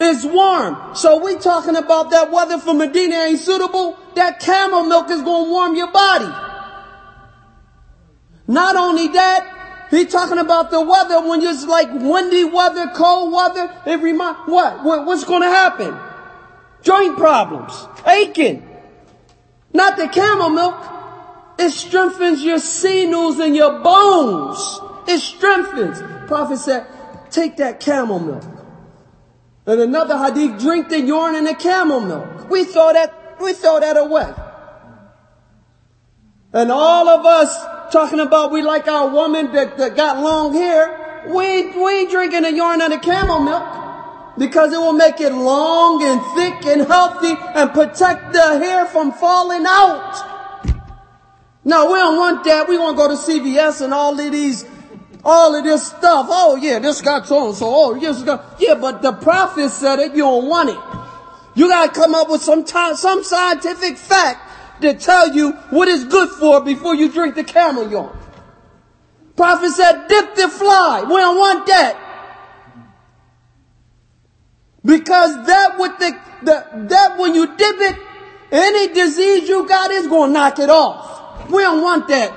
It's 0.00 0.24
warm. 0.24 0.94
So 0.94 1.22
we 1.22 1.36
talking 1.36 1.76
about 1.76 2.10
that 2.10 2.30
weather 2.30 2.58
for 2.58 2.74
Medina 2.74 3.16
ain't 3.16 3.40
suitable. 3.40 3.98
That 4.14 4.40
camel 4.40 4.84
milk 4.84 5.10
is 5.10 5.22
going 5.22 5.46
to 5.46 5.50
warm 5.50 5.76
your 5.76 5.90
body. 5.92 6.26
Not 8.46 8.76
only 8.76 9.08
that, 9.08 9.61
he 9.92 10.06
talking 10.06 10.38
about 10.38 10.70
the 10.70 10.80
weather 10.80 11.20
when 11.28 11.42
it's 11.42 11.66
like 11.66 11.88
windy 11.92 12.44
weather, 12.44 12.90
cold 12.94 13.30
weather. 13.30 13.70
It 13.84 14.00
remind 14.00 14.38
what? 14.46 14.82
what 14.82 15.04
what's 15.04 15.24
going 15.24 15.42
to 15.42 15.48
happen? 15.48 15.94
Joint 16.82 17.18
problems, 17.18 17.86
aching. 18.06 18.66
Not 19.74 19.98
the 19.98 20.08
camel 20.08 20.48
milk. 20.48 20.82
It 21.58 21.70
strengthens 21.70 22.42
your 22.42 22.58
sinews 22.58 23.38
and 23.38 23.54
your 23.54 23.80
bones. 23.80 24.80
It 25.06 25.18
strengthens. 25.18 26.00
Prophet 26.26 26.56
said, 26.56 26.86
take 27.30 27.58
that 27.58 27.78
camel 27.78 28.18
milk. 28.18 28.44
And 29.66 29.78
another 29.78 30.16
hadith, 30.16 30.58
drink 30.58 30.88
the 30.88 31.00
urine 31.00 31.36
and 31.36 31.46
the 31.46 31.54
camel 31.54 32.00
milk. 32.00 32.48
We 32.50 32.64
throw 32.64 32.94
that, 32.94 33.36
we 33.40 33.52
throw 33.52 33.78
that 33.80 33.98
away. 33.98 34.32
And 36.54 36.72
all 36.72 37.08
of 37.08 37.26
us 37.26 37.81
talking 37.92 38.20
about 38.20 38.50
we 38.50 38.62
like 38.62 38.88
our 38.88 39.10
woman 39.10 39.52
that, 39.52 39.76
that 39.76 39.94
got 39.94 40.22
long 40.22 40.54
hair. 40.54 41.24
We 41.28 41.70
we 41.78 42.00
ain't 42.00 42.10
drinking 42.10 42.42
the 42.42 42.52
urine 42.52 42.80
of 42.80 42.90
the 42.90 42.98
camel 42.98 43.40
milk 43.40 44.38
because 44.38 44.72
it 44.72 44.78
will 44.78 44.94
make 44.94 45.20
it 45.20 45.32
long 45.32 46.02
and 46.02 46.20
thick 46.34 46.66
and 46.66 46.88
healthy 46.88 47.34
and 47.54 47.70
protect 47.70 48.32
the 48.32 48.58
hair 48.58 48.86
from 48.86 49.12
falling 49.12 49.64
out. 49.66 50.30
No, 51.64 51.92
we 51.92 51.98
don't 51.98 52.16
want 52.16 52.42
that. 52.44 52.68
We 52.68 52.76
want 52.78 52.96
to 52.96 53.02
go 53.02 53.08
to 53.08 53.14
CVS 53.14 53.82
and 53.82 53.94
all 53.94 54.18
of 54.18 54.32
these, 54.32 54.64
all 55.22 55.54
of 55.54 55.62
this 55.62 55.86
stuff. 55.86 56.26
Oh 56.28 56.56
yeah, 56.56 56.80
this 56.80 57.02
got 57.02 57.26
so 57.26 57.48
and 57.48 57.56
so. 57.56 57.66
Oh 57.68 57.94
yes, 57.94 58.24
yeah, 58.58 58.74
but 58.74 59.02
the 59.02 59.12
prophet 59.12 59.68
said 59.70 60.00
it. 60.00 60.12
You 60.12 60.22
don't 60.22 60.48
want 60.48 60.70
it. 60.70 60.78
You 61.54 61.68
gotta 61.68 61.92
come 61.92 62.14
up 62.14 62.30
with 62.30 62.40
some 62.40 62.64
time, 62.64 62.96
some 62.96 63.22
scientific 63.22 63.96
fact 63.98 64.51
to 64.82 64.94
tell 64.94 65.34
you 65.34 65.52
what 65.70 65.88
is 65.88 66.04
good 66.04 66.28
for 66.30 66.60
before 66.60 66.94
you 66.94 67.10
drink 67.10 67.34
the 67.34 67.44
camel 67.44 67.90
yarn. 67.90 68.16
Prophet 69.36 69.70
said, 69.70 70.06
dip 70.08 70.34
the 70.34 70.48
fly. 70.48 71.02
We 71.02 71.16
don't 71.16 71.38
want 71.38 71.66
that. 71.66 71.98
Because 74.84 75.46
that 75.46 75.78
with 75.78 75.98
the, 75.98 76.20
the, 76.42 76.86
that 76.88 77.18
when 77.18 77.34
you 77.34 77.46
dip 77.56 77.76
it, 77.80 77.96
any 78.50 78.92
disease 78.92 79.48
you 79.48 79.66
got 79.66 79.90
is 79.90 80.06
to 80.06 80.28
knock 80.28 80.58
it 80.58 80.68
off. 80.68 81.48
We 81.50 81.62
don't 81.62 81.80
want 81.80 82.08
that. 82.08 82.36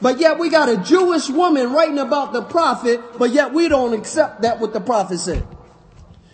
But 0.00 0.18
yet 0.18 0.38
we 0.38 0.50
got 0.50 0.68
a 0.68 0.76
Jewish 0.78 1.28
woman 1.28 1.72
writing 1.72 1.98
about 1.98 2.32
the 2.32 2.42
prophet, 2.42 3.00
but 3.18 3.30
yet 3.30 3.52
we 3.52 3.68
don't 3.68 3.92
accept 3.92 4.42
that 4.42 4.60
what 4.60 4.72
the 4.72 4.80
prophet 4.80 5.18
said. 5.18 5.46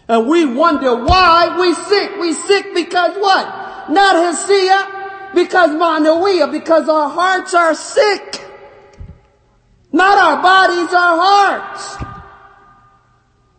And 0.08 0.26
we 0.26 0.44
wonder 0.44 1.04
why 1.04 1.56
we 1.58 1.72
sick. 1.74 2.16
We 2.20 2.32
sick 2.32 2.74
because 2.74 3.16
what? 3.16 3.90
Not 3.90 4.16
Hesea, 4.16 4.99
because 5.34 5.70
Manawiya, 5.70 6.50
because 6.50 6.88
our 6.88 7.08
hearts 7.08 7.54
are 7.54 7.74
sick. 7.74 8.44
Not 9.92 10.18
our 10.18 10.42
bodies, 10.42 10.94
our 10.94 11.16
hearts. 11.20 12.04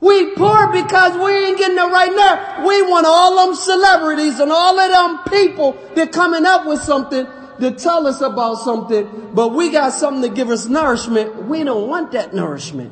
We 0.02 0.34
poor 0.34 0.72
because 0.72 1.16
we 1.18 1.32
ain't 1.32 1.58
getting 1.60 1.76
the 1.76 1.88
right 1.88 2.10
nerve. 2.10 2.66
We 2.66 2.82
want 2.82 3.06
all 3.06 3.46
them 3.46 3.56
celebrities 3.56 4.40
and 4.40 4.52
all 4.52 4.80
of 4.80 4.92
them 4.92 5.24
people 5.32 5.78
that 5.96 6.12
coming 6.12 6.46
up 6.46 6.66
with 6.66 6.82
something 6.82 7.28
to 7.60 7.72
tell 7.72 8.08
us 8.08 8.20
about 8.22 8.56
something, 8.56 9.30
but 9.34 9.50
we 9.50 9.70
got 9.70 9.94
something 9.94 10.28
to 10.28 10.36
give 10.36 10.50
us 10.50 10.66
nourishment. 10.66 11.46
We 11.46 11.64
don't 11.64 11.88
want 11.88 12.14
that 12.14 12.34
nourishment. 12.34 12.92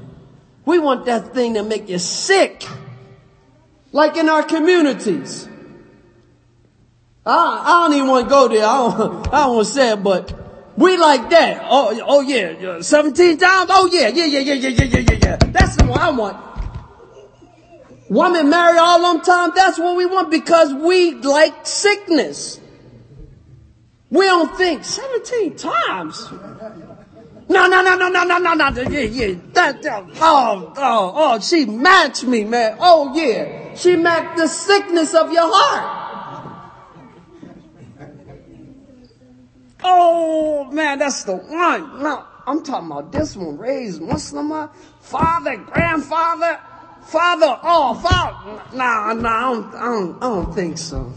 We 0.66 0.78
want 0.78 1.06
that 1.08 1.34
thing 1.34 1.56
to 1.56 1.64
make 1.64 1.90
you 1.90 1.98
sick. 1.98 2.64
Like 3.92 4.16
in 4.16 4.30
our 4.30 4.44
communities. 4.44 5.49
I, 7.30 7.64
I 7.66 7.88
don't 7.88 7.98
even 7.98 8.10
want 8.10 8.26
to 8.26 8.30
go 8.30 8.48
there. 8.48 8.66
I 8.66 8.98
don't, 8.98 9.28
I 9.34 9.46
don't 9.46 9.56
want 9.56 9.68
to 9.68 9.74
say 9.74 9.92
it, 9.94 10.04
but 10.04 10.34
we 10.78 10.98
like 10.98 11.30
that. 11.30 11.62
Oh, 11.70 12.00
oh 12.06 12.22
yeah, 12.22 12.82
17 12.82 13.38
times? 13.38 13.70
Oh 13.72 13.90
yeah, 13.92 14.08
yeah, 14.08 14.26
yeah, 14.26 14.40
yeah, 14.40 14.54
yeah, 14.54 14.70
yeah, 14.70 14.84
yeah, 14.86 15.00
yeah, 15.00 15.20
yeah. 15.24 15.36
That's 15.52 15.76
the 15.76 15.86
one 15.86 16.00
I 16.00 16.12
want. 16.12 16.50
Woman 18.10 18.50
married 18.50 18.80
all 18.80 19.14
them 19.14 19.22
time, 19.22 19.52
that's 19.56 19.78
what 19.78 19.96
we 19.96 20.06
want 20.08 20.32
because 20.32 20.74
we 20.74 21.14
like 21.14 21.68
sickness. 21.68 22.60
We 24.10 24.26
don't 24.26 24.58
think 24.58 24.84
17 24.84 25.56
times. 25.56 26.32
No, 27.50 27.68
no, 27.68 27.82
no, 27.82 27.96
no, 27.96 28.10
no, 28.10 28.24
no, 28.24 28.38
no, 28.38 28.54
no. 28.54 28.82
Yeah, 28.82 29.02
yeah. 29.02 29.36
That, 29.54 29.82
that, 29.84 30.04
oh, 30.22 30.74
oh, 30.76 31.14
oh, 31.16 31.40
she 31.40 31.66
matched 31.66 32.24
me, 32.24 32.44
man. 32.44 32.78
Oh 32.80 33.14
yeah. 33.16 33.76
She 33.76 33.96
matched 33.96 34.38
the 34.38 34.48
sickness 34.48 35.14
of 35.14 35.32
your 35.32 35.50
heart. 35.52 35.99
Oh 39.84 40.70
man, 40.72 41.00
that's 41.00 41.24
the 41.24 41.36
one. 41.36 42.04
No, 42.04 42.26
I'm 42.46 42.64
talking 42.64 42.92
about 42.92 43.12
this 43.12 43.36
one. 43.36 43.58
Raised 43.58 44.02
Muslim, 44.02 44.70
father, 45.00 45.58
grandfather, 45.58 46.60
father, 47.04 47.60
oh, 47.64 47.94
father. 47.96 48.78
Nah, 48.78 49.14
nah, 49.14 49.30
I 49.30 49.54
don't, 49.54 49.76
I 49.76 49.86
don't, 49.86 50.16
I 50.18 50.28
don't 50.28 50.54
think 50.54 50.78
so. 50.78 51.14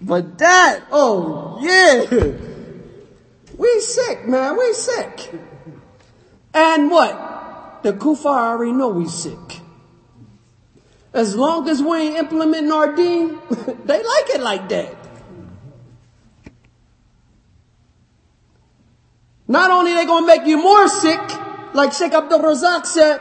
But 0.00 0.38
that, 0.38 0.84
oh 0.90 1.58
yeah. 1.60 2.32
We 3.58 3.80
sick, 3.80 4.26
man, 4.26 4.56
we 4.56 4.72
sick. 4.72 5.32
And 6.54 6.90
what? 6.90 7.82
The 7.82 7.92
Kufar 7.92 8.26
already 8.26 8.72
know 8.72 8.88
we 8.88 9.08
sick. 9.08 9.60
As 11.12 11.34
long 11.34 11.68
as 11.68 11.82
we 11.82 11.96
ain't 11.96 12.16
implementing 12.16 12.70
our 12.70 12.94
deen, 12.94 13.38
they 13.84 14.02
like 14.02 14.28
it 14.30 14.40
like 14.40 14.68
that. 14.68 14.94
Not 19.48 19.70
only 19.70 19.94
they 19.94 20.04
gonna 20.04 20.26
make 20.26 20.46
you 20.46 20.58
more 20.58 20.88
sick, 20.88 21.20
like 21.72 21.92
Sheikh 21.92 22.12
Abdul 22.12 22.40
Razak 22.40 22.84
said, 22.84 23.20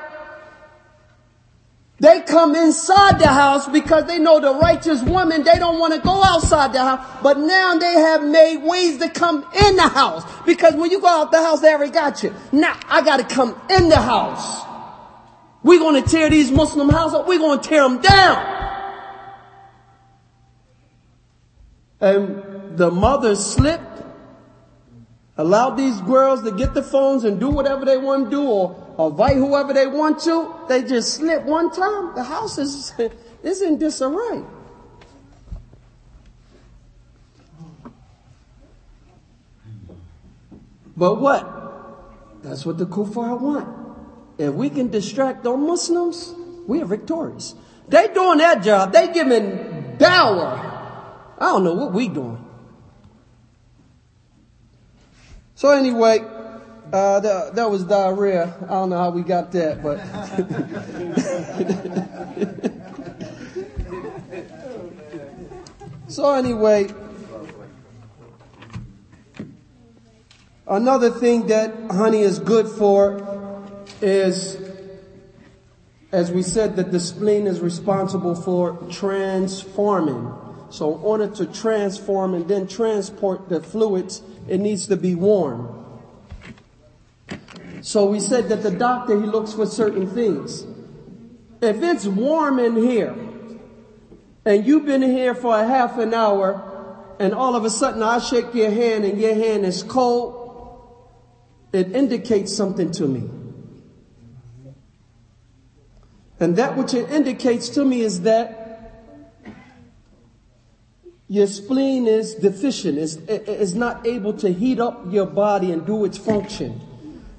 they 2.00 2.22
come 2.22 2.54
inside 2.56 3.18
the 3.18 3.28
house 3.28 3.68
because 3.68 4.06
they 4.06 4.20
know 4.20 4.40
the 4.40 4.54
righteous 4.54 5.02
woman, 5.02 5.44
they 5.44 5.58
don't 5.58 5.80
want 5.80 5.96
to 5.96 6.00
go 6.00 6.24
outside 6.24 6.72
the 6.74 6.80
house. 6.80 7.04
But 7.24 7.40
now 7.40 7.76
they 7.78 7.94
have 7.94 8.24
made 8.24 8.58
ways 8.58 9.00
to 9.00 9.10
come 9.10 9.38
in 9.66 9.76
the 9.76 9.88
house. 9.88 10.24
Because 10.46 10.76
when 10.76 10.92
you 10.92 11.02
go 11.02 11.08
out 11.08 11.32
the 11.32 11.42
house, 11.42 11.62
they 11.62 11.74
already 11.74 11.92
got 11.92 12.22
you. 12.22 12.36
Now 12.52 12.78
I 12.88 13.02
gotta 13.02 13.24
come 13.24 13.60
in 13.72 13.90
the 13.90 14.00
house. 14.00 14.64
We're 15.64 15.80
gonna 15.80 16.04
tear 16.04 16.30
these 16.30 16.52
Muslim 16.52 16.90
houses 16.90 17.16
up. 17.16 17.28
We're 17.28 17.40
gonna 17.40 17.64
tear 17.64 17.82
them 17.82 18.00
down. 18.00 18.54
And 22.00 22.78
the 22.78 22.92
mother 22.92 23.36
slipped 23.36 23.97
Allow 25.38 25.72
these 25.72 26.02
girls 26.02 26.42
to 26.44 26.52
get 26.52 26.74
the 26.74 26.82
phones 26.82 27.24
and 27.24 27.40
do 27.40 27.50
whatever 27.50 27.86
they 27.86 27.98
want 27.98 28.26
to 28.26 28.32
do 28.32 28.44
or, 28.44 29.10
invite 29.12 29.36
whoever 29.36 29.72
they 29.72 29.86
want 29.86 30.20
to. 30.22 30.52
They 30.68 30.82
just 30.82 31.14
slip 31.14 31.44
one 31.44 31.72
time. 31.72 32.16
The 32.16 32.24
house 32.24 32.58
is, 32.58 32.94
is 33.44 33.62
in 33.62 33.78
disarray. 33.78 34.44
But 40.96 41.22
what? 41.22 42.42
That's 42.42 42.66
what 42.66 42.80
the 42.80 42.88
kuffar 42.88 43.40
want. 43.40 43.70
If 44.40 44.52
we 44.56 44.72
can 44.72 44.90
distract 44.90 45.44
those 45.44 45.60
Muslims, 45.60 46.34
we 46.66 46.82
are 46.82 46.86
victorious. 46.86 47.54
They 47.88 48.08
doing 48.08 48.40
that 48.40 48.64
job. 48.64 48.92
They 48.92 49.14
giving 49.14 49.98
dawah. 49.98 51.38
I 51.38 51.46
don't 51.46 51.64
know 51.64 51.74
what 51.74 51.94
we 51.94 52.08
doing. 52.08 52.47
So 55.58 55.72
anyway, 55.72 56.20
uh, 56.94 57.20
that, 57.20 57.56
that 57.56 57.72
was 57.72 57.84
diarrhea. 57.84 58.54
I 58.62 58.68
don't 58.68 58.92
know 58.92 58.98
how 59.00 59.10
we 59.10 59.24
got 59.24 59.52
that, 59.54 59.82
but. 59.82 59.98
so 66.08 66.32
anyway, 66.36 66.90
another 70.68 71.10
thing 71.10 71.48
that 71.48 71.74
honey 71.90 72.22
is 72.22 72.38
good 72.38 72.68
for 72.68 73.66
is, 74.00 74.58
as 76.12 76.32
we 76.32 76.44
said, 76.44 76.76
that 76.76 76.92
the 76.92 77.00
spleen 77.00 77.48
is 77.48 77.62
responsible 77.62 78.36
for 78.36 78.78
transforming. 78.92 80.32
So 80.70 80.94
in 80.94 81.02
order 81.02 81.28
to 81.28 81.48
transform 81.48 82.36
and 82.36 82.48
then 82.48 82.68
transport 82.68 83.50
the 83.50 83.60
fluids 83.64 84.22
it 84.48 84.60
needs 84.60 84.88
to 84.88 84.96
be 84.96 85.16
warm. 85.16 85.74
So 87.82 88.06
we 88.06 88.20
said 88.20 88.50
that 88.50 88.64
the 88.64 88.72
doctor, 88.72 89.20
he 89.20 89.28
looks 89.28 89.54
for 89.54 89.66
certain 89.66 90.08
things. 90.08 90.66
If 91.62 91.82
it's 91.82 92.06
warm 92.06 92.60
in 92.60 92.76
here, 92.76 93.16
and 94.46 94.66
you've 94.66 94.86
been 94.86 95.02
here 95.02 95.36
for 95.36 95.58
a 95.58 95.66
half 95.66 95.98
an 95.98 96.14
hour, 96.14 97.16
and 97.20 97.34
all 97.34 97.56
of 97.56 97.66
a 97.66 97.70
sudden 97.70 98.04
I 98.04 98.20
shake 98.20 98.54
your 98.54 98.72
hand 98.72 99.06
and 99.06 99.20
your 99.20 99.36
hand 99.36 99.66
is 99.66 99.84
cold, 99.84 100.38
it 101.74 101.96
indicates 101.96 102.56
something 102.56 102.92
to 102.92 103.08
me. 103.08 103.30
And 106.40 106.56
that 106.58 106.78
which 106.78 106.94
it 106.94 107.10
indicates 107.10 107.70
to 107.70 107.84
me 107.84 108.02
is 108.02 108.22
that 108.22 108.57
your 111.28 111.48
spleen 111.48 112.08
is 112.08 112.36
deficient, 112.36 112.98
is, 112.98 113.18
is 113.28 113.76
not 113.76 114.08
able 114.08 114.34
to 114.34 114.52
heat 114.52 114.80
up 114.80 115.12
your 115.12 115.26
body 115.26 115.72
and 115.72 115.86
do 115.86 116.06
its 116.06 116.18
function. 116.18 116.80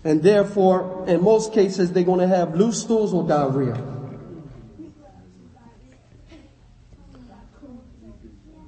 And 0.04 0.22
therefore, 0.22 1.04
in 1.08 1.22
most 1.22 1.52
cases, 1.52 1.92
they're 1.92 2.04
going 2.04 2.20
to 2.20 2.28
have 2.28 2.54
loose 2.54 2.82
stools 2.82 3.14
or 3.14 3.26
diarrhea. 3.26 3.82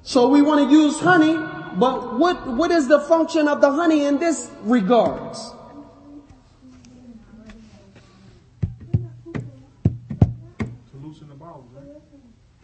So 0.03 0.27
we 0.27 0.41
want 0.41 0.69
to 0.69 0.75
use 0.75 0.99
honey, 0.99 1.35
but 1.77 2.19
what, 2.19 2.47
what 2.47 2.71
is 2.71 2.87
the 2.87 2.99
function 2.99 3.47
of 3.47 3.61
the 3.61 3.71
honey 3.71 4.05
in 4.05 4.17
this 4.17 4.49
regards? 4.63 5.51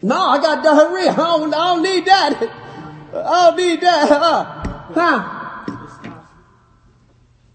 No, 0.02 0.16
I 0.16 0.38
got 0.38 0.62
diarrhea. 0.62 1.10
I 1.10 1.16
don't, 1.16 1.54
I 1.54 1.74
don't 1.74 1.82
need 1.82 2.04
that. 2.06 2.42
I 3.14 3.46
don't 3.46 3.56
need 3.56 3.80
that. 3.80 4.10
Uh, 4.10 4.44
huh? 4.94 5.64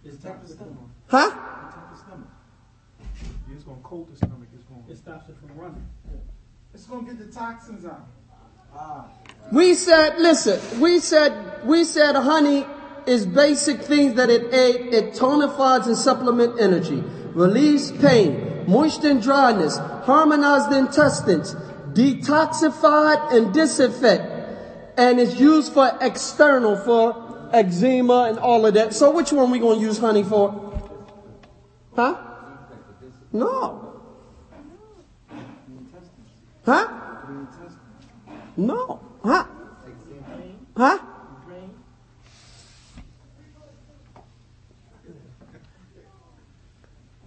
It 0.03 0.13
stops 0.13 0.49
the 0.49 0.53
stomach. 0.55 0.73
Huh? 1.07 1.31
It's 3.51 3.63
gonna 3.63 3.77
coat 3.81 4.09
the 4.09 4.17
stomach. 4.17 4.49
It's 4.53 4.63
gonna. 4.65 4.81
It 4.89 4.97
stops 4.97 5.29
it 5.29 5.35
from 5.37 5.57
running. 5.57 5.87
It's 6.73 6.85
gonna 6.85 7.03
get 7.03 7.19
the 7.19 7.33
toxins 7.33 7.85
out. 7.85 8.07
Ah. 8.75 9.05
We 9.51 9.75
said, 9.75 10.19
listen, 10.19 10.81
we 10.81 10.99
said, 10.99 11.65
we 11.65 11.83
said 11.83 12.15
honey 12.15 12.65
is 13.05 13.25
basic 13.25 13.81
things 13.81 14.15
that 14.15 14.29
it 14.29 14.53
aid, 14.53 14.93
it 14.93 15.13
tonifies 15.13 15.85
and 15.85 15.97
supplement 15.97 16.59
energy, 16.59 17.03
relieves 17.33 17.91
pain, 17.91 18.65
moisten 18.67 19.19
dryness, 19.19 19.77
harmonize 19.77 20.67
the 20.69 20.77
intestines, 20.77 21.55
detoxify 21.93 23.33
and 23.33 23.53
disinfect, 23.53 24.23
and 24.97 25.19
it's 25.19 25.39
used 25.39 25.73
for 25.73 25.97
external, 26.01 26.75
for 26.75 27.49
eczema 27.53 28.25
and 28.29 28.39
all 28.39 28.65
of 28.65 28.73
that. 28.73 28.93
So 28.93 29.11
which 29.11 29.31
one 29.31 29.51
we 29.51 29.59
gonna 29.59 29.79
use 29.79 29.97
honey 29.99 30.23
for? 30.23 30.73
Huh? 31.95 32.17
No. 33.31 34.01
Huh? 36.65 36.87
No. 38.57 38.99
Huh? 39.23 39.45
Huh? 40.75 40.99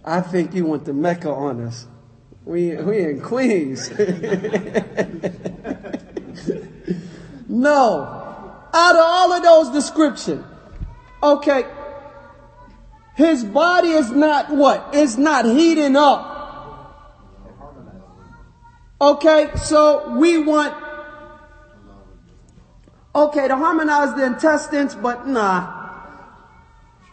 I 0.03 0.21
think 0.21 0.53
you 0.53 0.65
went 0.65 0.85
to 0.85 0.93
Mecca 0.93 1.29
on 1.29 1.61
us. 1.65 1.85
We, 2.47 2.75
we 2.77 3.03
in 3.03 3.19
Queens. 3.19 3.89
no. 7.49 8.13
Out 8.73 8.95
of 8.95 9.01
all 9.01 9.33
of 9.33 9.43
those 9.43 9.69
descriptions, 9.71 10.45
okay, 11.21 11.65
his 13.15 13.43
body 13.43 13.89
is 13.89 14.11
not 14.11 14.49
what? 14.49 14.91
It's 14.93 15.17
not 15.17 15.43
heating 15.43 15.97
up. 15.97 16.35
Okay, 19.01 19.49
so 19.57 20.17
we 20.17 20.37
want, 20.37 20.73
okay, 23.13 23.49
to 23.49 23.57
harmonize 23.57 24.15
the 24.15 24.25
intestines, 24.25 24.95
but 24.95 25.27
nah. 25.27 25.85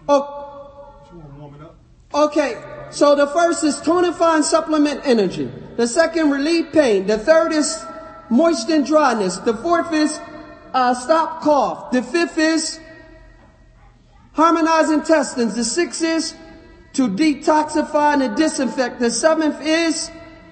You 0.08 0.14
wanna 0.14 1.34
warm 1.38 1.54
it 1.56 1.62
up? 1.62 1.74
okay, 2.14 2.73
so 2.90 3.14
the 3.14 3.26
first 3.26 3.64
is 3.64 3.76
tonify 3.76 4.36
and 4.36 4.44
supplement 4.44 5.00
energy. 5.04 5.50
The 5.76 5.88
second, 5.88 6.30
relieve 6.30 6.72
pain. 6.72 7.06
The 7.06 7.18
third 7.18 7.52
is 7.52 7.84
moist 8.30 8.68
and 8.70 8.86
dryness. 8.86 9.38
The 9.38 9.54
fourth 9.54 9.92
is 9.92 10.20
uh, 10.72 10.94
stop 10.94 11.42
cough. 11.42 11.90
The 11.90 12.02
fifth 12.02 12.38
is 12.38 12.80
harmonize 14.32 14.90
intestines. 14.90 15.54
The 15.54 15.64
sixth 15.64 16.02
is 16.02 16.34
to 16.94 17.08
detoxify 17.08 18.20
and 18.20 18.36
disinfect. 18.36 19.00
The 19.00 19.10
seventh 19.10 19.60
is 19.60 20.10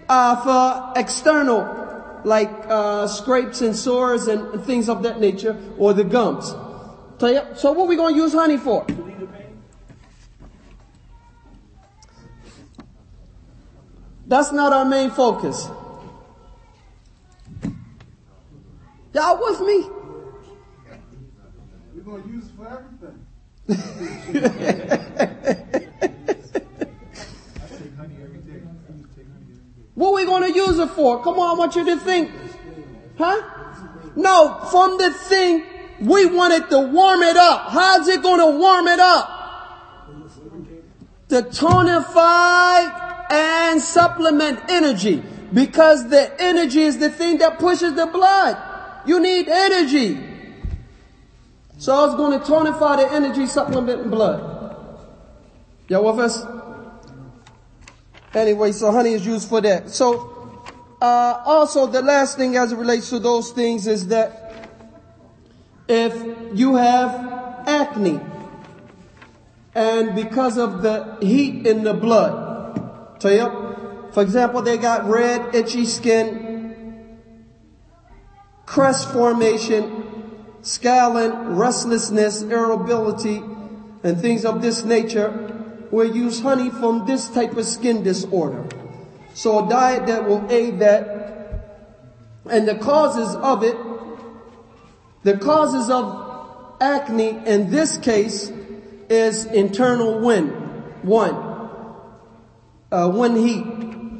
uh, 0.08 0.36
for 0.42 1.00
external, 1.00 2.20
like 2.24 2.50
uh, 2.68 3.06
scrapes 3.06 3.60
and 3.60 3.76
sores 3.76 4.28
and 4.28 4.64
things 4.64 4.88
of 4.88 5.02
that 5.04 5.20
nature, 5.20 5.56
or 5.78 5.92
the 5.94 6.04
gums. 6.04 6.54
So, 7.18 7.54
so 7.54 7.72
what 7.72 7.86
we 7.86 7.96
gonna 7.96 8.16
use 8.16 8.32
honey 8.32 8.56
for? 8.56 8.84
Relieve 8.88 9.20
the 9.20 9.26
pain. 9.28 9.62
That's 14.32 14.50
not 14.50 14.72
our 14.72 14.86
main 14.86 15.10
focus. 15.10 15.68
Y'all 19.12 19.38
with 19.38 19.60
me? 19.60 19.86
We're 21.94 22.02
gonna 22.02 22.26
use 22.26 22.46
it 22.46 22.52
for 22.56 22.66
everything. 22.66 23.26
I 23.68 23.74
take 27.76 27.94
honey 27.94 28.16
every 28.22 28.40
day. 28.40 28.62
I 28.64 28.92
used 28.94 29.04
to 29.04 29.14
take 29.14 29.28
honey 29.28 29.52
every 29.52 29.68
day. 29.68 29.82
What 29.96 30.14
we 30.14 30.24
gonna 30.24 30.48
use 30.48 30.78
it 30.78 30.88
for? 30.92 31.22
Come 31.22 31.38
on, 31.38 31.54
I 31.54 31.58
want 31.58 31.76
you 31.76 31.84
to 31.84 31.98
think. 31.98 32.30
Huh? 33.18 33.36
No, 34.16 34.60
from 34.70 34.96
the 34.96 35.10
thing, 35.10 35.62
we 36.00 36.24
wanted 36.24 36.70
to 36.70 36.78
warm 36.80 37.20
it 37.20 37.36
up. 37.36 37.68
How's 37.68 38.08
it 38.08 38.22
gonna 38.22 38.50
warm 38.50 38.88
it 38.88 38.98
up? 38.98 39.28
To 41.28 41.42
tonify 41.42 43.11
and 43.32 43.80
supplement 43.80 44.60
energy. 44.68 45.22
Because 45.52 46.08
the 46.08 46.40
energy 46.40 46.82
is 46.82 46.98
the 46.98 47.10
thing 47.10 47.38
that 47.38 47.58
pushes 47.58 47.94
the 47.94 48.06
blood. 48.06 48.58
You 49.06 49.20
need 49.20 49.48
energy. 49.48 50.28
So 51.78 51.94
I 51.94 52.06
was 52.06 52.14
going 52.14 52.38
to 52.38 52.44
tonify 52.44 52.98
the 52.98 53.12
energy, 53.12 53.46
supplement 53.46 54.10
blood. 54.10 54.76
Y'all 55.88 56.04
with 56.04 56.24
us? 56.24 56.46
Anyway, 58.34 58.72
so 58.72 58.92
honey 58.92 59.14
is 59.14 59.26
used 59.26 59.48
for 59.48 59.60
that. 59.60 59.90
So, 59.90 60.64
uh, 61.00 61.42
also 61.44 61.86
the 61.86 62.00
last 62.00 62.36
thing 62.36 62.56
as 62.56 62.72
it 62.72 62.76
relates 62.76 63.10
to 63.10 63.18
those 63.18 63.50
things 63.50 63.86
is 63.86 64.06
that 64.08 64.70
if 65.88 66.14
you 66.56 66.76
have 66.76 67.66
acne 67.66 68.20
and 69.74 70.14
because 70.14 70.56
of 70.56 70.82
the 70.82 71.18
heat 71.20 71.66
in 71.66 71.82
the 71.82 71.94
blood, 71.94 72.51
tell 73.22 73.32
you, 73.32 74.10
for 74.12 74.22
example, 74.22 74.62
they 74.62 74.76
got 74.76 75.04
red, 75.04 75.54
itchy 75.54 75.86
skin, 75.86 77.18
crest 78.66 79.10
formation, 79.12 80.04
scalding, 80.62 81.56
restlessness, 81.56 82.42
irritability, 82.42 83.42
and 84.04 84.20
things 84.20 84.44
of 84.44 84.62
this 84.62 84.84
nature, 84.84 85.48
we 85.90 86.10
use 86.10 86.40
honey 86.40 86.70
from 86.70 87.06
this 87.06 87.28
type 87.28 87.56
of 87.56 87.64
skin 87.66 88.02
disorder. 88.02 88.66
So 89.34 89.66
a 89.66 89.68
diet 89.68 90.06
that 90.06 90.26
will 90.26 90.50
aid 90.50 90.78
that, 90.80 91.84
and 92.50 92.66
the 92.66 92.76
causes 92.76 93.34
of 93.36 93.62
it, 93.62 93.76
the 95.22 95.38
causes 95.38 95.88
of 95.90 96.76
acne 96.80 97.40
in 97.46 97.70
this 97.70 97.98
case 97.98 98.50
is 99.08 99.44
internal 99.46 100.20
wind. 100.20 100.50
One, 101.02 101.51
uh, 102.92 103.08
wind 103.08 103.38
heat, 103.38 103.64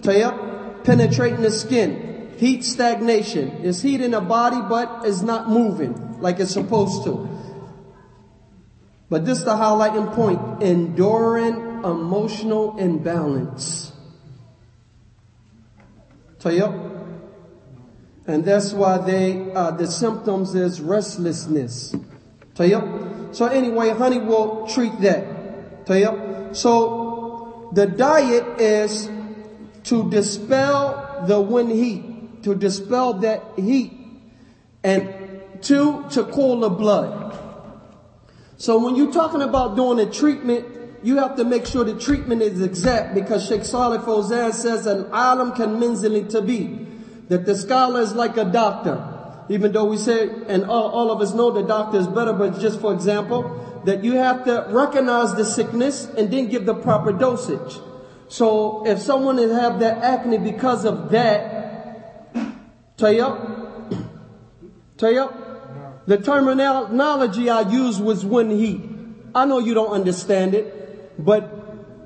tayab, 0.03 0.85
penetrating 0.85 1.43
the 1.43 1.51
skin, 1.51 2.35
heat 2.39 2.65
stagnation. 2.65 3.61
It's 3.63 3.83
heat 3.83 4.01
in 4.01 4.13
the 4.13 4.21
body, 4.21 4.61
but 4.69 5.07
it's 5.07 5.23
not 5.23 5.49
moving 5.49 6.21
like 6.21 6.41
it's 6.41 6.53
supposed 6.53 7.05
to. 7.05 7.29
But 9.11 9.27
this 9.27 9.39
is 9.39 9.45
the 9.45 9.53
highlighting 9.53 10.15
point, 10.15 10.63
enduring 10.63 11.55
emotional 11.85 12.79
imbalance. 12.79 13.93
Tayyip. 16.41 16.91
And 18.27 18.45
that's 18.45 18.73
why 18.73 18.99
they, 18.99 19.53
uh, 19.53 19.73
the 19.73 19.87
symptoms 19.87 20.55
is 20.55 20.81
restlessness. 20.81 21.95
Tayyip. 22.55 23.35
So 23.35 23.47
anyway, 23.47 23.91
honey 23.91 24.19
will 24.19 24.67
treat 24.67 24.99
that. 25.01 25.85
Tayyip. 25.85 26.57
So 26.57 27.02
the 27.73 27.87
diet 27.87 28.61
is 28.61 29.11
to 29.85 30.11
dispel 30.11 31.25
the 31.27 31.41
wind 31.41 31.71
heat, 31.71 32.43
to 32.43 32.55
dispel 32.55 33.15
that 33.15 33.43
heat, 33.57 33.93
and 34.85 35.43
two, 35.63 36.05
to 36.11 36.25
cool 36.25 36.61
the 36.61 36.69
blood. 36.71 37.39
So 38.59 38.79
when 38.79 38.97
you're 38.97 39.13
talking 39.13 39.43
about 39.43 39.77
doing 39.77 39.99
a 40.07 40.11
treatment, 40.11 40.67
you 41.03 41.17
have 41.17 41.37
to 41.37 41.45
make 41.45 41.67
sure 41.67 41.83
the 41.83 41.99
treatment 41.99 42.43
is 42.43 42.63
exact 42.63 43.15
because 43.15 43.47
Sheikh 43.49 43.65
Saleh 43.65 44.03
Fawzan 44.03 44.53
says 44.53 44.87
an 44.87 45.07
alam 45.07 45.53
can 45.53 45.81
minzili 45.81 46.29
tabi 46.29 46.87
that 47.29 47.45
the 47.45 47.57
scholar 47.57 48.01
is 48.01 48.15
like 48.15 48.37
a 48.37 48.45
doctor. 48.45 49.09
Even 49.49 49.73
though 49.73 49.87
we 49.87 49.97
say, 49.97 50.29
and 50.47 50.65
all, 50.65 50.91
all 50.91 51.11
of 51.11 51.21
us 51.21 51.35
know 51.35 51.51
the 51.51 51.63
doctor 51.63 51.99
is 51.99 52.07
better, 52.07 52.33
but 52.33 52.61
just 52.61 52.81
for 52.81 52.95
example, 52.95 53.72
that 53.85 54.05
you 54.05 54.13
have 54.15 54.45
to 54.45 54.67
recognize 54.69 55.35
the 55.35 55.45
sickness 55.45 56.07
and 56.17 56.31
then 56.31 56.49
give 56.49 56.67
the 56.67 56.75
proper 56.75 57.13
dosage. 57.13 57.81
So 58.29 58.87
if 58.87 59.01
someone 59.01 59.39
has 59.39 59.53
have 59.53 59.81
that 59.81 59.99
acne 59.99 60.39
because 60.39 60.85
of 60.85 61.11
that, 61.11 62.35
tayyab, 62.97 64.09
tayyab, 64.97 66.07
the 66.07 66.19
terminology 66.19 67.51
I 67.51 67.61
used 67.71 68.03
was 68.03 68.25
wind 68.25 68.53
heat. 68.53 68.81
I 69.35 69.45
know 69.45 69.59
you 69.59 69.75
don't 69.75 69.93
understand 69.93 70.55
it, 70.55 71.25
but 71.25 71.63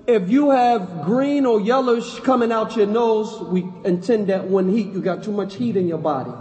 if 0.07 0.29
you 0.31 0.51
have 0.51 1.03
green 1.05 1.47
or 1.47 1.61
yellowish 1.61 2.21
coming 2.21 2.53
out 2.53 2.77
your 2.77 2.87
nose, 2.87 3.41
we 3.43 3.67
intend 3.85 4.29
that 4.29 4.49
wind 4.49 4.71
heat. 4.71 4.93
You 4.93 5.01
got 5.01 5.25
too 5.25 5.33
much 5.33 5.57
heat 5.57 5.77
in 5.77 5.89
your 5.89 5.99
body. 5.99 6.33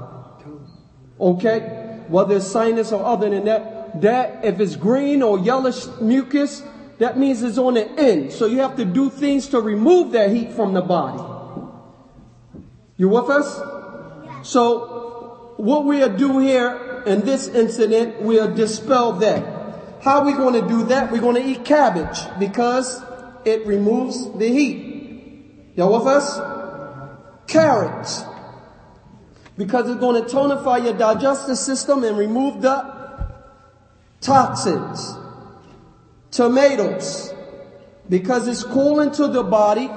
Okay? 1.19 2.03
Whether 2.07 2.37
it's 2.37 2.47
sinus 2.47 2.91
or 2.91 3.03
other 3.03 3.29
than 3.29 3.45
that, 3.45 3.74
that, 4.01 4.43
if 4.45 4.59
it's 4.59 4.75
green 4.75 5.21
or 5.21 5.39
yellowish 5.39 5.87
mucus, 6.01 6.63
that 6.99 7.17
means 7.17 7.43
it's 7.43 7.57
on 7.57 7.73
the 7.73 7.89
end. 7.99 8.31
So 8.31 8.45
you 8.45 8.59
have 8.59 8.75
to 8.77 8.85
do 8.85 9.09
things 9.09 9.47
to 9.49 9.59
remove 9.59 10.11
that 10.13 10.31
heat 10.31 10.53
from 10.53 10.73
the 10.73 10.81
body. 10.81 11.21
You 12.97 13.09
with 13.09 13.29
us? 13.29 13.55
So 14.47 15.55
what 15.57 15.85
we'll 15.85 16.15
do 16.15 16.39
here 16.39 17.03
in 17.05 17.21
this 17.21 17.47
incident, 17.47 18.21
we'll 18.21 18.53
dispel 18.53 19.13
that. 19.13 20.01
How 20.01 20.19
are 20.19 20.25
we 20.25 20.33
going 20.33 20.53
to 20.61 20.67
do 20.67 20.85
that? 20.85 21.11
We're 21.11 21.21
going 21.21 21.41
to 21.41 21.45
eat 21.45 21.65
cabbage 21.65 22.19
because 22.39 23.03
it 23.43 23.65
removes 23.65 24.31
the 24.37 24.47
heat. 24.47 25.73
Y'all 25.75 25.97
with 25.97 26.07
us? 26.07 26.39
Carrots. 27.47 28.23
Because 29.57 29.89
it's 29.89 29.99
going 29.99 30.23
to 30.23 30.29
tonify 30.29 30.83
your 30.83 30.93
digestive 30.93 31.57
system 31.57 32.03
and 32.03 32.17
remove 32.17 32.61
the 32.61 32.94
toxins. 34.25 35.17
Tomatoes. 36.31 37.33
Because 38.09 38.47
it's 38.47 38.63
cooling 38.63 39.11
to 39.11 39.27
the 39.27 39.43
body 39.43 39.89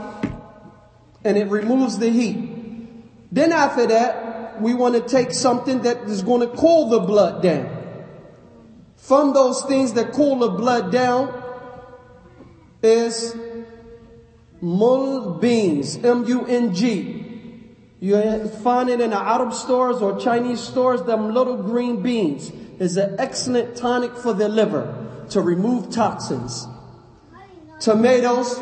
and 1.24 1.37
it 1.37 1.49
removes 1.49 1.99
the 1.99 2.11
heat. 2.11 3.33
Then 3.33 3.53
after 3.53 3.87
that, 3.87 4.61
we 4.62 4.74
want 4.74 4.95
to 4.95 5.01
take 5.01 5.33
something 5.33 5.83
that 5.83 5.99
is 6.05 6.22
going 6.22 6.49
to 6.49 6.57
cool 6.57 6.89
the 6.89 7.01
blood 7.01 7.43
down. 7.43 7.74
From 8.97 9.33
those 9.33 9.62
things 9.64 9.93
that 9.95 10.12
cool 10.12 10.39
the 10.39 10.51
blood 10.51 10.91
down 10.93 11.43
is 12.83 13.37
mung 14.61 15.41
beans, 15.41 15.97
M-U-N-G. 15.97 17.14
You 18.01 18.49
find 18.62 18.89
it 18.89 19.01
in 19.01 19.11
the 19.11 19.18
Arab 19.18 19.53
stores 19.53 20.01
or 20.01 20.18
Chinese 20.18 20.61
stores, 20.61 21.03
them 21.03 21.35
little 21.35 21.57
green 21.62 22.01
beans 22.01 22.53
is 22.79 22.97
an 22.97 23.16
excellent 23.18 23.76
tonic 23.76 24.14
for 24.16 24.33
the 24.33 24.49
liver 24.49 25.26
to 25.31 25.41
remove 25.41 25.91
toxins. 25.91 26.66
Tomatoes 27.81 28.61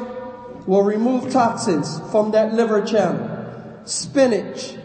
will 0.66 0.82
remove 0.82 1.32
toxins 1.32 2.00
from 2.10 2.32
that 2.32 2.52
liver 2.54 2.84
channel. 2.84 3.82
Spinach. 3.84 4.76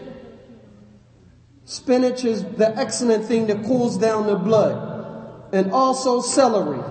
Spinach 1.64 2.24
is 2.24 2.44
the 2.44 2.76
excellent 2.76 3.24
thing 3.24 3.46
that 3.46 3.64
cools 3.64 3.98
down 3.98 4.26
the 4.26 4.36
blood. 4.36 4.90
And 5.52 5.72
also 5.72 6.20
celery. 6.20 6.82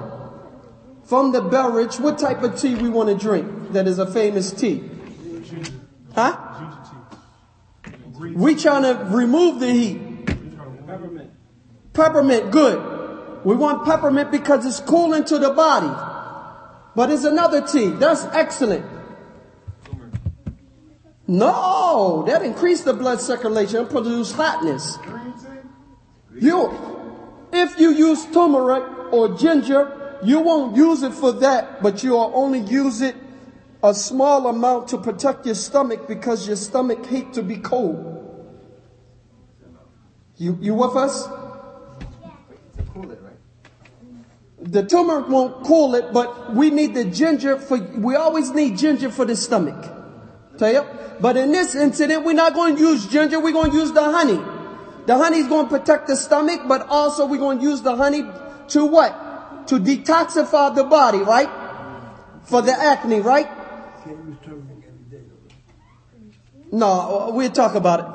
From 1.06 1.32
the 1.32 1.42
beverage, 1.42 2.00
what 2.00 2.20
type 2.20 2.44
of 2.44 2.60
tea 2.60 2.76
we 2.76 2.90
want 2.90 3.10
to 3.10 3.16
drink 3.16 3.74
that 3.74 3.88
is 3.88 3.98
a 3.98 4.06
famous 4.06 4.52
tea? 4.52 4.84
Huh? 6.14 6.38
We 8.20 8.56
trying 8.56 8.84
to 8.84 9.06
remove 9.06 9.60
the 9.60 9.72
heat. 9.72 10.11
Peppermint. 11.94 12.52
Good. 12.52 13.44
We 13.44 13.56
want 13.56 13.86
peppermint 13.86 14.32
because 14.32 14.66
it's 14.66 14.80
cooling 14.80 15.24
to 15.26 15.40
the 15.40 15.50
body. 15.52 15.90
But 16.96 17.10
it's 17.10 17.24
another 17.24 17.66
tea. 17.66 17.88
That's 17.90 18.24
excellent. 18.26 18.86
No, 21.28 22.24
that 22.28 22.44
increase 22.44 22.82
the 22.82 22.94
blood 22.94 23.22
circulation 23.22 23.78
and 23.78 23.90
produce 23.90 24.34
hotness. 24.34 24.98
You, 26.38 27.48
if 27.54 27.80
you 27.80 27.92
use 27.92 28.26
turmeric 28.26 28.84
or 29.14 29.38
ginger, 29.38 30.20
you 30.24 30.42
won't 30.42 30.76
use 30.76 31.04
it 31.04 31.14
for 31.14 31.32
that, 31.34 31.82
but 31.82 32.04
you'll 32.04 32.32
only 32.36 32.60
use 32.60 33.02
it 33.02 33.16
a 33.84 33.94
small 33.94 34.48
amount 34.48 34.90
to 34.90 34.98
protect 34.98 35.46
your 35.46 35.56
stomach 35.56 36.08
because 36.08 36.46
your 36.48 36.56
stomach 36.56 37.06
hate 37.06 37.34
to 37.34 37.42
be 37.42 37.58
cold. 37.58 38.08
You, 40.38 40.58
you 40.62 40.74
with 40.74 40.96
us? 40.96 41.28
The 44.62 44.84
turmeric 44.86 45.28
won't 45.28 45.64
cool 45.66 45.96
it, 45.96 46.14
but 46.14 46.54
we 46.54 46.70
need 46.70 46.94
the 46.94 47.06
ginger 47.06 47.58
for, 47.58 47.78
we 47.78 48.16
always 48.16 48.52
need 48.52 48.78
ginger 48.78 49.10
for 49.10 49.26
the 49.26 49.36
stomach. 49.36 49.92
But 50.60 51.38
in 51.38 51.52
this 51.52 51.74
incident, 51.74 52.24
we're 52.24 52.34
not 52.34 52.54
going 52.54 52.76
to 52.76 52.82
use 52.82 53.08
ginger, 53.08 53.40
we're 53.40 53.54
going 53.54 53.72
to 53.72 53.78
use 53.78 53.92
the 53.92 54.04
honey. 54.04 54.40
The 55.08 55.18
honey 55.18 55.40
is 55.40 55.48
going 55.48 55.68
to 55.68 55.70
protect 55.70 56.08
the 56.08 56.16
stomach, 56.16 56.62
but 56.68 56.88
also 56.90 57.26
we're 57.26 57.40
going 57.40 57.58
to 57.58 57.64
use 57.64 57.82
the 57.82 57.96
honey 57.96 58.24
to 58.70 58.86
what? 58.86 59.68
To 59.70 59.80
detoxify 59.80 60.76
the 60.76 60.84
body, 60.84 61.20
right? 61.20 61.50
For 62.44 62.62
the 62.62 62.74
acne, 62.74 63.22
right? 63.22 63.50
No, 66.72 67.32
we'll 67.34 67.52
talk 67.52 67.74
about 67.74 68.00
it. 68.00 68.06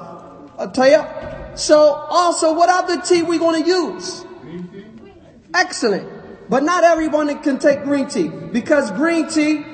I'll 0.59 0.71
tell 0.71 0.89
you. 0.89 1.57
So 1.57 1.79
also, 1.79 2.55
what 2.55 2.69
other 2.69 3.03
tea 3.03 3.23
we 3.23 3.39
going 3.39 3.63
to 3.65 3.69
use? 3.69 4.25
Excellent. 5.53 6.16
But 6.49 6.63
not 6.63 6.85
everyone 6.85 7.37
can 7.43 7.59
take 7.59 7.83
green 7.83 8.09
tea 8.09 8.29
because 8.29 8.91
green 8.93 9.29
tea 9.29 9.65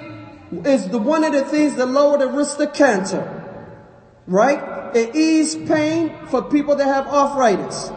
is 0.64 0.89
the 0.89 0.99
one 0.99 1.25
of 1.25 1.33
the 1.33 1.45
things 1.45 1.77
that 1.77 1.87
lower 1.87 2.18
the 2.18 2.29
risk 2.29 2.59
of 2.61 2.73
cancer. 2.73 3.39
Right? 4.27 4.95
It 4.97 5.14
ease 5.14 5.55
pain 5.55 6.27
for 6.29 6.43
people 6.43 6.77
that 6.77 6.87
have 6.87 7.07
arthritis. 7.07 7.91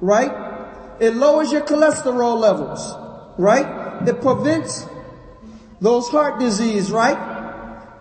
Right? 0.00 0.32
It 1.00 1.14
lowers 1.14 1.52
your 1.52 1.62
cholesterol 1.62 2.38
levels. 2.38 2.94
Right? 3.38 4.08
It 4.08 4.20
prevents 4.20 4.86
those 5.80 6.08
heart 6.08 6.38
disease, 6.40 6.90
right? 6.90 7.18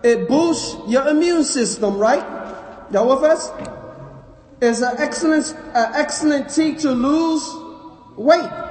It 0.04 0.28
boosts 0.28 0.78
your 0.88 1.08
immune 1.08 1.44
system, 1.44 1.98
right? 1.98 2.24
Y'all 2.92 3.10
with 3.10 3.24
us? 3.24 3.52
It's 4.62 4.82
an 4.82 4.96
excellent, 4.98 5.54
an 5.74 5.92
excellent 5.96 6.50
tea 6.50 6.76
to 6.76 6.92
lose 6.92 7.44
weight. 8.16 8.65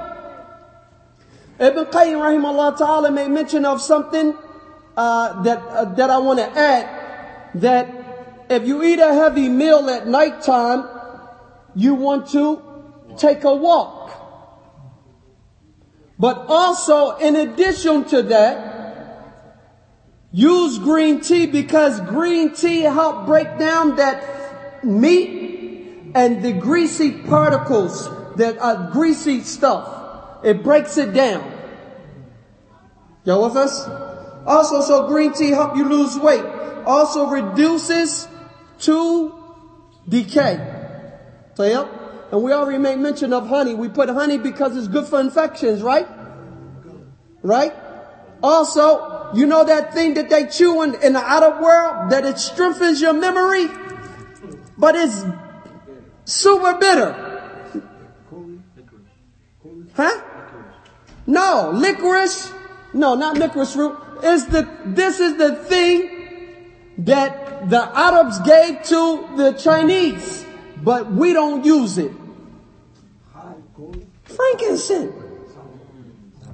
Ibn 1.57 1.85
Qayyim 1.85 2.19
rahimahullah 2.19 2.77
ta'ala 2.77 3.11
made 3.11 3.29
mention 3.29 3.65
of 3.65 3.81
something 3.81 4.35
uh, 4.97 5.41
that 5.43 5.59
uh, 5.59 5.85
that 5.95 6.09
I 6.09 6.17
want 6.17 6.39
to 6.39 6.49
add 6.51 7.51
that 7.55 8.45
if 8.49 8.67
you 8.67 8.83
eat 8.83 8.99
a 8.99 9.13
heavy 9.13 9.47
meal 9.47 9.89
at 9.89 10.07
nighttime, 10.07 10.87
you 11.75 11.95
want 11.95 12.27
to 12.29 12.61
take 13.17 13.43
a 13.43 13.55
walk. 13.55 14.11
But 16.19 16.45
also, 16.47 17.17
in 17.17 17.35
addition 17.35 18.05
to 18.05 18.23
that, 18.23 18.75
use 20.31 20.77
green 20.79 21.21
tea 21.21 21.45
because 21.45 21.99
green 22.01 22.53
tea 22.53 22.81
help 22.81 23.25
break 23.25 23.57
down 23.57 23.95
that 23.97 24.83
meat 24.83 26.11
and 26.15 26.43
the 26.43 26.53
greasy 26.53 27.11
particles, 27.11 28.09
that 28.35 28.57
uh, 28.59 28.91
greasy 28.91 29.41
stuff. 29.41 30.04
It 30.45 30.61
breaks 30.61 30.97
it 30.99 31.11
down. 31.11 31.51
Y'all 33.23 33.43
with 33.43 33.57
us? 33.57 33.83
Also, 34.45 34.79
so 34.81 35.07
green 35.07 35.33
tea 35.33 35.49
help 35.49 35.75
you 35.75 35.89
lose 35.89 36.15
weight. 36.19 36.45
Also 36.85 37.25
reduces 37.25 38.27
to 38.81 39.33
decay. 40.07 40.61
So 41.55 41.63
yep. 41.63 41.89
And 42.31 42.43
we 42.43 42.51
already 42.51 42.77
made 42.77 42.99
mention 42.99 43.33
of 43.33 43.47
honey. 43.47 43.73
We 43.73 43.89
put 43.89 44.07
honey 44.09 44.37
because 44.37 44.77
it's 44.77 44.87
good 44.87 45.07
for 45.07 45.19
infections, 45.19 45.81
right? 45.81 46.07
Right? 47.41 47.73
Also, 48.43 49.31
you 49.33 49.47
know 49.47 49.63
that 49.63 49.95
thing 49.95 50.13
that 50.13 50.29
they 50.29 50.45
chew 50.45 50.83
in, 50.83 50.93
in 51.01 51.13
the 51.13 51.23
outer 51.23 51.59
world 51.59 52.11
that 52.11 52.23
it 52.23 52.37
strengthens 52.37 53.01
your 53.01 53.13
memory, 53.13 53.67
but 54.77 54.93
it's 54.93 55.23
super 56.25 56.77
bitter. 56.77 57.31
Huh? 59.95 60.34
No, 61.27 61.71
licorice. 61.73 62.51
No, 62.93 63.15
not 63.15 63.37
licorice 63.37 63.75
root. 63.75 63.97
Is 64.23 64.47
the, 64.47 64.67
this 64.85 65.19
is 65.19 65.37
the 65.37 65.55
thing 65.55 66.15
that 66.99 67.69
the 67.69 67.81
Arabs 67.81 68.39
gave 68.39 68.83
to 68.83 69.29
the 69.35 69.53
Chinese, 69.53 70.45
but 70.81 71.11
we 71.11 71.33
don't 71.33 71.65
use 71.65 71.97
it. 71.97 72.11
Frankincense. 74.23 75.13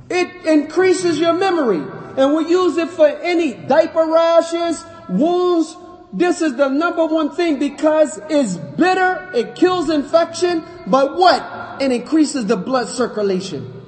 It 0.09 0.45
increases 0.45 1.19
your 1.19 1.33
memory. 1.33 1.81
And 2.17 2.35
we 2.35 2.49
use 2.49 2.77
it 2.77 2.89
for 2.89 3.07
any 3.07 3.53
diaper 3.53 4.05
rashes, 4.05 4.83
wounds. 5.07 5.75
This 6.11 6.41
is 6.41 6.57
the 6.57 6.67
number 6.67 7.05
one 7.05 7.33
thing 7.33 7.57
because 7.57 8.19
it's 8.29 8.57
bitter, 8.57 9.31
it 9.33 9.55
kills 9.55 9.89
infection, 9.89 10.65
but 10.87 11.15
what? 11.15 11.81
It 11.81 11.93
increases 11.93 12.47
the 12.47 12.57
blood 12.57 12.89
circulation. 12.89 13.80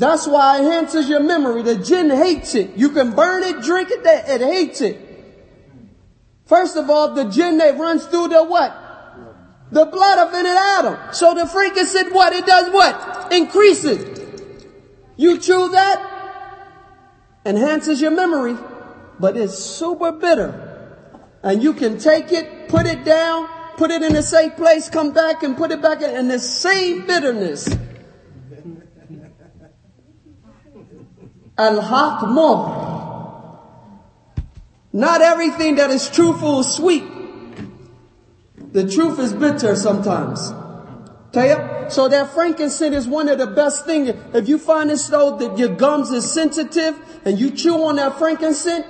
That's 0.00 0.26
why 0.26 0.56
it 0.56 0.64
enhances 0.64 1.10
your 1.10 1.20
memory. 1.20 1.60
The 1.60 1.76
jinn 1.76 2.08
hates 2.08 2.54
it. 2.54 2.74
You 2.74 2.88
can 2.88 3.10
burn 3.10 3.42
it, 3.42 3.62
drink 3.62 3.90
it, 3.90 4.00
it 4.02 4.40
hates 4.40 4.80
it. 4.80 4.98
First 6.46 6.78
of 6.78 6.88
all, 6.88 7.12
the 7.12 7.24
jinn 7.24 7.58
that 7.58 7.76
runs 7.76 8.06
through 8.06 8.28
the 8.28 8.42
what? 8.42 8.74
The 9.70 9.84
blood 9.84 10.26
of 10.26 10.34
ibn 10.34 10.46
Adam. 10.46 11.12
So 11.12 11.34
the 11.34 11.46
frankincense 11.46 12.14
what? 12.14 12.32
It 12.32 12.46
does 12.46 12.72
what? 12.72 13.30
Increases. 13.30 14.38
You 15.18 15.36
chew 15.36 15.68
that, 15.68 16.00
enhances 17.44 18.00
your 18.00 18.12
memory, 18.12 18.56
but 19.18 19.36
it's 19.36 19.58
super 19.58 20.12
bitter. 20.12 20.96
And 21.42 21.62
you 21.62 21.74
can 21.74 21.98
take 21.98 22.32
it, 22.32 22.70
put 22.70 22.86
it 22.86 23.04
down, 23.04 23.48
put 23.76 23.90
it 23.90 24.00
in 24.00 24.16
a 24.16 24.22
safe 24.22 24.56
place, 24.56 24.88
come 24.88 25.12
back 25.12 25.42
and 25.42 25.58
put 25.58 25.72
it 25.72 25.82
back 25.82 26.00
in, 26.00 26.08
and 26.08 26.30
the 26.30 26.38
same 26.38 27.06
bitterness. 27.06 27.68
Al-Haq. 31.60 32.22
Not 34.92 35.20
everything 35.20 35.76
that 35.76 35.90
is 35.90 36.08
truthful 36.08 36.60
is 36.60 36.74
sweet. 36.74 37.04
The 38.72 38.88
truth 38.88 39.18
is 39.18 39.32
bitter 39.32 39.76
sometimes. 39.76 40.52
You? 41.34 41.86
So 41.90 42.08
that 42.08 42.30
frankincense 42.34 42.96
is 42.96 43.06
one 43.06 43.28
of 43.28 43.38
the 43.38 43.46
best 43.46 43.84
things. 43.84 44.10
If 44.34 44.48
you 44.48 44.58
find 44.58 44.90
this 44.90 45.06
though 45.08 45.36
that 45.36 45.58
your 45.58 45.68
gums 45.68 46.10
is 46.10 46.30
sensitive 46.30 46.96
and 47.24 47.38
you 47.38 47.50
chew 47.50 47.74
on 47.84 47.96
that 47.96 48.18
frankincense, 48.18 48.86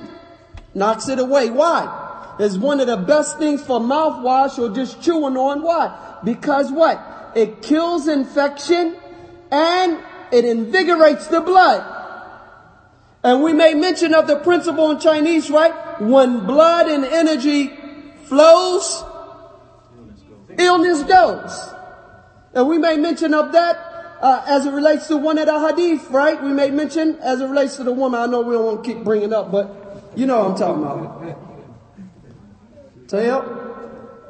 knocks 0.75 1.09
it 1.09 1.19
away. 1.19 1.51
Why? 1.51 2.37
It's 2.39 2.57
one 2.57 2.81
of 2.81 2.87
the 2.87 2.97
best 2.97 3.39
things 3.39 3.63
for 3.63 3.81
mouthwash 3.81 4.59
or 4.59 4.75
just 4.75 5.03
chewing 5.03 5.37
on. 5.37 5.63
Why? 5.63 6.19
Because 6.25 6.71
what? 6.71 7.33
It 7.35 7.63
kills 7.63 8.09
infection 8.09 8.97
and 9.51 9.99
it 10.33 10.45
invigorates 10.45 11.27
the 11.27 11.41
blood. 11.41 12.00
And 13.23 13.43
we 13.43 13.53
made 13.53 13.77
mention 13.77 14.15
of 14.15 14.27
the 14.27 14.37
principle 14.37 14.91
in 14.91 14.99
Chinese, 14.99 15.51
right? 15.51 16.01
When 16.01 16.47
blood 16.47 16.89
and 16.89 17.05
energy 17.05 17.71
flows, 18.25 19.05
illness 20.59 21.03
goes. 21.03 21.75
And 22.55 22.67
we 22.67 22.79
made 22.79 23.01
mention 23.01 23.35
of 23.35 23.53
that 23.53 23.77
uh, 24.21 24.45
as 24.47 24.67
it 24.67 24.73
relates 24.73 25.07
to 25.09 25.17
one 25.17 25.39
of 25.39 25.47
the 25.47 25.69
hadith, 25.69 26.11
right? 26.11 26.43
We 26.43 26.51
made 26.51 26.73
mention 26.73 27.17
as 27.17 27.41
it 27.41 27.47
relates 27.47 27.77
to 27.77 27.85
the 27.85 27.93
woman. 27.93 28.21
I 28.21 28.27
know 28.27 28.41
we 28.41 28.55
don't 28.55 28.65
want 28.65 28.85
to 28.85 28.95
keep 28.95 29.05
bringing 29.05 29.33
up, 29.33 29.53
but 29.53 30.13
you 30.17 30.27
know 30.27 30.39
what 30.39 30.51
I'm 30.53 30.57
talking 30.57 30.83
about. 30.83 31.25
You. 31.27 31.41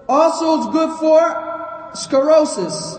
Also, 0.09 0.59
it's 0.59 0.73
good 0.73 0.99
for 0.99 1.91
sclerosis. 1.95 2.97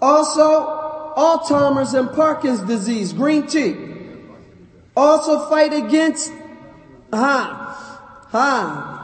Also, 0.00 1.14
Alzheimer's 1.16 1.94
and 1.94 2.10
Parkinson's 2.12 2.68
disease. 2.68 3.12
Green 3.12 3.46
tea. 3.46 3.93
Also, 4.96 5.48
fight 5.48 5.72
against, 5.72 6.32
ha, 7.12 8.26
ha. 8.30 8.94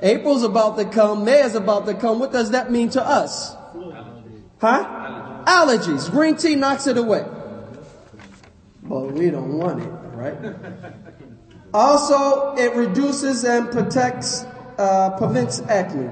April's 0.00 0.44
about 0.44 0.76
to 0.78 0.84
come. 0.84 1.24
May 1.24 1.40
is 1.40 1.56
about 1.56 1.86
to 1.86 1.94
come. 1.94 2.20
What 2.20 2.30
does 2.32 2.52
that 2.52 2.70
mean 2.70 2.88
to 2.90 3.02
us? 3.02 3.54
Huh? 4.60 5.44
Allergies. 5.44 6.10
Green 6.10 6.36
tea 6.36 6.54
knocks 6.54 6.86
it 6.86 6.96
away. 6.96 7.24
But 8.82 9.12
we 9.12 9.30
don't 9.30 9.58
want 9.58 9.82
it, 9.82 9.90
right? 10.14 10.36
Also, 11.74 12.54
it 12.54 12.74
reduces 12.74 13.44
and 13.44 13.70
protects, 13.70 14.44
uh, 14.78 15.16
prevents 15.18 15.60
acne. 15.62 16.10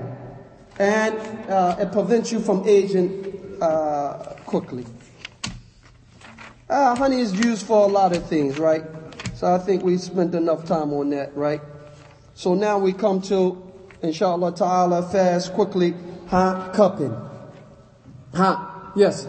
And 0.78 1.18
uh, 1.48 1.76
it 1.78 1.92
prevents 1.92 2.30
you 2.32 2.40
from 2.40 2.66
aging 2.68 3.56
uh, 3.62 4.34
quickly. 4.44 4.84
Uh, 6.68 6.94
honey 6.96 7.20
is 7.20 7.32
used 7.32 7.64
for 7.64 7.84
a 7.84 7.86
lot 7.86 8.14
of 8.14 8.26
things, 8.26 8.58
right? 8.58 8.82
So 9.36 9.54
I 9.54 9.58
think 9.58 9.84
we 9.84 9.98
spent 9.98 10.34
enough 10.34 10.64
time 10.64 10.94
on 10.94 11.10
that, 11.10 11.36
right? 11.36 11.60
So 12.32 12.54
now 12.54 12.78
we 12.78 12.94
come 12.94 13.20
to, 13.22 13.70
inshallah 14.00 14.56
ta'ala, 14.56 15.02
fast, 15.10 15.52
quickly, 15.52 15.92
huh? 16.28 16.70
Cupping. 16.72 17.14
Huh? 18.32 18.66
Yes. 18.96 19.28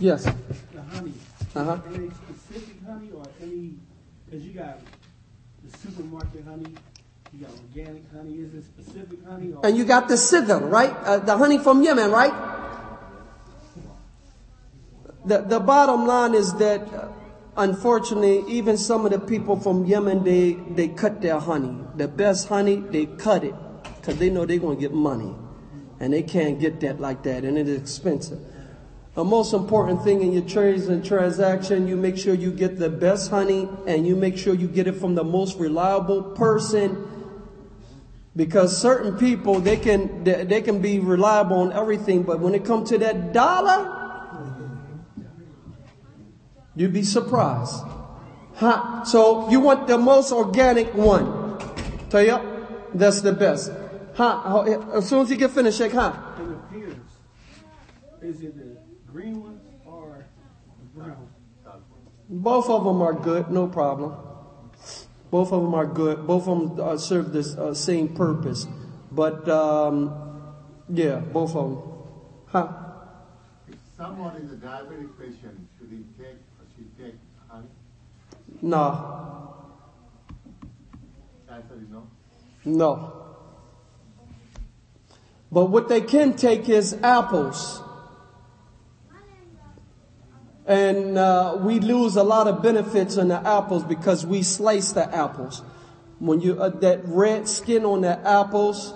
Yes. 0.00 0.24
The 0.24 0.82
honey. 0.82 1.14
Uh-huh. 1.56 1.78
Any 1.94 2.10
specific 2.10 2.76
honey 2.86 3.08
or 3.10 3.24
any, 3.40 3.76
cause 4.30 4.42
you 4.42 4.52
got 4.52 4.78
the 5.64 5.78
supermarket 5.78 6.44
honey, 6.44 6.74
you 7.32 7.46
got 7.46 7.52
organic 7.52 8.02
honey, 8.12 8.34
is 8.34 8.52
it 8.52 8.64
specific 8.66 9.24
honey? 9.26 9.54
And 9.64 9.78
you 9.78 9.86
got 9.86 10.08
the 10.08 10.16
sidr, 10.16 10.70
right? 10.70 10.94
Uh, 11.04 11.20
the 11.20 11.38
honey 11.38 11.56
from 11.56 11.82
Yemen, 11.82 12.10
right? 12.10 12.34
The, 15.24 15.38
the 15.40 15.60
bottom 15.60 16.06
line 16.06 16.34
is 16.34 16.52
that, 16.56 16.86
unfortunately, 17.56 18.44
even 18.48 18.76
some 18.76 19.04
of 19.04 19.12
the 19.12 19.18
people 19.18 19.58
from 19.58 19.84
Yemen, 19.84 20.24
they, 20.24 20.52
they 20.52 20.88
cut 20.88 21.20
their 21.20 21.38
honey. 21.38 21.76
The 21.96 22.08
best 22.08 22.48
honey, 22.48 22.76
they 22.76 23.06
cut 23.06 23.44
it. 23.44 23.54
Cause 24.02 24.18
they 24.18 24.30
know 24.30 24.44
they're 24.44 24.58
gonna 24.58 24.76
get 24.76 24.92
money. 24.92 25.34
And 26.00 26.12
they 26.12 26.22
can't 26.22 26.58
get 26.58 26.80
that 26.80 27.00
like 27.00 27.22
that, 27.22 27.44
and 27.44 27.56
it 27.56 27.68
is 27.68 27.80
expensive. 27.80 28.40
The 29.14 29.22
most 29.22 29.52
important 29.52 30.02
thing 30.02 30.22
in 30.22 30.32
your 30.32 30.42
trades 30.42 30.88
and 30.88 31.04
transaction, 31.04 31.86
you 31.86 31.96
make 31.96 32.16
sure 32.16 32.34
you 32.34 32.50
get 32.50 32.78
the 32.78 32.88
best 32.88 33.30
honey 33.30 33.68
and 33.86 34.06
you 34.06 34.16
make 34.16 34.38
sure 34.38 34.54
you 34.54 34.66
get 34.66 34.86
it 34.86 34.92
from 34.92 35.14
the 35.14 35.22
most 35.22 35.58
reliable 35.58 36.22
person 36.22 37.12
because 38.34 38.76
certain 38.80 39.18
people, 39.18 39.60
they 39.60 39.76
can, 39.76 40.24
they, 40.24 40.44
they 40.44 40.62
can 40.62 40.80
be 40.80 40.98
reliable 40.98 41.58
on 41.58 41.72
everything, 41.72 42.22
but 42.22 42.40
when 42.40 42.54
it 42.54 42.64
comes 42.64 42.88
to 42.88 42.98
that 42.98 43.34
dollar, 43.34 44.01
you'd 46.74 46.92
be 46.92 47.02
surprised. 47.02 47.76
Huh? 48.54 49.04
So 49.04 49.50
you 49.50 49.60
want 49.60 49.86
the 49.86 49.98
most 49.98 50.32
organic 50.32 50.94
one. 50.94 51.58
Tell 52.10 52.22
you, 52.22 52.38
that's 52.94 53.20
the 53.20 53.32
best. 53.32 53.72
Huh? 54.14 54.62
As 54.94 55.08
soon 55.08 55.22
as 55.22 55.30
you 55.30 55.36
get 55.36 55.50
finished, 55.50 55.78
Sheikh, 55.78 55.92
huh? 55.92 56.12
In 56.38 56.52
appearance, 56.52 57.12
is 58.20 58.42
it 58.42 58.56
the 58.56 58.76
green 59.10 59.42
ones 59.42 59.60
or 59.86 60.26
the 60.94 61.00
brown? 61.00 61.28
Both 62.28 62.70
of 62.70 62.84
them 62.84 63.02
are 63.02 63.12
good, 63.12 63.50
no 63.50 63.66
problem. 63.66 64.14
Both 65.30 65.52
of 65.52 65.62
them 65.62 65.74
are 65.74 65.86
good. 65.86 66.26
Both 66.26 66.46
of 66.46 66.76
them 66.76 66.80
uh, 66.80 66.96
serve 66.98 67.32
the 67.32 67.40
uh, 67.40 67.74
same 67.74 68.14
purpose. 68.14 68.66
But, 69.10 69.48
um, 69.48 70.54
yeah, 70.88 71.16
both 71.16 71.56
of 71.56 71.70
them. 71.70 71.82
Huh? 72.46 72.68
If 73.68 73.76
someone 73.96 74.36
is 74.36 74.52
a 74.52 74.56
diabetic 74.56 75.18
patient, 75.18 75.68
should 75.78 75.90
he 75.90 76.04
take 76.22 76.36
or 76.36 76.66
she 76.76 76.84
take 77.02 77.14
honey? 77.48 77.66
No, 78.62 79.12
no. 82.64 83.12
But 85.50 85.66
what 85.66 85.88
they 85.88 86.00
can 86.00 86.34
take 86.34 86.68
is 86.68 86.94
apples. 87.02 87.82
And 90.64 91.18
uh, 91.18 91.58
we 91.60 91.80
lose 91.80 92.14
a 92.16 92.22
lot 92.22 92.46
of 92.46 92.62
benefits 92.62 93.16
in 93.16 93.28
the 93.28 93.46
apples 93.46 93.82
because 93.82 94.24
we 94.24 94.42
slice 94.42 94.92
the 94.92 95.12
apples. 95.14 95.62
When 96.20 96.40
you 96.40 96.62
uh, 96.62 96.68
that 96.68 97.00
red 97.04 97.48
skin 97.48 97.84
on 97.84 98.02
the 98.02 98.16
apples 98.26 98.94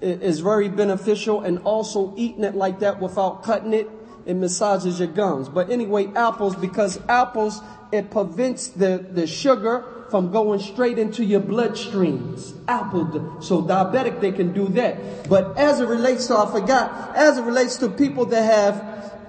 is 0.00 0.38
very 0.38 0.68
beneficial, 0.68 1.40
and 1.40 1.58
also 1.64 2.14
eating 2.16 2.44
it 2.44 2.54
like 2.54 2.78
that 2.78 3.00
without 3.00 3.42
cutting 3.42 3.74
it, 3.74 3.90
it 4.26 4.34
massages 4.34 5.00
your 5.00 5.08
gums. 5.08 5.48
But 5.48 5.70
anyway, 5.70 6.06
apples 6.14 6.54
because 6.54 7.00
apples 7.08 7.60
it 7.92 8.10
prevents 8.10 8.68
the 8.68 9.06
the 9.10 9.26
sugar 9.26 9.84
from 10.10 10.30
going 10.32 10.60
straight 10.60 10.98
into 10.98 11.24
your 11.24 11.40
bloodstreams. 11.40 12.54
Apple, 12.66 13.40
so 13.40 13.62
diabetic 13.62 14.20
they 14.20 14.32
can 14.32 14.52
do 14.52 14.68
that. 14.68 15.28
But 15.28 15.56
as 15.56 15.80
it 15.80 15.86
relates 15.86 16.26
to, 16.28 16.36
I 16.36 16.50
forgot, 16.50 17.16
as 17.16 17.38
it 17.38 17.42
relates 17.42 17.76
to 17.78 17.90
people 17.90 18.26
that 18.26 18.42
have 18.42 18.76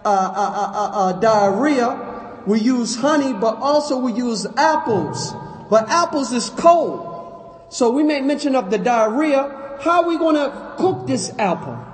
uh, 0.05 0.09
uh, 0.09 0.09
uh, 0.09 0.71
uh, 0.73 0.91
uh, 0.93 1.13
diarrhea, 1.19 2.43
we 2.45 2.59
use 2.59 2.95
honey, 2.95 3.33
but 3.33 3.57
also 3.57 3.97
we 3.97 4.13
use 4.13 4.45
apples. 4.57 5.33
But 5.69 5.89
apples 5.89 6.31
is 6.31 6.49
cold. 6.49 7.67
So 7.69 7.91
we 7.91 8.03
made 8.03 8.23
mention 8.23 8.55
of 8.55 8.71
the 8.71 8.77
diarrhea. 8.77 9.77
How 9.81 10.03
are 10.03 10.07
we 10.09 10.17
going 10.17 10.35
to 10.35 10.73
cook 10.77 11.07
this 11.07 11.31
apple? 11.37 11.85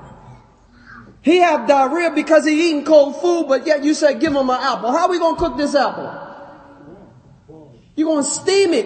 He 1.22 1.38
have 1.38 1.68
diarrhea 1.68 2.12
because 2.12 2.46
he 2.46 2.70
eating 2.70 2.86
cold 2.86 3.20
food, 3.20 3.48
but 3.48 3.66
yet 3.66 3.84
you 3.84 3.96
say 3.96 4.18
give 4.18 4.34
him 4.34 4.50
an 4.50 4.60
apple. 4.62 4.92
How 4.92 5.06
are 5.06 5.10
we 5.10 5.18
going 5.18 5.36
to 5.36 5.40
cook 5.42 5.58
this 5.58 5.74
apple? 5.74 6.15
You're 7.96 8.08
going 8.08 8.24
to 8.24 8.30
steam 8.30 8.74
it. 8.74 8.86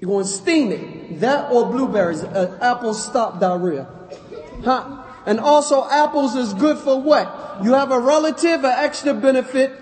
You're 0.00 0.10
going 0.10 0.24
to 0.24 0.30
steam 0.30 0.72
it. 0.72 1.20
That 1.20 1.52
or 1.52 1.66
blueberries. 1.70 2.22
Uh, 2.24 2.58
apples 2.60 3.04
stop 3.04 3.40
diarrhea. 3.40 3.88
Huh? 4.64 5.04
And 5.26 5.40
also 5.40 5.86
apples 5.88 6.34
is 6.34 6.54
good 6.54 6.78
for 6.78 7.00
what? 7.00 7.60
You 7.62 7.74
have 7.74 7.90
a 7.90 8.00
relative, 8.00 8.64
an 8.64 8.72
extra 8.76 9.12
benefit, 9.12 9.72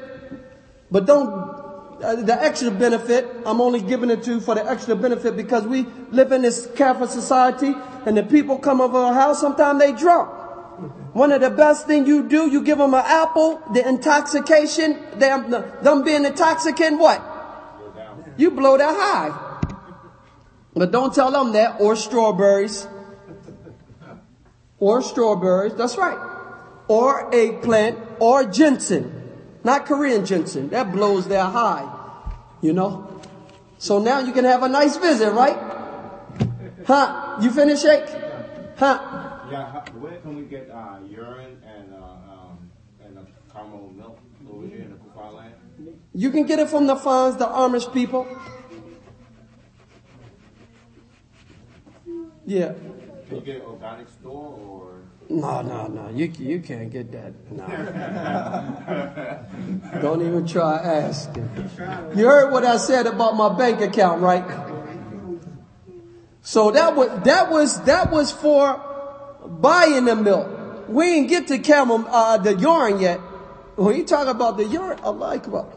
but 0.90 1.06
don't, 1.06 1.28
uh, 2.02 2.16
the 2.16 2.36
extra 2.42 2.70
benefit, 2.70 3.28
I'm 3.44 3.60
only 3.60 3.80
giving 3.80 4.10
it 4.10 4.22
to 4.24 4.32
you 4.32 4.40
for 4.40 4.54
the 4.54 4.68
extra 4.68 4.96
benefit 4.96 5.36
because 5.36 5.64
we 5.66 5.86
live 6.10 6.32
in 6.32 6.42
this 6.42 6.68
Catholic 6.74 7.10
society 7.10 7.74
and 8.06 8.16
the 8.16 8.22
people 8.22 8.58
come 8.58 8.80
over 8.80 8.98
our 8.98 9.14
house, 9.14 9.40
sometimes 9.40 9.78
they 9.78 9.92
drunk. 9.92 10.30
One 11.14 11.32
of 11.32 11.40
the 11.40 11.50
best 11.50 11.86
thing 11.86 12.06
you 12.06 12.28
do, 12.28 12.50
you 12.50 12.62
give 12.62 12.78
them 12.78 12.94
an 12.94 13.04
apple, 13.04 13.62
the 13.72 13.86
intoxication, 13.86 14.98
them, 15.18 15.50
them 15.50 16.02
being 16.02 16.24
intoxicant, 16.24 16.98
what? 16.98 17.35
You 18.36 18.50
blow 18.50 18.76
that 18.76 18.94
high. 18.94 19.56
But 20.74 20.92
don't 20.92 21.14
tell 21.14 21.30
them 21.30 21.52
that, 21.52 21.80
or 21.80 21.96
strawberries. 21.96 22.86
Or 24.78 25.00
strawberries, 25.00 25.74
that's 25.74 25.96
right. 25.96 26.18
Or 26.88 27.34
eggplant, 27.34 27.98
or 28.20 28.44
ginseng. 28.44 29.10
Not 29.64 29.86
Korean 29.86 30.24
ginseng, 30.24 30.68
that 30.68 30.92
blows 30.92 31.26
their 31.28 31.44
high. 31.44 31.90
You 32.60 32.72
know? 32.72 33.20
So 33.78 33.98
now 33.98 34.20
you 34.20 34.32
can 34.32 34.44
have 34.44 34.62
a 34.62 34.68
nice 34.68 34.96
visit, 34.96 35.32
right? 35.32 35.58
Huh? 36.86 37.38
You 37.40 37.50
finish, 37.50 37.82
Sheikh? 37.82 38.08
Huh? 38.76 39.00
Yeah, 39.50 39.84
where 39.98 40.18
can 40.20 40.36
we 40.36 40.42
get 40.42 40.70
uh, 40.70 40.98
urine 41.08 41.62
and 41.64 41.94
uh, 41.94 41.96
um, 41.96 42.70
and 43.02 43.18
uh, 43.18 43.22
camel 43.52 43.92
milk 43.96 44.18
over 44.50 44.66
here 44.66 44.82
in 44.82 44.90
the 44.90 44.96
Kufa 44.96 45.34
land? 45.34 45.54
You 46.16 46.30
can 46.30 46.46
get 46.46 46.58
it 46.58 46.70
from 46.70 46.86
the 46.86 46.96
farms, 46.96 47.36
the 47.36 47.44
Amish 47.44 47.92
people. 47.92 48.26
Yeah. 52.46 52.72
Can 53.28 53.36
you 53.36 53.40
get 53.42 53.56
an 53.56 53.62
organic 53.62 54.08
store 54.08 54.58
or? 54.58 55.02
No, 55.28 55.60
no, 55.60 55.88
no. 55.88 56.08
You, 56.08 56.32
you 56.38 56.60
can't 56.60 56.90
get 56.90 57.12
that. 57.12 57.34
No. 57.52 57.66
Don't 60.00 60.22
even 60.22 60.46
try 60.46 60.78
asking. 60.78 61.50
You 62.16 62.24
heard 62.24 62.50
what 62.50 62.64
I 62.64 62.78
said 62.78 63.06
about 63.06 63.36
my 63.36 63.50
bank 63.54 63.82
account, 63.82 64.22
right? 64.22 64.42
So 66.40 66.70
that 66.70 66.96
was, 66.96 67.10
that 67.24 67.50
was, 67.50 67.82
that 67.82 68.10
was 68.10 68.32
for 68.32 68.80
buying 69.46 70.06
the 70.06 70.16
milk. 70.16 70.88
We 70.88 71.04
didn't 71.10 71.28
get 71.28 71.48
to 71.48 71.58
camel, 71.58 72.06
uh, 72.08 72.38
the 72.38 72.54
yarn 72.56 73.00
yet. 73.00 73.18
When 73.74 73.94
you 73.96 74.04
talk 74.06 74.28
about 74.28 74.56
the 74.56 74.64
yarn, 74.64 74.98
I 75.02 75.10
like 75.10 75.46
about. 75.46 75.75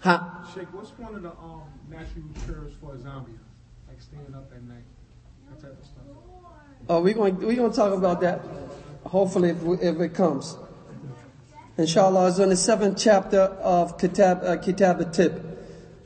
Huh? 0.00 0.20
Sheikh, 0.52 0.72
what's 0.72 0.90
one 0.98 1.14
of 1.14 1.22
the 1.22 1.30
um, 1.30 1.62
natural 1.88 2.24
cures 2.44 2.74
for 2.80 2.94
insomnia? 2.94 3.38
Like 3.88 4.00
staying 4.00 4.34
up 4.34 4.50
at 4.54 4.62
night, 4.64 4.84
that 5.48 5.60
type 5.62 5.78
of 5.78 5.84
stuff. 5.84 6.04
Oh, 6.88 7.00
we're 7.00 7.14
going 7.14 7.36
we 7.38 7.54
gonna 7.54 7.72
talk 7.72 7.92
about 7.92 8.20
that. 8.20 8.42
Hopefully, 9.04 9.50
if, 9.50 9.62
if 9.82 10.00
it 10.00 10.14
comes. 10.14 10.56
Inshallah, 11.78 12.28
it's 12.28 12.38
in 12.38 12.50
the 12.50 12.56
seventh 12.56 12.98
chapter 12.98 13.40
of 13.40 13.98
Kitab, 13.98 14.42
uh, 14.44 14.56
Kitab 14.58 15.12
Tibb. 15.12 15.58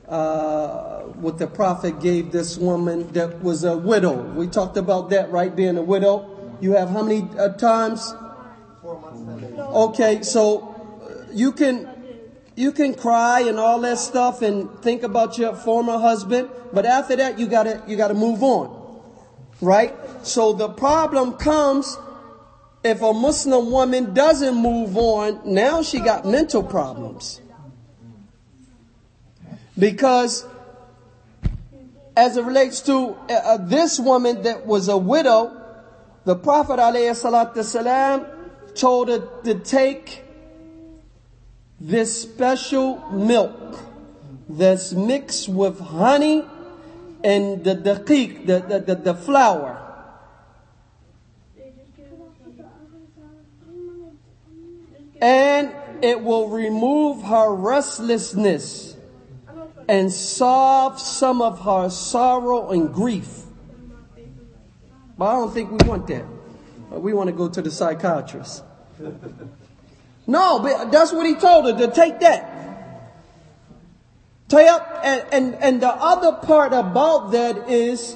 Uh, 0.07 1.03
what 1.21 1.39
the 1.39 1.47
Prophet 1.47 2.01
gave 2.01 2.33
this 2.33 2.57
woman 2.57 3.13
that 3.13 3.43
was 3.43 3.65
a 3.65 3.77
widow. 3.77 4.23
We 4.35 4.47
talked 4.47 4.77
about 4.77 5.11
that, 5.11 5.31
right? 5.31 5.55
Being 5.55 5.77
a 5.77 5.83
widow. 5.83 6.57
You 6.61 6.73
have 6.73 6.91
how 6.91 7.03
many 7.03 7.29
uh, 7.39 7.51
times? 7.51 8.15
Four 8.81 9.01
months. 9.01 9.59
Okay, 9.59 10.23
so 10.23 10.75
uh, 11.03 11.33
you 11.33 11.53
can 11.53 11.98
you 12.59 12.73
can 12.73 12.93
cry 12.93 13.43
and 13.43 13.57
all 13.57 13.81
that 13.83 13.99
stuff 13.99 14.43
and 14.43 14.69
think 14.81 15.05
about 15.05 15.39
your 15.39 15.55
former 15.55 15.97
husband, 15.97 16.51
but 16.73 16.85
after 16.85 17.15
that 17.15 17.39
you 17.39 17.47
gotta 17.47 17.81
you 17.87 17.97
gotta 17.97 18.15
move 18.15 18.43
on. 18.43 18.75
Right? 19.61 19.95
So 20.25 20.53
the 20.55 20.69
problem 20.69 21.35
comes 21.35 21.97
if 22.83 23.01
a 23.01 23.13
Muslim 23.13 23.71
woman 23.71 24.13
doesn't 24.13 24.57
move 24.57 24.97
on, 24.97 25.41
now 25.45 25.83
she 25.83 26.01
got 26.01 26.25
mental 26.25 26.65
problems. 26.65 27.41
Because 29.79 30.45
as 32.17 32.37
it 32.37 32.45
relates 32.45 32.81
to 32.83 33.17
uh, 33.31 33.33
uh, 33.33 33.57
this 33.59 34.01
woman 34.01 34.43
that 34.43 34.67
was 34.67 34.89
a 34.89 34.99
widow, 34.99 35.55
the 36.25 36.35
Prophet 36.35 36.81
ﷺ 36.81 38.75
told 38.75 39.09
her 39.09 39.29
to 39.45 39.55
take 39.61 40.25
this 41.81 42.23
special 42.23 42.99
milk 43.11 43.79
that's 44.49 44.93
mixed 44.93 45.49
with 45.49 45.79
honey 45.79 46.45
and 47.23 47.65
the 47.65 47.75
daqiq, 47.75 48.47
the, 48.47 48.61
the, 48.61 48.81
the, 48.81 48.95
the 48.95 49.15
flour. 49.15 49.85
And 55.21 55.75
it 56.01 56.23
will 56.23 56.49
remove 56.49 57.25
her 57.25 57.53
restlessness 57.53 58.97
and 59.89 60.13
solve 60.13 61.01
some 61.01 61.43
of 61.43 61.61
her 61.61 61.91
sorrow 61.91 62.71
and 62.71 62.93
grief. 62.93 63.43
But 65.17 65.25
I 65.25 65.33
don't 65.33 65.53
think 65.53 65.71
we 65.71 65.89
want 65.89 66.07
that. 66.09 66.25
We 66.91 67.13
want 67.13 67.29
to 67.29 67.33
go 67.33 67.49
to 67.49 67.61
the 67.61 67.71
psychiatrist. 67.71 68.63
No, 70.29 70.59
but 70.59 70.93
that's 70.93 71.11
what 71.11 71.27
he 71.27 71.35
told 71.35 71.65
her 71.65 71.87
to 71.87 71.93
take 71.93 72.21
that. 72.21 72.55
Take 74.49 74.69
and, 75.03 75.27
and, 75.33 75.55
and 75.55 75.81
the 75.81 75.89
other 75.89 76.33
part 76.47 76.75
about 76.75 77.33
that 77.33 77.71
is 77.71 78.15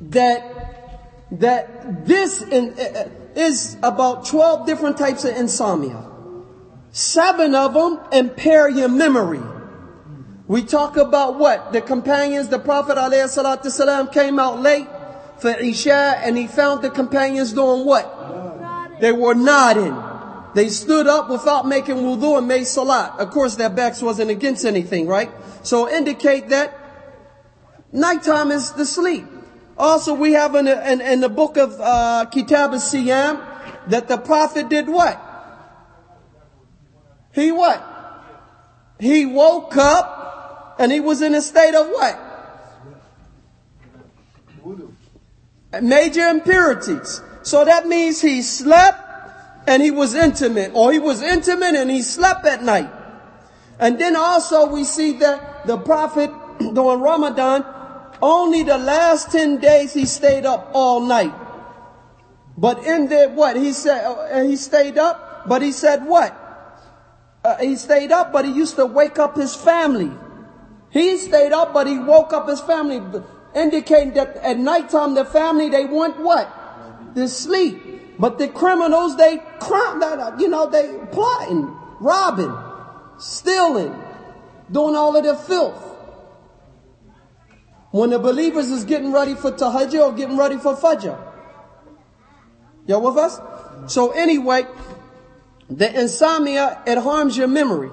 that, 0.00 1.28
that 1.32 2.06
this 2.06 2.40
in, 2.40 2.78
uh, 2.78 3.10
is 3.36 3.76
about 3.82 4.24
12 4.24 4.66
different 4.66 4.96
types 4.96 5.24
of 5.24 5.36
insomnia. 5.36 6.02
Seven 6.92 7.54
of 7.54 7.74
them 7.74 8.00
impair 8.10 8.70
your 8.70 8.88
memory. 8.88 9.42
We 10.48 10.62
talk 10.62 10.96
about 10.96 11.38
what? 11.38 11.72
The 11.74 11.82
companions, 11.82 12.48
the 12.48 12.58
Prophet 12.58 12.96
ﷺ 12.96 14.12
came 14.14 14.38
out 14.38 14.60
late 14.60 14.88
for 15.38 15.50
Isha 15.50 16.20
and 16.24 16.38
he 16.38 16.46
found 16.46 16.80
the 16.80 16.90
companions 16.90 17.52
doing 17.52 17.84
what? 17.84 18.16
They 19.00 19.12
were 19.12 19.34
nodding. 19.34 19.96
They 20.54 20.68
stood 20.68 21.06
up 21.06 21.30
without 21.30 21.66
making 21.66 21.96
wudu 21.96 22.36
and 22.38 22.48
made 22.48 22.66
salat. 22.66 23.18
Of 23.18 23.30
course, 23.30 23.54
their 23.54 23.70
backs 23.70 24.02
wasn't 24.02 24.30
against 24.30 24.64
anything, 24.64 25.06
right? 25.06 25.30
So 25.62 25.88
indicate 25.88 26.48
that 26.48 26.76
nighttime 27.92 28.50
is 28.50 28.72
the 28.72 28.84
sleep. 28.84 29.24
Also, 29.78 30.12
we 30.14 30.32
have 30.32 30.54
in 30.54 30.66
the, 30.66 30.92
in, 30.92 31.00
in 31.00 31.20
the 31.20 31.28
book 31.28 31.56
of 31.56 31.74
uh, 31.80 32.26
Kitab 32.30 32.72
al-Siyam 32.72 33.42
that 33.88 34.08
the 34.08 34.18
Prophet 34.18 34.68
did 34.68 34.88
what? 34.88 35.18
He 37.32 37.52
what? 37.52 37.86
He 38.98 39.24
woke 39.24 39.76
up 39.76 40.76
and 40.78 40.92
he 40.92 41.00
was 41.00 41.22
in 41.22 41.34
a 41.34 41.40
state 41.40 41.74
of 41.74 41.86
what? 41.88 42.18
Major 45.80 46.28
impurities. 46.28 47.22
So 47.42 47.64
that 47.64 47.86
means 47.86 48.20
he 48.20 48.42
slept 48.42 48.98
and 49.66 49.82
he 49.82 49.90
was 49.90 50.14
intimate, 50.14 50.72
or 50.74 50.92
he 50.92 50.98
was 50.98 51.22
intimate 51.22 51.74
and 51.74 51.90
he 51.90 52.02
slept 52.02 52.44
at 52.46 52.62
night. 52.62 52.90
And 53.78 53.98
then 53.98 54.16
also 54.16 54.66
we 54.66 54.84
see 54.84 55.12
that 55.18 55.66
the 55.66 55.78
Prophet 55.78 56.30
during 56.58 57.00
Ramadan, 57.00 57.64
only 58.22 58.62
the 58.62 58.78
last 58.78 59.32
10 59.32 59.58
days 59.58 59.94
he 59.94 60.04
stayed 60.04 60.44
up 60.44 60.70
all 60.74 61.00
night. 61.00 61.32
But 62.56 62.84
in 62.84 63.08
there, 63.08 63.30
what? 63.30 63.56
He 63.56 63.72
said, 63.72 64.04
uh, 64.04 64.42
he 64.42 64.56
stayed 64.56 64.98
up, 64.98 65.48
but 65.48 65.62
he 65.62 65.72
said 65.72 66.04
what? 66.04 66.36
Uh, 67.42 67.56
he 67.56 67.76
stayed 67.76 68.12
up, 68.12 68.32
but 68.32 68.44
he 68.44 68.52
used 68.52 68.76
to 68.76 68.84
wake 68.84 69.18
up 69.18 69.36
his 69.36 69.54
family. 69.54 70.10
He 70.90 71.16
stayed 71.16 71.52
up, 71.52 71.72
but 71.72 71.86
he 71.86 71.98
woke 71.98 72.34
up 72.34 72.48
his 72.48 72.60
family, 72.60 73.00
indicating 73.54 74.12
that 74.14 74.36
at 74.36 74.58
nighttime 74.58 75.14
the 75.14 75.24
family, 75.24 75.70
they 75.70 75.86
want 75.86 76.20
what? 76.20 76.59
Sleep. 77.26 78.18
But 78.18 78.38
the 78.38 78.48
criminals, 78.48 79.16
they 79.16 79.38
crime 79.60 80.00
that, 80.00 80.18
uh, 80.18 80.36
you 80.38 80.48
know, 80.48 80.68
they 80.68 80.98
plotting, 81.10 81.74
robbing, 82.00 82.54
stealing, 83.18 83.98
doing 84.70 84.94
all 84.94 85.16
of 85.16 85.24
their 85.24 85.34
filth. 85.34 85.82
When 87.92 88.10
the 88.10 88.18
believers 88.18 88.70
is 88.70 88.84
getting 88.84 89.10
ready 89.10 89.34
for 89.34 89.50
tahajjud 89.50 90.00
or 90.00 90.12
getting 90.12 90.36
ready 90.36 90.58
for 90.58 90.76
fajr. 90.76 91.18
Y'all 92.86 93.00
with 93.00 93.16
us? 93.16 93.40
So 93.92 94.10
anyway, 94.10 94.66
the 95.68 96.00
insomnia, 96.00 96.82
it 96.86 96.98
harms 96.98 97.36
your 97.36 97.48
memory. 97.48 97.90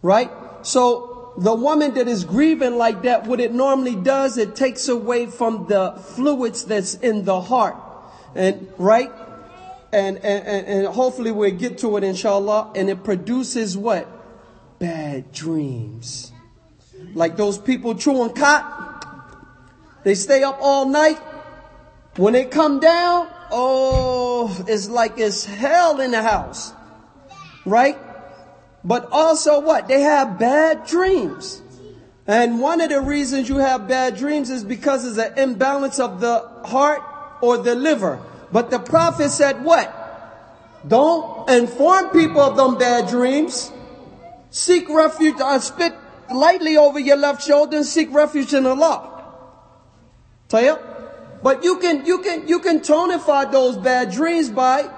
Right? 0.00 0.30
So 0.62 1.32
the 1.38 1.54
woman 1.54 1.94
that 1.94 2.06
is 2.06 2.24
grieving 2.24 2.76
like 2.76 3.02
that, 3.02 3.26
what 3.26 3.40
it 3.40 3.52
normally 3.52 3.96
does, 3.96 4.38
it 4.38 4.54
takes 4.54 4.88
away 4.88 5.26
from 5.26 5.66
the 5.66 5.92
fluids 6.14 6.64
that's 6.64 6.94
in 6.94 7.24
the 7.24 7.40
heart. 7.40 7.76
And, 8.34 8.68
right? 8.78 9.10
And, 9.92 10.18
and, 10.18 10.66
and 10.66 10.86
hopefully 10.86 11.30
we'll 11.30 11.50
get 11.50 11.78
to 11.78 11.96
it 11.96 12.04
inshallah. 12.04 12.72
And 12.74 12.90
it 12.90 13.04
produces 13.04 13.76
what? 13.76 14.08
Bad 14.78 15.32
dreams. 15.32 16.32
Like 17.14 17.36
those 17.36 17.58
people 17.58 17.94
chewing 17.94 18.34
khat. 18.34 18.64
They 20.04 20.14
stay 20.14 20.42
up 20.42 20.58
all 20.60 20.86
night. 20.86 21.18
When 22.16 22.32
they 22.32 22.44
come 22.44 22.80
down, 22.80 23.28
oh, 23.50 24.64
it's 24.66 24.88
like 24.88 25.18
it's 25.18 25.44
hell 25.44 26.00
in 26.00 26.10
the 26.10 26.22
house. 26.22 26.72
Right? 27.64 27.98
But 28.84 29.08
also 29.10 29.60
what? 29.60 29.88
They 29.88 30.02
have 30.02 30.38
bad 30.38 30.86
dreams. 30.86 31.62
And 32.26 32.60
one 32.60 32.80
of 32.80 32.90
the 32.90 33.00
reasons 33.00 33.48
you 33.48 33.56
have 33.56 33.88
bad 33.88 34.16
dreams 34.16 34.50
is 34.50 34.62
because 34.62 35.02
there's 35.02 35.30
an 35.30 35.38
imbalance 35.38 35.98
of 35.98 36.20
the 36.20 36.40
heart 36.64 37.02
or 37.40 37.58
the 37.58 37.74
liver. 37.74 38.20
But 38.52 38.70
the 38.70 38.78
prophet 38.78 39.30
said 39.30 39.64
what? 39.64 39.94
Don't 40.86 41.48
inform 41.50 42.10
people 42.10 42.40
of 42.40 42.56
them 42.56 42.78
bad 42.78 43.08
dreams. 43.08 43.72
Seek 44.50 44.88
refuge, 44.88 45.36
uh, 45.40 45.58
spit 45.58 45.94
lightly 46.32 46.76
over 46.76 46.98
your 46.98 47.16
left 47.16 47.42
shoulder 47.42 47.78
and 47.78 47.86
seek 47.86 48.12
refuge 48.12 48.54
in 48.54 48.66
Allah. 48.66 49.24
Tayyip? 50.48 51.42
But 51.42 51.62
you 51.62 51.78
can, 51.78 52.06
you 52.06 52.18
can, 52.18 52.48
you 52.48 52.58
can 52.58 52.80
tonify 52.80 53.50
those 53.52 53.76
bad 53.76 54.10
dreams 54.10 54.48
by 54.48 54.90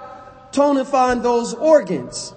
tonifying 0.53 1.22
those 1.22 1.55
organs. 1.55 2.34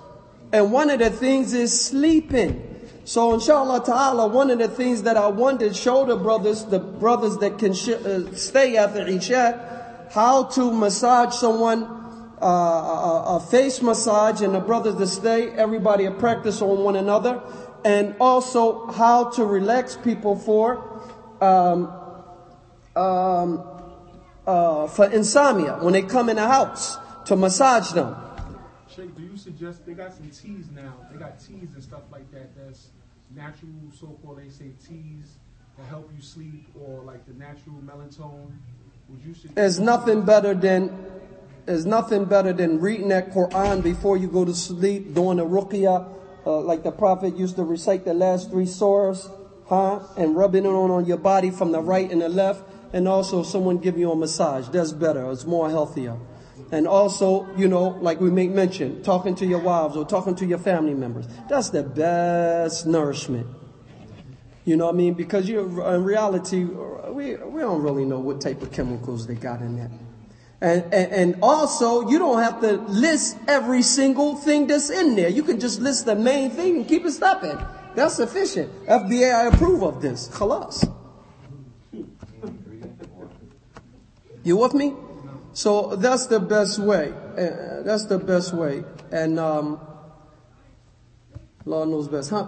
And 0.51 0.71
one 0.71 0.89
of 0.89 0.99
the 0.99 1.09
things 1.09 1.53
is 1.53 1.79
sleeping. 1.79 2.69
So 3.05 3.33
inshallah 3.33 3.85
ta'ala, 3.85 4.27
one 4.27 4.49
of 4.49 4.59
the 4.59 4.67
things 4.67 5.03
that 5.03 5.17
I 5.17 5.27
wanted 5.27 5.69
to 5.69 5.73
show 5.73 6.05
the 6.05 6.15
brothers, 6.15 6.65
the 6.65 6.79
brothers 6.79 7.37
that 7.37 7.57
can 7.59 7.73
sh- 7.73 7.89
uh, 7.89 8.33
stay 8.33 8.77
after 8.77 9.05
Isha, 9.05 9.82
how 10.13 10.43
to 10.43 10.71
massage 10.71 11.33
someone, 11.33 11.83
uh, 12.39 12.45
a, 12.45 13.23
a, 13.35 13.39
face 13.39 13.81
massage 13.81 14.41
and 14.41 14.53
the 14.53 14.59
brothers 14.59 14.95
to 14.95 15.07
stay, 15.07 15.49
everybody 15.49 16.05
a 16.05 16.11
practice 16.11 16.61
on 16.61 16.83
one 16.83 16.95
another. 16.95 17.41
And 17.83 18.15
also 18.19 18.85
how 18.91 19.31
to 19.31 19.43
relax 19.43 19.97
people 19.97 20.35
for, 20.35 21.01
um, 21.41 21.91
um, 22.95 23.67
uh, 24.45 24.87
for 24.87 25.09
insomnia 25.09 25.79
when 25.81 25.93
they 25.93 26.03
come 26.03 26.29
in 26.29 26.35
the 26.35 26.47
house 26.47 26.97
to 27.25 27.35
massage 27.35 27.91
them. 27.91 28.15
Sheikh, 28.95 29.15
do 29.15 29.23
you 29.23 29.35
suggest 29.35 29.83
they 29.87 29.93
got 29.93 30.13
some 30.13 30.29
teas 30.29 30.67
now? 30.69 30.93
They 31.11 31.17
got 31.17 31.39
teas 31.39 31.73
and 31.73 31.81
stuff 31.81 32.03
like 32.11 32.31
that. 32.31 32.55
That's 32.55 32.89
natural, 33.35 33.71
so-called. 33.99 34.37
They 34.37 34.49
say 34.49 34.69
teas 34.87 35.37
to 35.77 35.83
help 35.85 36.11
you 36.15 36.21
sleep, 36.21 36.67
or 36.79 37.03
like 37.03 37.25
the 37.25 37.33
natural 37.33 37.77
melatonin. 37.83 38.59
There's 39.53 39.79
nothing 39.79 40.23
better 40.23 40.53
than 40.53 41.03
there's 41.65 41.85
nothing 41.85 42.25
better 42.25 42.51
than 42.51 42.81
reading 42.81 43.07
that 43.09 43.31
Quran 43.31 43.81
before 43.81 44.17
you 44.17 44.27
go 44.27 44.43
to 44.43 44.53
sleep, 44.53 45.13
doing 45.13 45.37
the 45.37 45.45
ruqyah, 45.45 46.09
uh, 46.45 46.59
like 46.59 46.83
the 46.83 46.91
Prophet 46.91 47.37
used 47.37 47.55
to 47.55 47.63
recite 47.63 48.03
the 48.03 48.13
last 48.13 48.49
three 48.49 48.65
surahs, 48.65 49.31
huh? 49.67 50.01
And 50.17 50.35
rubbing 50.35 50.65
it 50.65 50.69
on, 50.69 50.91
on 50.91 51.05
your 51.05 51.17
body 51.17 51.51
from 51.51 51.71
the 51.71 51.81
right 51.81 52.11
and 52.11 52.21
the 52.21 52.27
left, 52.27 52.63
and 52.91 53.07
also 53.07 53.43
someone 53.43 53.77
give 53.77 53.97
you 53.97 54.11
a 54.11 54.15
massage. 54.15 54.67
That's 54.69 54.91
better. 54.91 55.31
It's 55.31 55.45
more 55.45 55.69
healthier. 55.69 56.17
And 56.73 56.85
also, 56.85 57.47
you 57.55 57.69
know, 57.69 57.97
like 58.01 58.19
we 58.19 58.29
make 58.29 58.51
mention, 58.51 59.01
talking 59.03 59.35
to 59.35 59.45
your 59.45 59.59
wives 59.59 59.95
or 59.95 60.05
talking 60.05 60.35
to 60.35 60.45
your 60.45 60.57
family 60.57 60.93
members. 60.93 61.27
That's 61.47 61.69
the 61.69 61.83
best 61.83 62.85
nourishment. 62.85 63.47
You 64.65 64.77
know 64.77 64.85
what 64.85 64.95
I 64.95 64.97
mean? 64.97 65.13
Because 65.13 65.49
you, 65.49 65.59
in 65.81 66.03
reality, 66.03 66.63
we, 66.63 67.35
we 67.35 67.61
don't 67.61 67.81
really 67.81 68.05
know 68.05 68.19
what 68.19 68.39
type 68.39 68.61
of 68.61 68.71
chemicals 68.71 69.27
they 69.27 69.35
got 69.35 69.61
in 69.61 69.77
that. 69.77 69.91
And, 70.61 70.93
and, 70.93 71.11
and 71.11 71.35
also, 71.41 72.07
you 72.09 72.17
don't 72.17 72.41
have 72.41 72.61
to 72.61 72.73
list 72.73 73.37
every 73.49 73.81
single 73.81 74.35
thing 74.35 74.67
that's 74.67 74.89
in 74.89 75.15
there. 75.15 75.27
You 75.27 75.43
can 75.43 75.59
just 75.59 75.81
list 75.81 76.05
the 76.05 76.15
main 76.15 76.51
thing 76.51 76.77
and 76.77 76.87
keep 76.87 77.05
it 77.05 77.11
stopping. 77.11 77.57
That's 77.95 78.15
sufficient. 78.15 78.71
FBI, 78.85 79.33
I 79.33 79.47
approve 79.47 79.83
of 79.83 80.01
this. 80.01 80.29
Khalas. 80.29 80.89
You 84.43 84.57
with 84.57 84.73
me? 84.73 84.93
So 85.51 85.97
that's 85.97 86.27
the 86.27 86.39
best 86.39 86.79
way. 86.79 87.11
Uh, 87.11 87.83
that's 87.83 88.05
the 88.05 88.17
best 88.17 88.53
way. 88.53 88.83
And 89.11 89.39
um, 89.39 89.79
Lord 91.65 91.89
knows 91.89 92.07
best, 92.07 92.29
huh? 92.29 92.47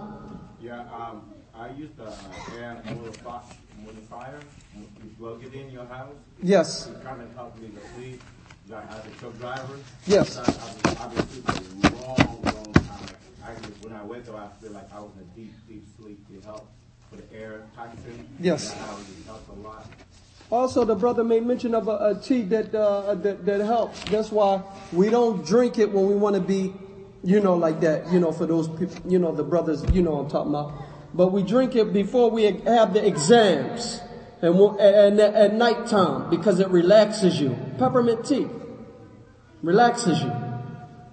Yeah, 0.60 0.80
um, 0.92 1.22
I 1.58 1.70
use 1.70 1.90
the 1.96 2.06
uh, 2.08 2.56
air 2.58 2.82
modifi- 2.86 3.56
modifier. 3.84 4.40
You 4.76 5.10
plug 5.18 5.42
it 5.44 5.54
in 5.54 5.70
your 5.70 5.86
house. 5.86 6.14
Yes. 6.42 6.88
It 6.88 7.02
kind 7.02 7.22
of 7.22 7.34
helped 7.34 7.60
me 7.60 7.68
to 7.68 7.94
sleep. 7.94 8.22
Like 8.68 8.90
as 8.90 9.06
a 9.06 9.10
truck 9.20 9.38
driver. 9.38 9.74
Yes. 10.06 10.36
I, 10.36 10.42
I've, 10.42 11.00
I've 11.00 11.14
been 11.14 11.28
sleeping 11.28 11.92
a 11.92 12.02
long, 12.02 12.42
long 12.42 12.72
time. 12.72 13.08
I 13.44 13.54
just, 13.54 13.84
when 13.84 13.92
I 13.92 14.02
wake 14.04 14.28
up, 14.28 14.34
I 14.34 14.48
feel 14.60 14.72
like 14.72 14.92
I 14.92 14.98
was 14.98 15.12
in 15.16 15.22
a 15.22 15.36
deep, 15.36 15.52
deep 15.68 15.84
sleep. 15.96 16.18
It 16.34 16.44
helped 16.44 16.72
for 17.08 17.16
the 17.16 17.32
air 17.32 17.62
toxin. 17.76 18.26
Yes. 18.40 18.72
That 18.72 18.80
helped, 19.26 19.48
a 19.48 19.52
lot. 19.52 19.86
Also, 20.50 20.84
the 20.84 20.96
brother 20.96 21.22
made 21.24 21.46
mention 21.46 21.74
of 21.74 21.86
a, 21.88 21.92
a 21.92 22.20
tea 22.20 22.42
that, 22.42 22.74
uh, 22.74 23.14
that 23.14 23.46
that 23.46 23.60
helps. 23.60 24.02
That's 24.04 24.30
why 24.32 24.62
we 24.92 25.10
don't 25.10 25.46
drink 25.46 25.78
it 25.78 25.90
when 25.90 26.06
we 26.08 26.16
want 26.16 26.34
to 26.34 26.42
be, 26.42 26.74
you 27.22 27.40
know, 27.40 27.54
like 27.54 27.80
that. 27.80 28.12
You 28.12 28.18
know, 28.18 28.32
for 28.32 28.46
those 28.46 28.68
people, 28.68 28.96
you 29.08 29.18
know, 29.20 29.32
the 29.32 29.44
brothers, 29.44 29.84
you 29.92 30.02
know, 30.02 30.18
I'm 30.18 30.28
talking 30.28 30.50
about. 30.50 30.72
But 31.16 31.28
we 31.28 31.42
drink 31.42 31.74
it 31.74 31.94
before 31.94 32.30
we 32.30 32.44
have 32.44 32.92
the 32.92 33.04
exams 33.04 34.02
and 34.42 34.54
and 34.54 35.18
at, 35.18 35.34
at 35.34 35.54
nighttime 35.54 36.28
because 36.28 36.60
it 36.60 36.68
relaxes 36.68 37.40
you. 37.40 37.56
Peppermint 37.78 38.26
tea 38.26 38.46
relaxes 39.62 40.22
you. 40.22 40.32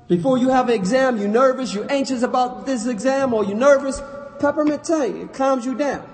Before 0.10 0.38
you 0.38 0.50
have 0.50 0.68
an 0.68 0.76
exam, 0.76 1.18
you're 1.18 1.30
nervous, 1.30 1.74
you're 1.74 1.90
anxious 1.90 2.22
about 2.22 2.66
this 2.66 2.86
exam, 2.86 3.34
or 3.34 3.46
you're 3.46 3.56
nervous. 3.56 4.02
Peppermint 4.40 4.84
tea, 4.84 5.22
it 5.22 5.34
calms 5.34 5.66
you 5.66 5.76
down. 5.76 6.06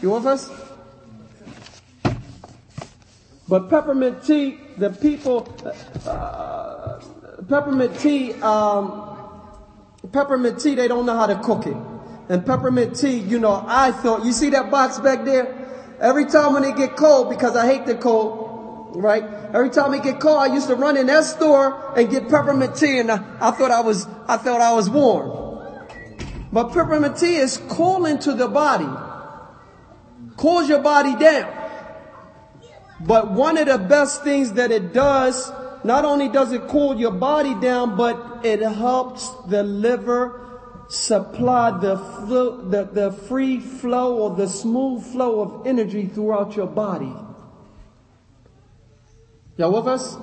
You 0.00 0.10
with 0.10 0.26
us? 0.26 0.48
But 3.48 3.68
peppermint 3.68 4.24
tea, 4.24 4.58
the 4.78 4.90
people, 4.90 5.52
uh, 6.06 7.00
peppermint 7.48 7.98
tea, 7.98 8.34
um, 8.34 9.18
peppermint 10.12 10.60
tea, 10.60 10.76
they 10.76 10.86
don't 10.86 11.04
know 11.04 11.16
how 11.16 11.26
to 11.26 11.38
cook 11.40 11.66
it. 11.66 11.76
And 12.28 12.46
peppermint 12.46 12.96
tea, 12.96 13.18
you 13.18 13.38
know, 13.38 13.64
I 13.66 13.92
thought, 13.92 14.24
you 14.24 14.32
see 14.32 14.50
that 14.50 14.70
box 14.70 14.98
back 14.98 15.24
there? 15.24 15.58
Every 16.00 16.26
time 16.26 16.54
when 16.54 16.64
it 16.64 16.76
get 16.76 16.96
cold, 16.96 17.30
because 17.30 17.56
I 17.56 17.66
hate 17.66 17.86
the 17.86 17.94
cold, 17.94 18.96
right? 18.96 19.22
Every 19.22 19.70
time 19.70 19.92
it 19.94 20.02
get 20.02 20.20
cold, 20.20 20.38
I 20.38 20.54
used 20.54 20.68
to 20.68 20.74
run 20.74 20.96
in 20.96 21.06
that 21.06 21.24
store 21.24 21.92
and 21.96 22.10
get 22.10 22.28
peppermint 22.28 22.76
tea, 22.76 22.98
and 22.98 23.10
I, 23.10 23.16
I 23.40 23.50
thought 23.50 23.70
I 23.70 23.80
was, 23.80 24.06
I 24.26 24.36
thought 24.36 24.60
I 24.60 24.72
was 24.72 24.88
warm. 24.88 25.42
But 26.52 26.68
peppermint 26.68 27.16
tea 27.16 27.36
is 27.36 27.56
cooling 27.68 28.18
to 28.20 28.34
the 28.34 28.48
body, 28.48 28.88
cools 30.36 30.68
your 30.68 30.80
body 30.80 31.16
down. 31.16 31.58
But 33.00 33.32
one 33.32 33.58
of 33.58 33.66
the 33.66 33.78
best 33.78 34.22
things 34.22 34.52
that 34.52 34.70
it 34.70 34.92
does, 34.92 35.50
not 35.82 36.04
only 36.04 36.28
does 36.28 36.52
it 36.52 36.68
cool 36.68 36.98
your 36.98 37.10
body 37.10 37.54
down, 37.54 37.96
but 37.96 38.44
it 38.44 38.60
helps 38.60 39.28
the 39.48 39.62
liver 39.62 40.51
supply 40.92 41.70
the, 41.78 41.96
flu, 41.96 42.68
the, 42.68 42.84
the 42.84 43.10
free 43.10 43.58
flow 43.58 44.18
or 44.18 44.36
the 44.36 44.46
smooth 44.46 45.02
flow 45.02 45.40
of 45.40 45.66
energy 45.66 46.04
throughout 46.04 46.54
your 46.54 46.66
body. 46.66 47.10
Y'all 49.56 49.72
with 49.72 49.86
us? 49.86 50.18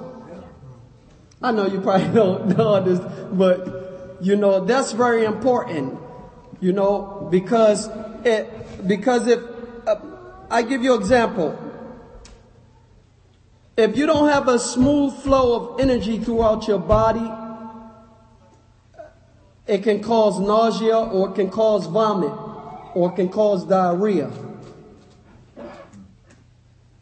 I 1.41 1.51
know 1.51 1.65
you 1.65 1.81
probably 1.81 2.07
don't 2.13 2.55
know 2.55 2.83
this, 2.83 2.99
but 3.33 4.17
you 4.21 4.35
know, 4.35 4.63
that's 4.63 4.91
very 4.91 5.25
important. 5.25 5.97
You 6.61 6.73
know, 6.73 7.27
because 7.31 7.89
it, 8.23 8.87
because 8.87 9.25
if, 9.27 9.39
uh, 9.87 9.95
I 10.51 10.61
give 10.61 10.83
you 10.83 10.93
an 10.93 10.99
example. 10.99 11.57
If 13.75 13.97
you 13.97 14.05
don't 14.05 14.27
have 14.29 14.47
a 14.49 14.59
smooth 14.59 15.15
flow 15.23 15.55
of 15.55 15.79
energy 15.79 16.19
throughout 16.19 16.67
your 16.67 16.79
body, 16.79 17.38
it 19.69 19.83
can 19.83 20.01
cause 20.01 20.39
nausea 20.39 20.97
or 20.97 21.29
it 21.29 21.35
can 21.35 21.49
cause 21.49 21.85
vomit 21.85 22.33
or 22.95 23.11
it 23.11 23.15
can 23.15 23.29
cause 23.29 23.65
diarrhea. 23.65 24.31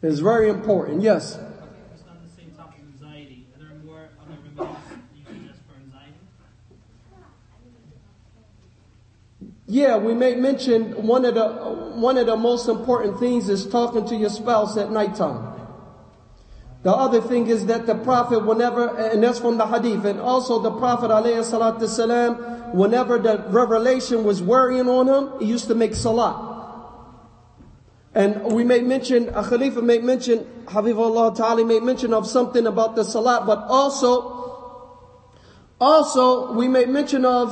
It's 0.02 0.18
very 0.20 0.50
important. 0.50 1.00
Yes. 1.00 1.36
It's 1.36 2.02
on 2.02 2.18
the 2.22 2.30
same 2.30 2.52
topic 2.52 2.80
of 2.80 3.02
anxiety. 3.02 3.46
Are 3.54 3.58
there 3.58 3.78
more 3.84 4.10
other 4.20 4.36
remedies 4.54 4.76
you 5.16 5.24
suggest 5.24 5.60
for 5.66 5.74
anxiety? 5.82 6.14
Yeah, 9.66 9.96
we 9.96 10.12
may 10.12 10.34
mention 10.34 11.06
one 11.06 11.24
of 11.24 11.34
the 11.34 11.48
one 11.48 12.18
of 12.18 12.26
the 12.26 12.36
most 12.36 12.68
important 12.68 13.18
things 13.18 13.48
is 13.48 13.66
talking 13.66 14.06
to 14.08 14.14
your 14.14 14.30
spouse 14.30 14.76
at 14.76 14.92
nighttime. 14.92 15.47
The 16.84 16.92
other 16.92 17.20
thing 17.20 17.48
is 17.48 17.66
that 17.66 17.86
the 17.86 17.96
Prophet, 17.96 18.46
whenever, 18.46 18.96
and 18.96 19.22
that's 19.22 19.40
from 19.40 19.58
the 19.58 19.66
hadith, 19.66 20.04
and 20.04 20.20
also 20.20 20.60
the 20.60 20.70
Prophet 20.70 21.10
salam, 21.44 22.34
whenever 22.72 23.18
the 23.18 23.44
revelation 23.48 24.22
was 24.22 24.42
worrying 24.42 24.88
on 24.88 25.08
him, 25.08 25.40
he 25.40 25.46
used 25.46 25.66
to 25.66 25.74
make 25.74 25.94
salah. 25.94 26.44
And 28.14 28.52
we 28.52 28.62
may 28.64 28.80
mention, 28.80 29.28
a 29.30 29.42
Khalifa 29.42 29.82
may 29.82 29.98
mention, 29.98 30.44
Habibullah 30.66 31.36
Ta'ala 31.36 31.64
may 31.64 31.80
mention 31.80 32.14
of 32.14 32.26
something 32.26 32.66
about 32.66 32.94
the 32.94 33.04
salat, 33.04 33.44
but 33.44 33.58
also, 33.68 35.36
also 35.80 36.52
we 36.52 36.68
may 36.68 36.84
mention 36.84 37.24
of, 37.24 37.50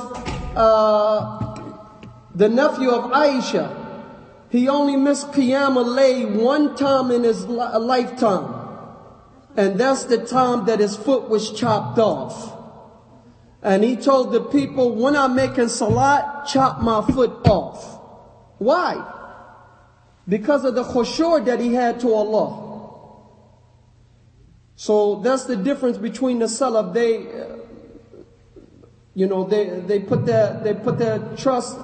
uh, 0.55 1.55
the 2.33 2.47
nephew 2.47 2.91
of 2.91 3.11
Aisha. 3.11 3.85
He 4.49 4.69
only 4.69 4.95
missed 4.95 5.31
Qiyam 5.31 5.75
al 5.75 6.43
one 6.43 6.75
time 6.75 7.11
in 7.11 7.23
his 7.23 7.45
li- 7.45 7.77
lifetime. 7.77 8.56
And 9.57 9.79
that's 9.79 10.05
the 10.05 10.23
time 10.23 10.67
that 10.67 10.79
his 10.79 10.95
foot 10.95 11.29
was 11.29 11.51
chopped 11.51 11.97
off. 11.97 12.53
And 13.63 13.83
he 13.83 13.95
told 13.95 14.31
the 14.31 14.41
people, 14.41 14.95
when 14.95 15.15
I'm 15.15 15.35
making 15.35 15.69
salat, 15.69 16.45
chop 16.45 16.79
my 16.79 17.01
foot 17.01 17.47
off. 17.47 17.99
Why? 18.59 19.13
Because 20.29 20.63
of 20.63 20.75
the 20.75 20.83
khushur 20.83 21.43
that 21.45 21.59
he 21.59 21.73
had 21.73 21.99
to 22.01 22.13
Allah. 22.13 22.65
So 24.75 25.21
that's 25.21 25.45
the 25.45 25.55
difference 25.55 25.97
between 25.97 26.37
the 26.37 26.45
salaf. 26.45 26.93
They, 26.93 27.25
you 29.15 29.25
know, 29.25 29.43
they, 29.43 29.79
they 29.79 29.99
put 29.99 30.27
their, 30.27 30.61
they 30.63 30.75
put 30.75 30.99
their 30.99 31.17
trust 31.35 31.75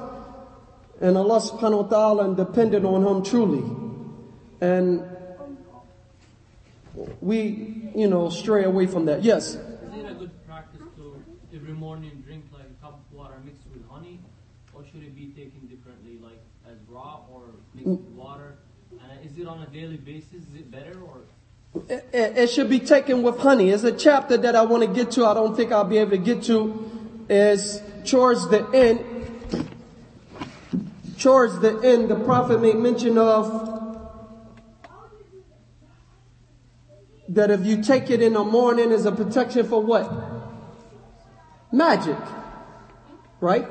in 1.01 1.17
Allah 1.17 1.39
subhanahu 1.41 1.83
wa 1.83 1.89
ta'ala 1.89 2.25
and 2.25 2.37
depended 2.37 2.85
on 2.85 3.03
him 3.03 3.23
truly. 3.23 3.63
And 4.61 5.12
we, 7.21 7.89
you 7.95 8.07
know, 8.07 8.29
stray 8.29 8.63
away 8.63 8.87
from 8.87 9.05
that. 9.05 9.23
Yes. 9.23 9.55
Is 9.55 9.55
it 9.55 10.05
a 10.09 10.13
good 10.13 10.31
practice 10.47 10.81
to 10.97 11.23
every 11.55 11.73
morning 11.73 12.23
drink 12.25 12.45
like 12.53 12.63
a 12.63 12.81
cup 12.83 12.99
of 12.99 13.17
water 13.17 13.35
mixed 13.43 13.65
with 13.73 13.87
honey, 13.89 14.19
or 14.73 14.83
should 14.85 15.03
it 15.03 15.15
be 15.15 15.27
taken 15.27 15.67
differently, 15.67 16.19
like 16.21 16.41
as 16.69 16.77
raw 16.87 17.21
or 17.31 17.41
mixed 17.73 17.89
mm. 17.89 17.97
with 17.97 18.15
water? 18.15 18.55
And 18.91 19.25
is 19.25 19.37
it 19.37 19.47
on 19.47 19.61
a 19.61 19.67
daily 19.67 19.97
basis? 19.97 20.33
Is 20.33 20.55
it 20.55 20.71
better 20.71 20.99
or? 21.01 21.21
It, 21.89 22.05
it- 22.13 22.37
it 22.37 22.49
should 22.49 22.69
be 22.69 22.79
taken 22.79 23.23
with 23.23 23.39
honey. 23.39 23.69
It's 23.71 23.83
a 23.83 23.91
chapter 23.91 24.37
that 24.37 24.55
I 24.55 24.63
want 24.63 24.83
to 24.83 24.87
get 24.87 25.11
to. 25.11 25.25
I 25.25 25.33
don't 25.33 25.55
think 25.55 25.71
I'll 25.71 25.83
be 25.83 25.97
able 25.97 26.11
to 26.11 26.17
get 26.17 26.43
to. 26.43 26.91
Is 27.29 27.81
towards 28.05 28.49
the 28.49 28.67
end. 28.73 28.99
Towards 31.17 31.57
the 31.59 31.79
end, 31.79 32.09
the 32.09 32.15
prophet 32.15 32.61
made 32.61 32.75
mention 32.75 33.17
of 33.17 33.72
that 37.33 37.49
if 37.49 37.65
you 37.65 37.81
take 37.81 38.09
it 38.09 38.21
in 38.21 38.33
the 38.33 38.43
morning 38.43 38.91
is 38.91 39.05
a 39.05 39.11
protection 39.11 39.67
for 39.67 39.81
what? 39.81 40.11
Magic. 41.71 42.17
Right? 43.41 43.67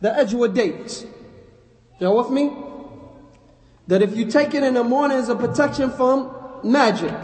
The 0.00 0.10
Ajwa 0.10 0.54
dates. 0.54 1.04
Y'all 1.98 2.16
with 2.16 2.30
me? 2.30 2.52
That 3.88 4.02
if 4.02 4.16
you 4.16 4.26
take 4.26 4.54
it 4.54 4.62
in 4.62 4.74
the 4.74 4.84
morning 4.84 5.18
is 5.18 5.28
a 5.28 5.34
protection 5.34 5.90
from 5.90 6.32
magic. 6.62 7.14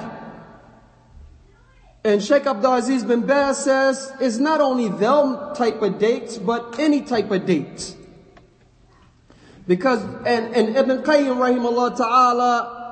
And 2.03 2.23
Sheikh 2.23 2.47
Abdul 2.47 2.75
Aziz 2.75 3.05
bin 3.05 3.23
Baz 3.25 3.65
says 3.65 4.13
it's 4.21 4.39
not 4.39 4.61
only 4.61 4.89
them 4.89 5.55
type 5.55 5.81
of 5.81 5.99
dates, 5.99 6.39
but 6.39 6.79
any 6.79 7.03
type 7.03 7.31
of 7.31 7.47
dates. 7.47 7.97
Because, 9.67 10.03
and, 10.27 10.55
and 10.55 10.77
Ibn 10.77 11.03
Qayyim 11.03 11.37
rahimahullah 11.37 11.97
ta'ala, 11.97 12.84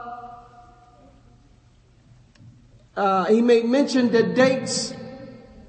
uh, 2.97 3.27
he 3.27 3.41
made 3.43 3.65
mention 3.65 4.11
that 4.13 4.35
dates, 4.35 4.95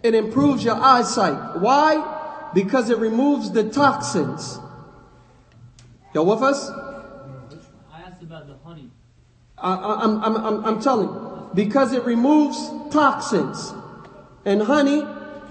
it 0.01 0.13
improves 0.13 0.63
your 0.63 0.75
eyesight. 0.75 1.59
Why? 1.59 2.49
Because 2.53 2.89
it 2.89 2.97
removes 2.97 3.51
the 3.51 3.63
toxins. 3.69 4.59
Y'all 6.13 6.25
with 6.25 6.43
us? 6.43 6.69
I 6.69 8.01
asked 8.01 8.21
about 8.21 8.47
the 8.47 8.55
honey. 8.63 8.91
I, 9.57 9.73
I, 9.73 10.03
I'm, 10.03 10.23
I'm, 10.23 10.37
I'm, 10.37 10.65
I'm 10.65 10.81
telling 10.81 11.07
you. 11.07 11.49
Because 11.53 11.93
it 11.93 12.03
removes 12.03 12.69
toxins. 12.91 13.73
And 14.45 14.61
honey, 14.61 15.05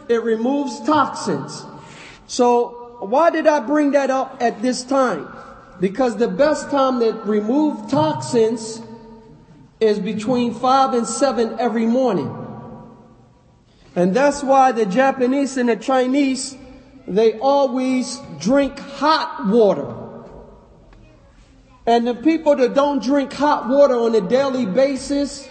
it 0.09 0.23
removes 0.23 0.81
toxins. 0.81 1.65
So 2.27 2.99
why 3.01 3.31
did 3.31 3.47
I 3.47 3.61
bring 3.61 3.93
that 3.93 4.11
up 4.11 4.37
at 4.41 4.63
this 4.63 4.85
time? 4.85 5.29
Because 5.81 6.17
the 6.19 6.29
best 6.29 6.71
time 6.71 7.01
to 7.01 7.13
remove 7.25 7.91
toxins 7.91 8.83
is 9.83 9.99
between 9.99 10.55
five 10.55 10.95
and 10.95 11.07
seven 11.07 11.57
every 11.59 11.87
morning. 11.87 12.39
And 13.95 14.15
that's 14.15 14.43
why 14.43 14.73
the 14.73 14.87
Japanese 14.87 15.57
and 15.57 15.69
the 15.69 15.77
Chinese, 15.77 16.57
they 17.07 17.39
always 17.39 18.19
drink 18.39 18.79
hot 18.79 19.49
water. 19.49 19.99
And 21.85 22.07
the 22.07 22.15
people 22.15 22.57
that 22.57 22.75
don't 22.75 23.03
drink 23.03 23.33
hot 23.33 23.69
water 23.69 23.95
on 23.95 24.15
a 24.15 24.21
daily 24.21 24.67
basis, 24.67 25.49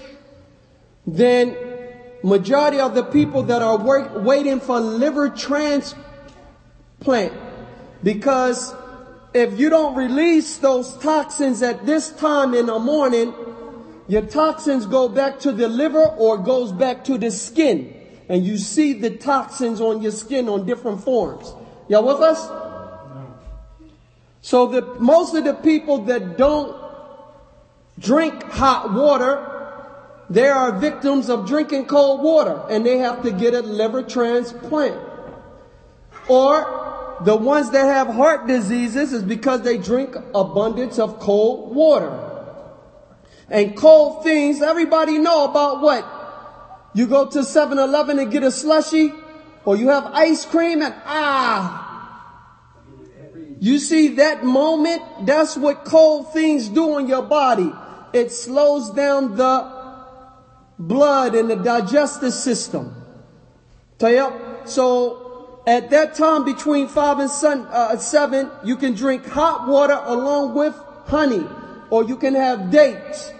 then 1.06 1.58
majority 2.24 2.80
of 2.80 2.96
the 2.96 3.04
people 3.04 3.44
that 3.44 3.62
are 3.62 3.78
work, 3.78 4.24
waiting 4.24 4.62
for 4.62 4.80
liver 4.80 5.30
transplant, 5.30 7.34
because 8.02 8.74
if 9.34 9.60
you 9.60 9.70
don't 9.70 9.96
release 9.96 10.58
those 10.58 10.96
toxins 10.98 11.62
at 11.62 11.86
this 11.86 12.12
time 12.12 12.54
in 12.54 12.68
the 12.68 12.80
morning, 12.80 13.34
your 14.12 14.24
toxins 14.24 14.86
go 14.88 15.08
back 15.08 15.40
to 15.40 15.54
the 15.54 15.70
liver 15.70 16.04
or 16.04 16.38
goes 16.38 16.74
back 16.74 17.06
to 17.06 17.18
the 17.18 17.32
skin. 17.32 17.96
And 18.28 18.46
you 18.46 18.58
see 18.58 18.92
the 18.92 19.12
toxins 19.12 19.80
on 19.80 20.02
your 20.02 20.12
skin 20.12 20.50
on 20.50 20.66
different 20.66 21.02
forms. 21.02 21.54
Y'all 21.88 22.04
with 22.06 22.20
us? 22.20 22.46
So 24.42 24.68
the, 24.68 24.82
most 25.00 25.34
of 25.34 25.46
the 25.46 25.54
people 25.54 26.00
that 26.12 26.38
don't 26.38 26.76
drink 28.00 28.44
hot 28.44 28.92
water, 28.92 29.48
they 30.30 30.50
are 30.50 30.78
victims 30.78 31.30
of 31.30 31.48
drinking 31.48 31.86
cold 31.86 32.22
water 32.22 32.66
and 32.70 32.86
they 32.86 32.98
have 32.98 33.24
to 33.24 33.32
get 33.32 33.54
a 33.54 33.62
liver 33.62 34.04
transplant. 34.04 35.00
Or 36.28 37.18
the 37.22 37.38
ones 37.38 37.72
that 37.72 37.86
have 37.86 38.08
heart 38.08 38.46
diseases 38.46 39.14
is 39.14 39.24
because 39.24 39.62
they 39.62 39.78
drink 39.78 40.18
abundance 40.36 41.00
of 41.00 41.18
cold 41.22 41.74
water. 41.74 42.31
And 43.52 43.76
cold 43.76 44.24
things, 44.24 44.62
everybody 44.62 45.20
know 45.20 45.46
about 45.46 45.82
what? 45.82 46.08
You 46.94 47.06
go 47.06 47.28
to 47.28 47.40
7-Eleven 47.40 48.18
and 48.18 48.32
get 48.32 48.44
a 48.44 48.52
slushy, 48.52 49.14
or 49.66 49.76
you 49.76 49.90
have 49.90 50.06
ice 50.06 50.46
cream 50.46 50.82
and 50.82 50.96
ah, 51.06 51.90
you 53.60 53.78
see 53.78 54.16
that 54.16 54.44
moment? 54.44 55.04
That's 55.28 55.56
what 55.56 55.86
cold 55.86 56.34
things 56.34 56.68
do 56.68 56.94
on 56.94 57.08
your 57.08 57.22
body. 57.22 57.72
It 58.12 58.32
slows 58.32 58.90
down 58.90 59.36
the 59.36 59.82
blood 60.80 61.36
in 61.36 61.48
the 61.48 61.58
digestive 61.58 62.34
system. 62.34 62.96
So 64.66 65.62
at 65.68 65.92
that 65.92 66.16
time 66.16 66.44
between 66.44 66.88
five 66.88 67.20
and 67.20 67.30
sun, 67.30 67.68
uh, 67.70 67.98
seven, 67.98 68.50
you 68.64 68.76
can 68.78 68.96
drink 68.96 69.28
hot 69.28 69.68
water 69.68 70.00
along 70.06 70.56
with 70.56 70.74
honey, 71.06 71.46
or 71.92 72.04
you 72.04 72.18
can 72.18 72.34
have 72.34 72.72
dates, 72.72 73.32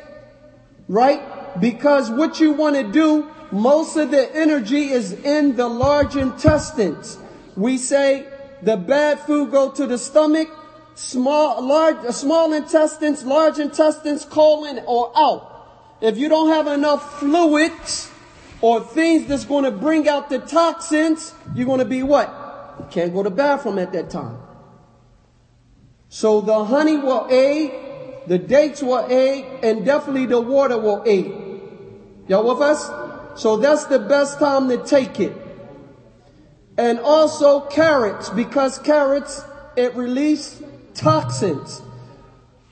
right? 0.92 1.60
Because 1.62 2.12
what 2.12 2.42
you 2.42 2.52
want 2.52 2.76
to 2.76 2.84
do, 2.84 3.32
most 3.52 3.96
of 3.96 4.12
the 4.12 4.36
energy 4.36 4.90
is 4.90 5.14
in 5.14 5.56
the 5.56 5.68
large 5.68 6.18
intestines. 6.18 7.18
We 7.56 7.78
say 7.78 8.28
the 8.62 8.76
bad 8.76 9.22
food 9.22 9.52
go 9.52 9.72
to 9.72 9.88
the 9.88 9.98
stomach, 9.98 10.50
small, 10.96 11.66
large, 11.66 12.14
small 12.14 12.52
intestines, 12.52 13.24
large 13.24 13.58
intestines, 13.58 14.26
colon, 14.26 14.84
or 14.86 15.14
out. 15.16 15.98
If 16.02 16.18
you 16.18 16.28
don't 16.28 16.50
have 16.50 16.68
enough 16.68 17.20
fluids 17.20 18.12
or 18.60 18.82
things 18.82 19.28
that's 19.28 19.46
going 19.46 19.64
to 19.64 19.72
bring 19.72 20.10
out 20.10 20.30
the 20.30 20.40
toxins, 20.40 21.34
you're 21.56 21.68
going 21.68 21.80
to 21.80 21.86
be 21.86 22.04
what? 22.04 22.90
Can't 22.92 23.14
go 23.14 23.24
to 23.24 23.30
bathroom 23.30 23.80
at 23.80 23.94
that 23.94 24.10
time. 24.10 24.40
So 26.10 26.42
the 26.42 26.66
honey 26.66 26.98
will 26.98 27.28
aid, 27.32 27.72
the 28.28 28.38
dates 28.38 28.82
will 28.82 29.06
aid, 29.10 29.46
and 29.64 29.86
definitely 29.86 30.26
the 30.26 30.40
water 30.40 30.78
will 30.78 31.04
aid. 31.06 31.34
Y'all 32.28 32.48
with 32.48 32.62
us? 32.62 32.90
So 33.42 33.58
that's 33.58 33.86
the 33.86 34.00
best 34.00 34.40
time 34.40 34.70
to 34.70 34.78
take 34.84 35.20
it. 35.20 35.34
And 36.78 37.00
also 37.00 37.62
carrots, 37.62 38.30
because 38.30 38.80
carrots, 38.80 39.42
it 39.76 39.96
release 39.96 40.62
toxins. 40.94 41.82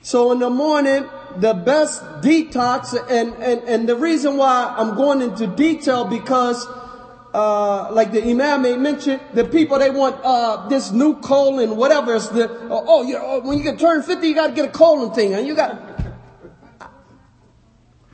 So 0.02 0.32
in 0.32 0.38
the 0.38 0.50
morning, 0.50 1.06
the 1.36 1.54
best 1.54 2.02
detox, 2.22 2.94
and, 3.10 3.34
and, 3.34 3.60
and 3.68 3.88
the 3.88 3.96
reason 3.96 4.36
why 4.36 4.74
I'm 4.76 4.96
going 4.96 5.20
into 5.20 5.46
detail 5.46 6.04
because, 6.04 6.66
uh, 7.32 7.92
like 7.92 8.12
the 8.12 8.22
Imam 8.22 8.62
may 8.62 8.76
mention, 8.76 9.20
the 9.34 9.44
people 9.44 9.78
they 9.78 9.90
want, 9.90 10.20
uh, 10.24 10.68
this 10.68 10.90
new 10.90 11.14
colon, 11.20 11.76
whatever 11.76 12.16
it's 12.16 12.28
the, 12.28 12.50
oh, 12.68 12.84
oh 12.86 13.02
you 13.02 13.14
know, 13.14 13.40
when 13.40 13.58
you 13.58 13.64
get 13.64 13.78
turn 13.78 14.02
50, 14.02 14.26
you 14.26 14.34
gotta 14.34 14.52
get 14.52 14.66
a 14.66 14.72
colon 14.72 15.12
thing, 15.12 15.34
and 15.34 15.46
you 15.46 15.54
got, 15.54 15.80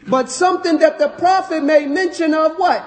but 0.06 0.30
something 0.30 0.78
that 0.78 0.98
the 0.98 1.08
prophet 1.08 1.64
made 1.64 1.88
mention 1.88 2.34
of 2.34 2.56
what? 2.56 2.84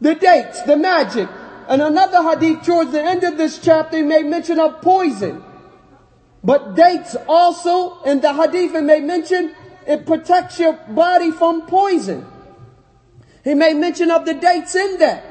The 0.00 0.14
dates, 0.14 0.62
the 0.62 0.76
magic. 0.76 1.28
And 1.68 1.80
another 1.80 2.22
hadith 2.22 2.64
towards 2.64 2.92
the 2.92 3.02
end 3.02 3.24
of 3.24 3.38
this 3.38 3.58
chapter 3.58 3.96
he 3.96 4.02
made 4.02 4.26
mention 4.26 4.60
of 4.60 4.80
poison. 4.80 5.42
But 6.44 6.74
dates 6.74 7.16
also 7.28 8.02
in 8.02 8.20
the 8.20 8.32
hadith 8.32 8.74
it 8.74 8.82
may 8.82 9.00
mention 9.00 9.54
it 9.86 10.06
protects 10.06 10.58
your 10.58 10.74
body 10.74 11.30
from 11.30 11.66
poison. 11.66 12.26
He 13.44 13.54
made 13.54 13.76
mention 13.76 14.10
of 14.10 14.24
the 14.24 14.34
dates 14.34 14.74
in 14.74 14.98
there. 14.98 15.22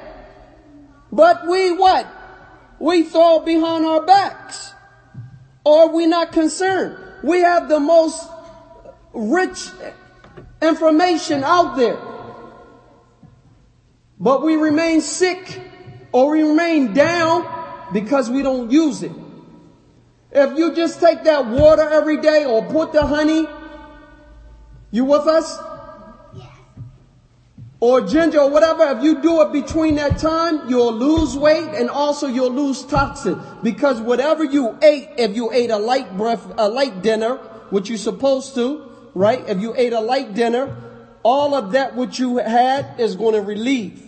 But 1.11 1.47
we 1.47 1.71
what? 1.71 2.07
We 2.79 3.03
throw 3.03 3.39
behind 3.39 3.85
our 3.85 4.05
backs. 4.05 4.73
Or 5.63 5.89
we 5.89 6.07
not 6.07 6.31
concerned. 6.31 6.97
We 7.23 7.41
have 7.41 7.69
the 7.69 7.79
most 7.79 8.27
rich 9.13 9.69
information 10.61 11.43
out 11.43 11.77
there. 11.77 11.99
But 14.19 14.43
we 14.43 14.55
remain 14.55 15.01
sick 15.01 15.61
or 16.11 16.31
we 16.31 16.43
remain 16.43 16.93
down 16.93 17.89
because 17.93 18.29
we 18.29 18.41
don't 18.41 18.71
use 18.71 19.03
it. 19.03 19.11
If 20.31 20.57
you 20.57 20.73
just 20.73 20.99
take 20.99 21.23
that 21.23 21.45
water 21.47 21.89
every 21.89 22.21
day 22.21 22.45
or 22.45 22.63
put 22.65 22.93
the 22.93 23.05
honey, 23.05 23.47
you 24.91 25.05
with 25.05 25.27
us? 25.27 25.57
Or 27.81 28.01
ginger 28.01 28.39
or 28.39 28.51
whatever, 28.51 28.83
if 28.95 29.03
you 29.03 29.23
do 29.23 29.41
it 29.41 29.51
between 29.51 29.95
that 29.95 30.19
time, 30.19 30.69
you'll 30.69 30.93
lose 30.93 31.35
weight 31.35 31.69
and 31.73 31.89
also 31.89 32.27
you'll 32.27 32.51
lose 32.51 32.85
toxin. 32.85 33.41
Because 33.63 33.99
whatever 33.99 34.43
you 34.43 34.77
ate, 34.83 35.09
if 35.17 35.35
you 35.35 35.51
ate 35.51 35.71
a 35.71 35.77
light 35.77 36.15
breath, 36.15 36.45
a 36.59 36.69
light 36.69 37.01
dinner, 37.01 37.37
which 37.71 37.89
you're 37.89 37.97
supposed 37.97 38.53
to, 38.53 38.87
right? 39.15 39.43
If 39.49 39.59
you 39.59 39.73
ate 39.75 39.93
a 39.93 39.99
light 39.99 40.35
dinner, 40.35 40.77
all 41.23 41.55
of 41.55 41.71
that 41.71 41.95
which 41.95 42.19
you 42.19 42.37
had 42.37 42.99
is 42.99 43.15
going 43.15 43.33
to 43.33 43.41
relieve. 43.41 44.07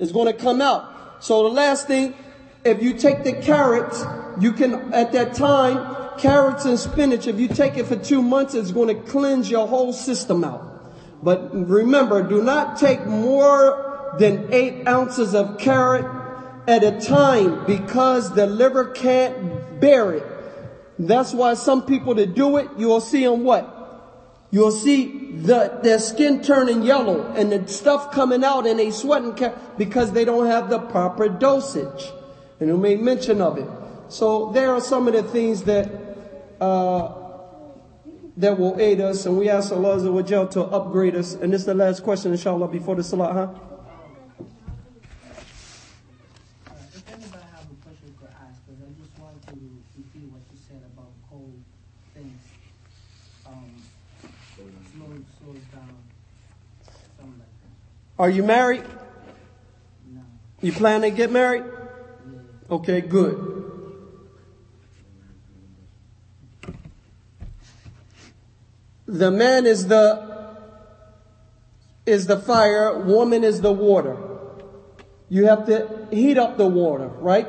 It's 0.00 0.10
going 0.10 0.26
to 0.26 0.32
come 0.32 0.60
out. 0.60 1.22
So 1.22 1.44
the 1.44 1.50
last 1.50 1.86
thing, 1.86 2.16
if 2.64 2.82
you 2.82 2.94
take 2.94 3.22
the 3.22 3.34
carrots, 3.34 4.02
you 4.40 4.52
can, 4.52 4.92
at 4.92 5.12
that 5.12 5.34
time, 5.34 6.18
carrots 6.18 6.64
and 6.64 6.76
spinach, 6.76 7.28
if 7.28 7.38
you 7.38 7.46
take 7.46 7.76
it 7.76 7.86
for 7.86 7.94
two 7.96 8.20
months, 8.20 8.54
it's 8.54 8.72
going 8.72 8.88
to 8.88 9.00
cleanse 9.08 9.48
your 9.48 9.68
whole 9.68 9.92
system 9.92 10.42
out. 10.42 10.71
But 11.22 11.54
remember, 11.54 12.22
do 12.22 12.42
not 12.42 12.78
take 12.78 13.06
more 13.06 14.16
than 14.18 14.52
eight 14.52 14.88
ounces 14.88 15.34
of 15.34 15.58
carrot 15.58 16.04
at 16.66 16.82
a 16.82 17.00
time 17.00 17.64
because 17.66 18.34
the 18.34 18.46
liver 18.46 18.86
can't 18.86 19.80
bear 19.80 20.12
it. 20.12 20.26
That's 20.98 21.32
why 21.32 21.54
some 21.54 21.86
people 21.86 22.14
that 22.16 22.34
do 22.34 22.56
it, 22.56 22.68
you 22.76 22.88
will 22.88 23.00
see 23.00 23.24
them 23.24 23.44
what? 23.44 23.78
You'll 24.50 24.70
see 24.70 25.32
the, 25.32 25.80
their 25.82 25.98
skin 25.98 26.42
turning 26.42 26.82
yellow 26.82 27.32
and 27.32 27.50
the 27.50 27.66
stuff 27.66 28.12
coming 28.12 28.44
out 28.44 28.66
and 28.66 28.78
they 28.78 28.90
sweating 28.90 29.34
ca- 29.34 29.54
because 29.78 30.12
they 30.12 30.24
don't 30.24 30.46
have 30.46 30.68
the 30.68 30.78
proper 30.78 31.28
dosage. 31.28 32.12
And 32.60 32.70
we 32.70 32.76
made 32.76 33.00
mention 33.00 33.40
of 33.40 33.56
it. 33.58 33.68
So 34.08 34.52
there 34.52 34.72
are 34.72 34.80
some 34.80 35.08
of 35.08 35.14
the 35.14 35.22
things 35.22 35.62
that, 35.62 35.90
uh, 36.60 37.21
that 38.36 38.58
will 38.58 38.80
aid 38.80 39.00
us 39.00 39.26
and 39.26 39.38
we 39.38 39.48
ask 39.48 39.72
Allah 39.72 39.98
to 40.48 40.62
upgrade 40.62 41.14
us. 41.14 41.34
And 41.34 41.52
this 41.52 41.60
is 41.62 41.66
the 41.66 41.74
last 41.74 42.02
question 42.02 42.32
inshallah 42.32 42.68
before 42.68 42.94
the 42.96 43.04
salah, 43.04 43.32
huh? 43.32 43.40
Uh, 46.66 46.74
if 46.94 47.08
anybody 47.12 47.42
have 47.52 47.66
a 47.70 47.74
question, 47.84 48.08
you 48.08 48.14
could 48.18 48.28
ask, 48.30 48.60
because 48.66 48.80
I 48.80 48.88
just 49.00 49.18
wanted 49.18 49.42
to 49.48 49.54
repeat 49.98 50.30
what 50.32 50.42
you 50.50 50.58
said 50.68 50.82
about 50.94 51.10
cold 51.28 51.52
things. 52.14 52.40
Um, 53.46 53.82
slow, 54.96 55.06
slows 55.38 55.64
down, 55.72 55.94
something 57.18 57.38
like 57.38 57.48
that. 57.62 58.22
Are 58.22 58.30
you 58.30 58.42
married? 58.42 58.84
No, 60.10 60.22
You 60.62 60.72
plan 60.72 61.02
to 61.02 61.10
get 61.10 61.30
married? 61.30 61.64
yeah. 61.64 62.74
Okay, 62.76 63.00
good. 63.02 63.51
The 69.12 69.30
man 69.30 69.66
is 69.66 69.88
the 69.88 70.32
is 72.06 72.26
the 72.26 72.38
fire, 72.38 72.98
woman 72.98 73.44
is 73.44 73.60
the 73.60 73.70
water. 73.70 74.16
You 75.28 75.44
have 75.44 75.66
to 75.66 76.08
heat 76.10 76.38
up 76.38 76.56
the 76.56 76.66
water, 76.66 77.08
right? 77.08 77.46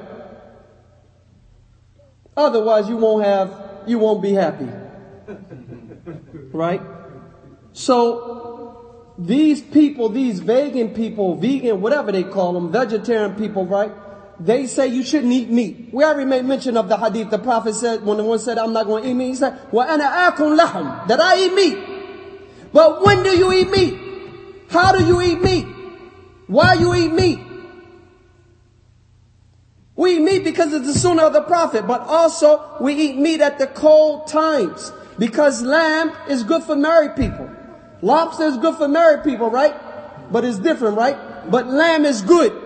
Otherwise 2.36 2.90
you 2.90 2.98
won't 2.98 3.24
have 3.24 3.84
you 3.88 3.98
won't 3.98 4.22
be 4.22 4.34
happy. 4.34 4.70
Right? 6.52 6.82
So 7.72 9.14
these 9.18 9.62
people, 9.62 10.10
these 10.10 10.40
vegan 10.40 10.90
people, 10.90 11.36
vegan, 11.36 11.82
whatever 11.82 12.12
they 12.12 12.24
call 12.24 12.54
them, 12.54 12.72
vegetarian 12.72 13.34
people, 13.36 13.66
right? 13.66 13.92
They 14.41 14.67
say 14.67 14.87
you 14.87 15.03
shouldn't 15.03 15.33
eat 15.33 15.51
meat. 15.51 15.89
We 15.93 16.05
already 16.05 16.25
made 16.25 16.45
mention 16.45 16.77
of 16.77 16.89
the 16.89 16.97
hadith. 16.97 17.31
The 17.31 17.39
Prophet 17.39 17.75
said, 17.75 18.05
when 18.05 18.19
the 18.19 18.25
one 18.25 18.39
said, 18.39 18.57
I'm 18.57 18.73
not 18.73 18.87
going 18.87 19.03
to 19.03 19.11
eat 19.11 19.15
meat, 19.15 19.29
he 19.29 19.35
said, 19.35 19.59
وَأَنَا 19.73 20.31
آكُمْ 20.31 20.59
لَحْمٍ 20.59 21.09
That 21.09 21.21
I 21.21 21.45
eat 21.45 21.55
meat. 21.55 21.79
But 22.73 23.05
when 23.05 23.23
do 23.25 23.37
you 23.37 23.53
eat 23.53 23.71
meat? 23.71 23.99
How 24.71 24.97
do 24.97 25.05
you 25.05 25.21
eat 25.23 25.41
meat? 25.43 25.67
Why 26.47 26.75
you 26.75 26.95
eat 26.95 27.13
meat? 27.13 27.41
We 29.97 30.17
eat 30.17 30.21
meat 30.23 30.45
because 30.45 30.73
it's 30.73 30.87
the 30.87 30.95
sunnah 30.95 31.25
of 31.25 31.33
the 31.33 31.43
Prophet, 31.43 31.87
but 31.89 32.03
also 32.03 32.77
we 32.81 32.95
eat 32.95 33.17
meat 33.17 33.41
at 33.41 33.59
the 33.59 33.67
cold 33.67 34.29
times. 34.29 34.93
Because 35.19 35.63
lamb 35.63 36.13
is 36.29 36.45
good 36.45 36.63
for 36.63 36.77
married 36.77 37.17
people. 37.17 37.51
Lobster 38.03 38.45
is 38.45 38.57
good 38.59 38.77
for 38.77 38.87
married 38.87 39.25
people, 39.25 39.51
right? 39.51 39.75
But 40.31 40.45
it's 40.45 40.59
different, 40.59 40.97
right? 40.97 41.51
But 41.51 41.67
lamb 41.67 42.05
is 42.05 42.23
good. 42.23 42.62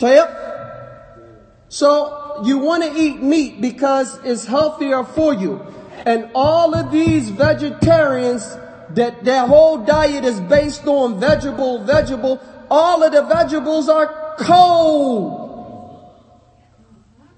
Tayyip? 0.00 1.68
So 1.68 2.42
you 2.44 2.58
want 2.58 2.82
to 2.82 2.92
eat 2.98 3.22
meat 3.22 3.60
because 3.60 4.18
it's 4.24 4.46
healthier 4.46 5.04
for 5.04 5.34
you. 5.34 5.64
And 6.06 6.30
all 6.34 6.74
of 6.74 6.90
these 6.90 7.28
vegetarians 7.28 8.56
that 8.94 9.22
their 9.24 9.46
whole 9.46 9.78
diet 9.78 10.24
is 10.24 10.40
based 10.40 10.86
on 10.86 11.20
vegetable, 11.20 11.84
vegetable, 11.84 12.40
all 12.70 13.02
of 13.02 13.12
the 13.12 13.22
vegetables 13.22 13.88
are 13.88 14.34
cold. 14.38 15.48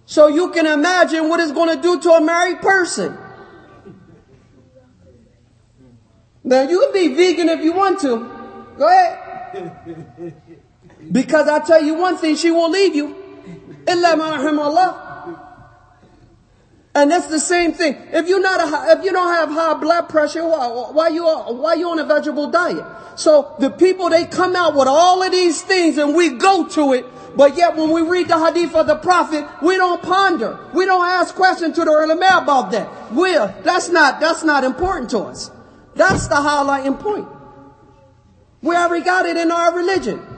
So 0.06 0.28
you 0.28 0.50
can 0.50 0.66
imagine 0.66 1.28
what 1.28 1.40
it's 1.40 1.52
going 1.52 1.76
to 1.76 1.82
do 1.82 2.00
to 2.00 2.10
a 2.12 2.20
married 2.20 2.60
person. 2.60 3.18
Now 6.44 6.62
you 6.62 6.80
can 6.80 6.92
be 6.92 7.14
vegan 7.14 7.48
if 7.48 7.64
you 7.64 7.72
want 7.72 8.00
to. 8.00 8.74
Go 8.78 8.88
ahead. 8.88 10.34
Because 11.12 11.46
I 11.46 11.60
tell 11.60 11.82
you 11.82 11.94
one 11.94 12.16
thing, 12.16 12.36
she 12.36 12.50
won't 12.50 12.72
leave 12.72 12.96
you. 12.96 13.14
Allah. 13.86 15.02
And 16.94 17.10
that's 17.10 17.26
the 17.26 17.40
same 17.40 17.72
thing. 17.72 17.96
If 18.12 18.28
you're 18.28 18.40
not 18.40 18.60
a, 18.60 18.98
if 18.98 19.04
you 19.04 19.12
don't 19.12 19.32
have 19.32 19.48
high 19.48 19.74
blood 19.74 20.08
pressure, 20.08 20.46
why, 20.46 20.66
why 20.92 21.08
you 21.08 21.26
why 21.26 21.74
you 21.74 21.88
on 21.88 21.98
a 21.98 22.04
vegetable 22.04 22.50
diet? 22.50 22.84
So 23.16 23.54
the 23.58 23.70
people 23.70 24.10
they 24.10 24.26
come 24.26 24.54
out 24.54 24.74
with 24.74 24.88
all 24.88 25.22
of 25.22 25.32
these 25.32 25.62
things 25.62 25.96
and 25.96 26.14
we 26.14 26.30
go 26.30 26.68
to 26.68 26.92
it, 26.92 27.06
but 27.34 27.56
yet 27.56 27.76
when 27.76 27.90
we 27.90 28.02
read 28.02 28.28
the 28.28 28.38
hadith 28.38 28.74
of 28.74 28.86
the 28.86 28.96
prophet, 28.96 29.46
we 29.62 29.76
don't 29.76 30.02
ponder. 30.02 30.58
We 30.74 30.84
don't 30.84 31.04
ask 31.04 31.34
questions 31.34 31.76
to 31.76 31.84
the 31.84 31.90
ulama 31.90 32.42
about 32.42 32.70
that. 32.72 33.12
Well, 33.12 33.54
that's 33.62 33.88
not 33.88 34.20
that's 34.20 34.44
not 34.44 34.62
important 34.62 35.10
to 35.10 35.20
us. 35.20 35.50
That's 35.94 36.28
the 36.28 36.36
highlighting 36.36 37.00
point. 37.00 37.26
We 38.60 38.76
already 38.76 39.04
got 39.04 39.24
it 39.24 39.38
in 39.38 39.50
our 39.50 39.74
religion. 39.74 40.31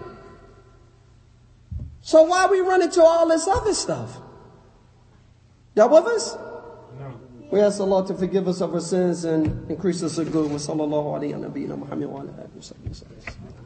So 2.04 2.22
why 2.24 2.46
we 2.48 2.60
run 2.60 2.82
into 2.82 3.02
all 3.02 3.26
this 3.26 3.48
other 3.48 3.72
stuff? 3.72 4.18
Y'all 5.74 5.88
with 5.88 6.04
us? 6.04 6.36
No. 7.00 7.18
We 7.50 7.60
ask 7.60 7.80
Allah 7.80 8.06
to 8.08 8.14
forgive 8.14 8.46
us 8.46 8.60
of 8.60 8.74
our 8.74 8.80
sins 8.80 9.24
and 9.24 9.70
increase 9.70 10.02
us 10.02 10.18
in 10.18 10.30
good. 10.30 10.50
Wa 10.50 10.58
sallallahu 10.58 11.16
alayhi 11.16 11.34
wa 11.34 12.60
sallam. 12.60 13.63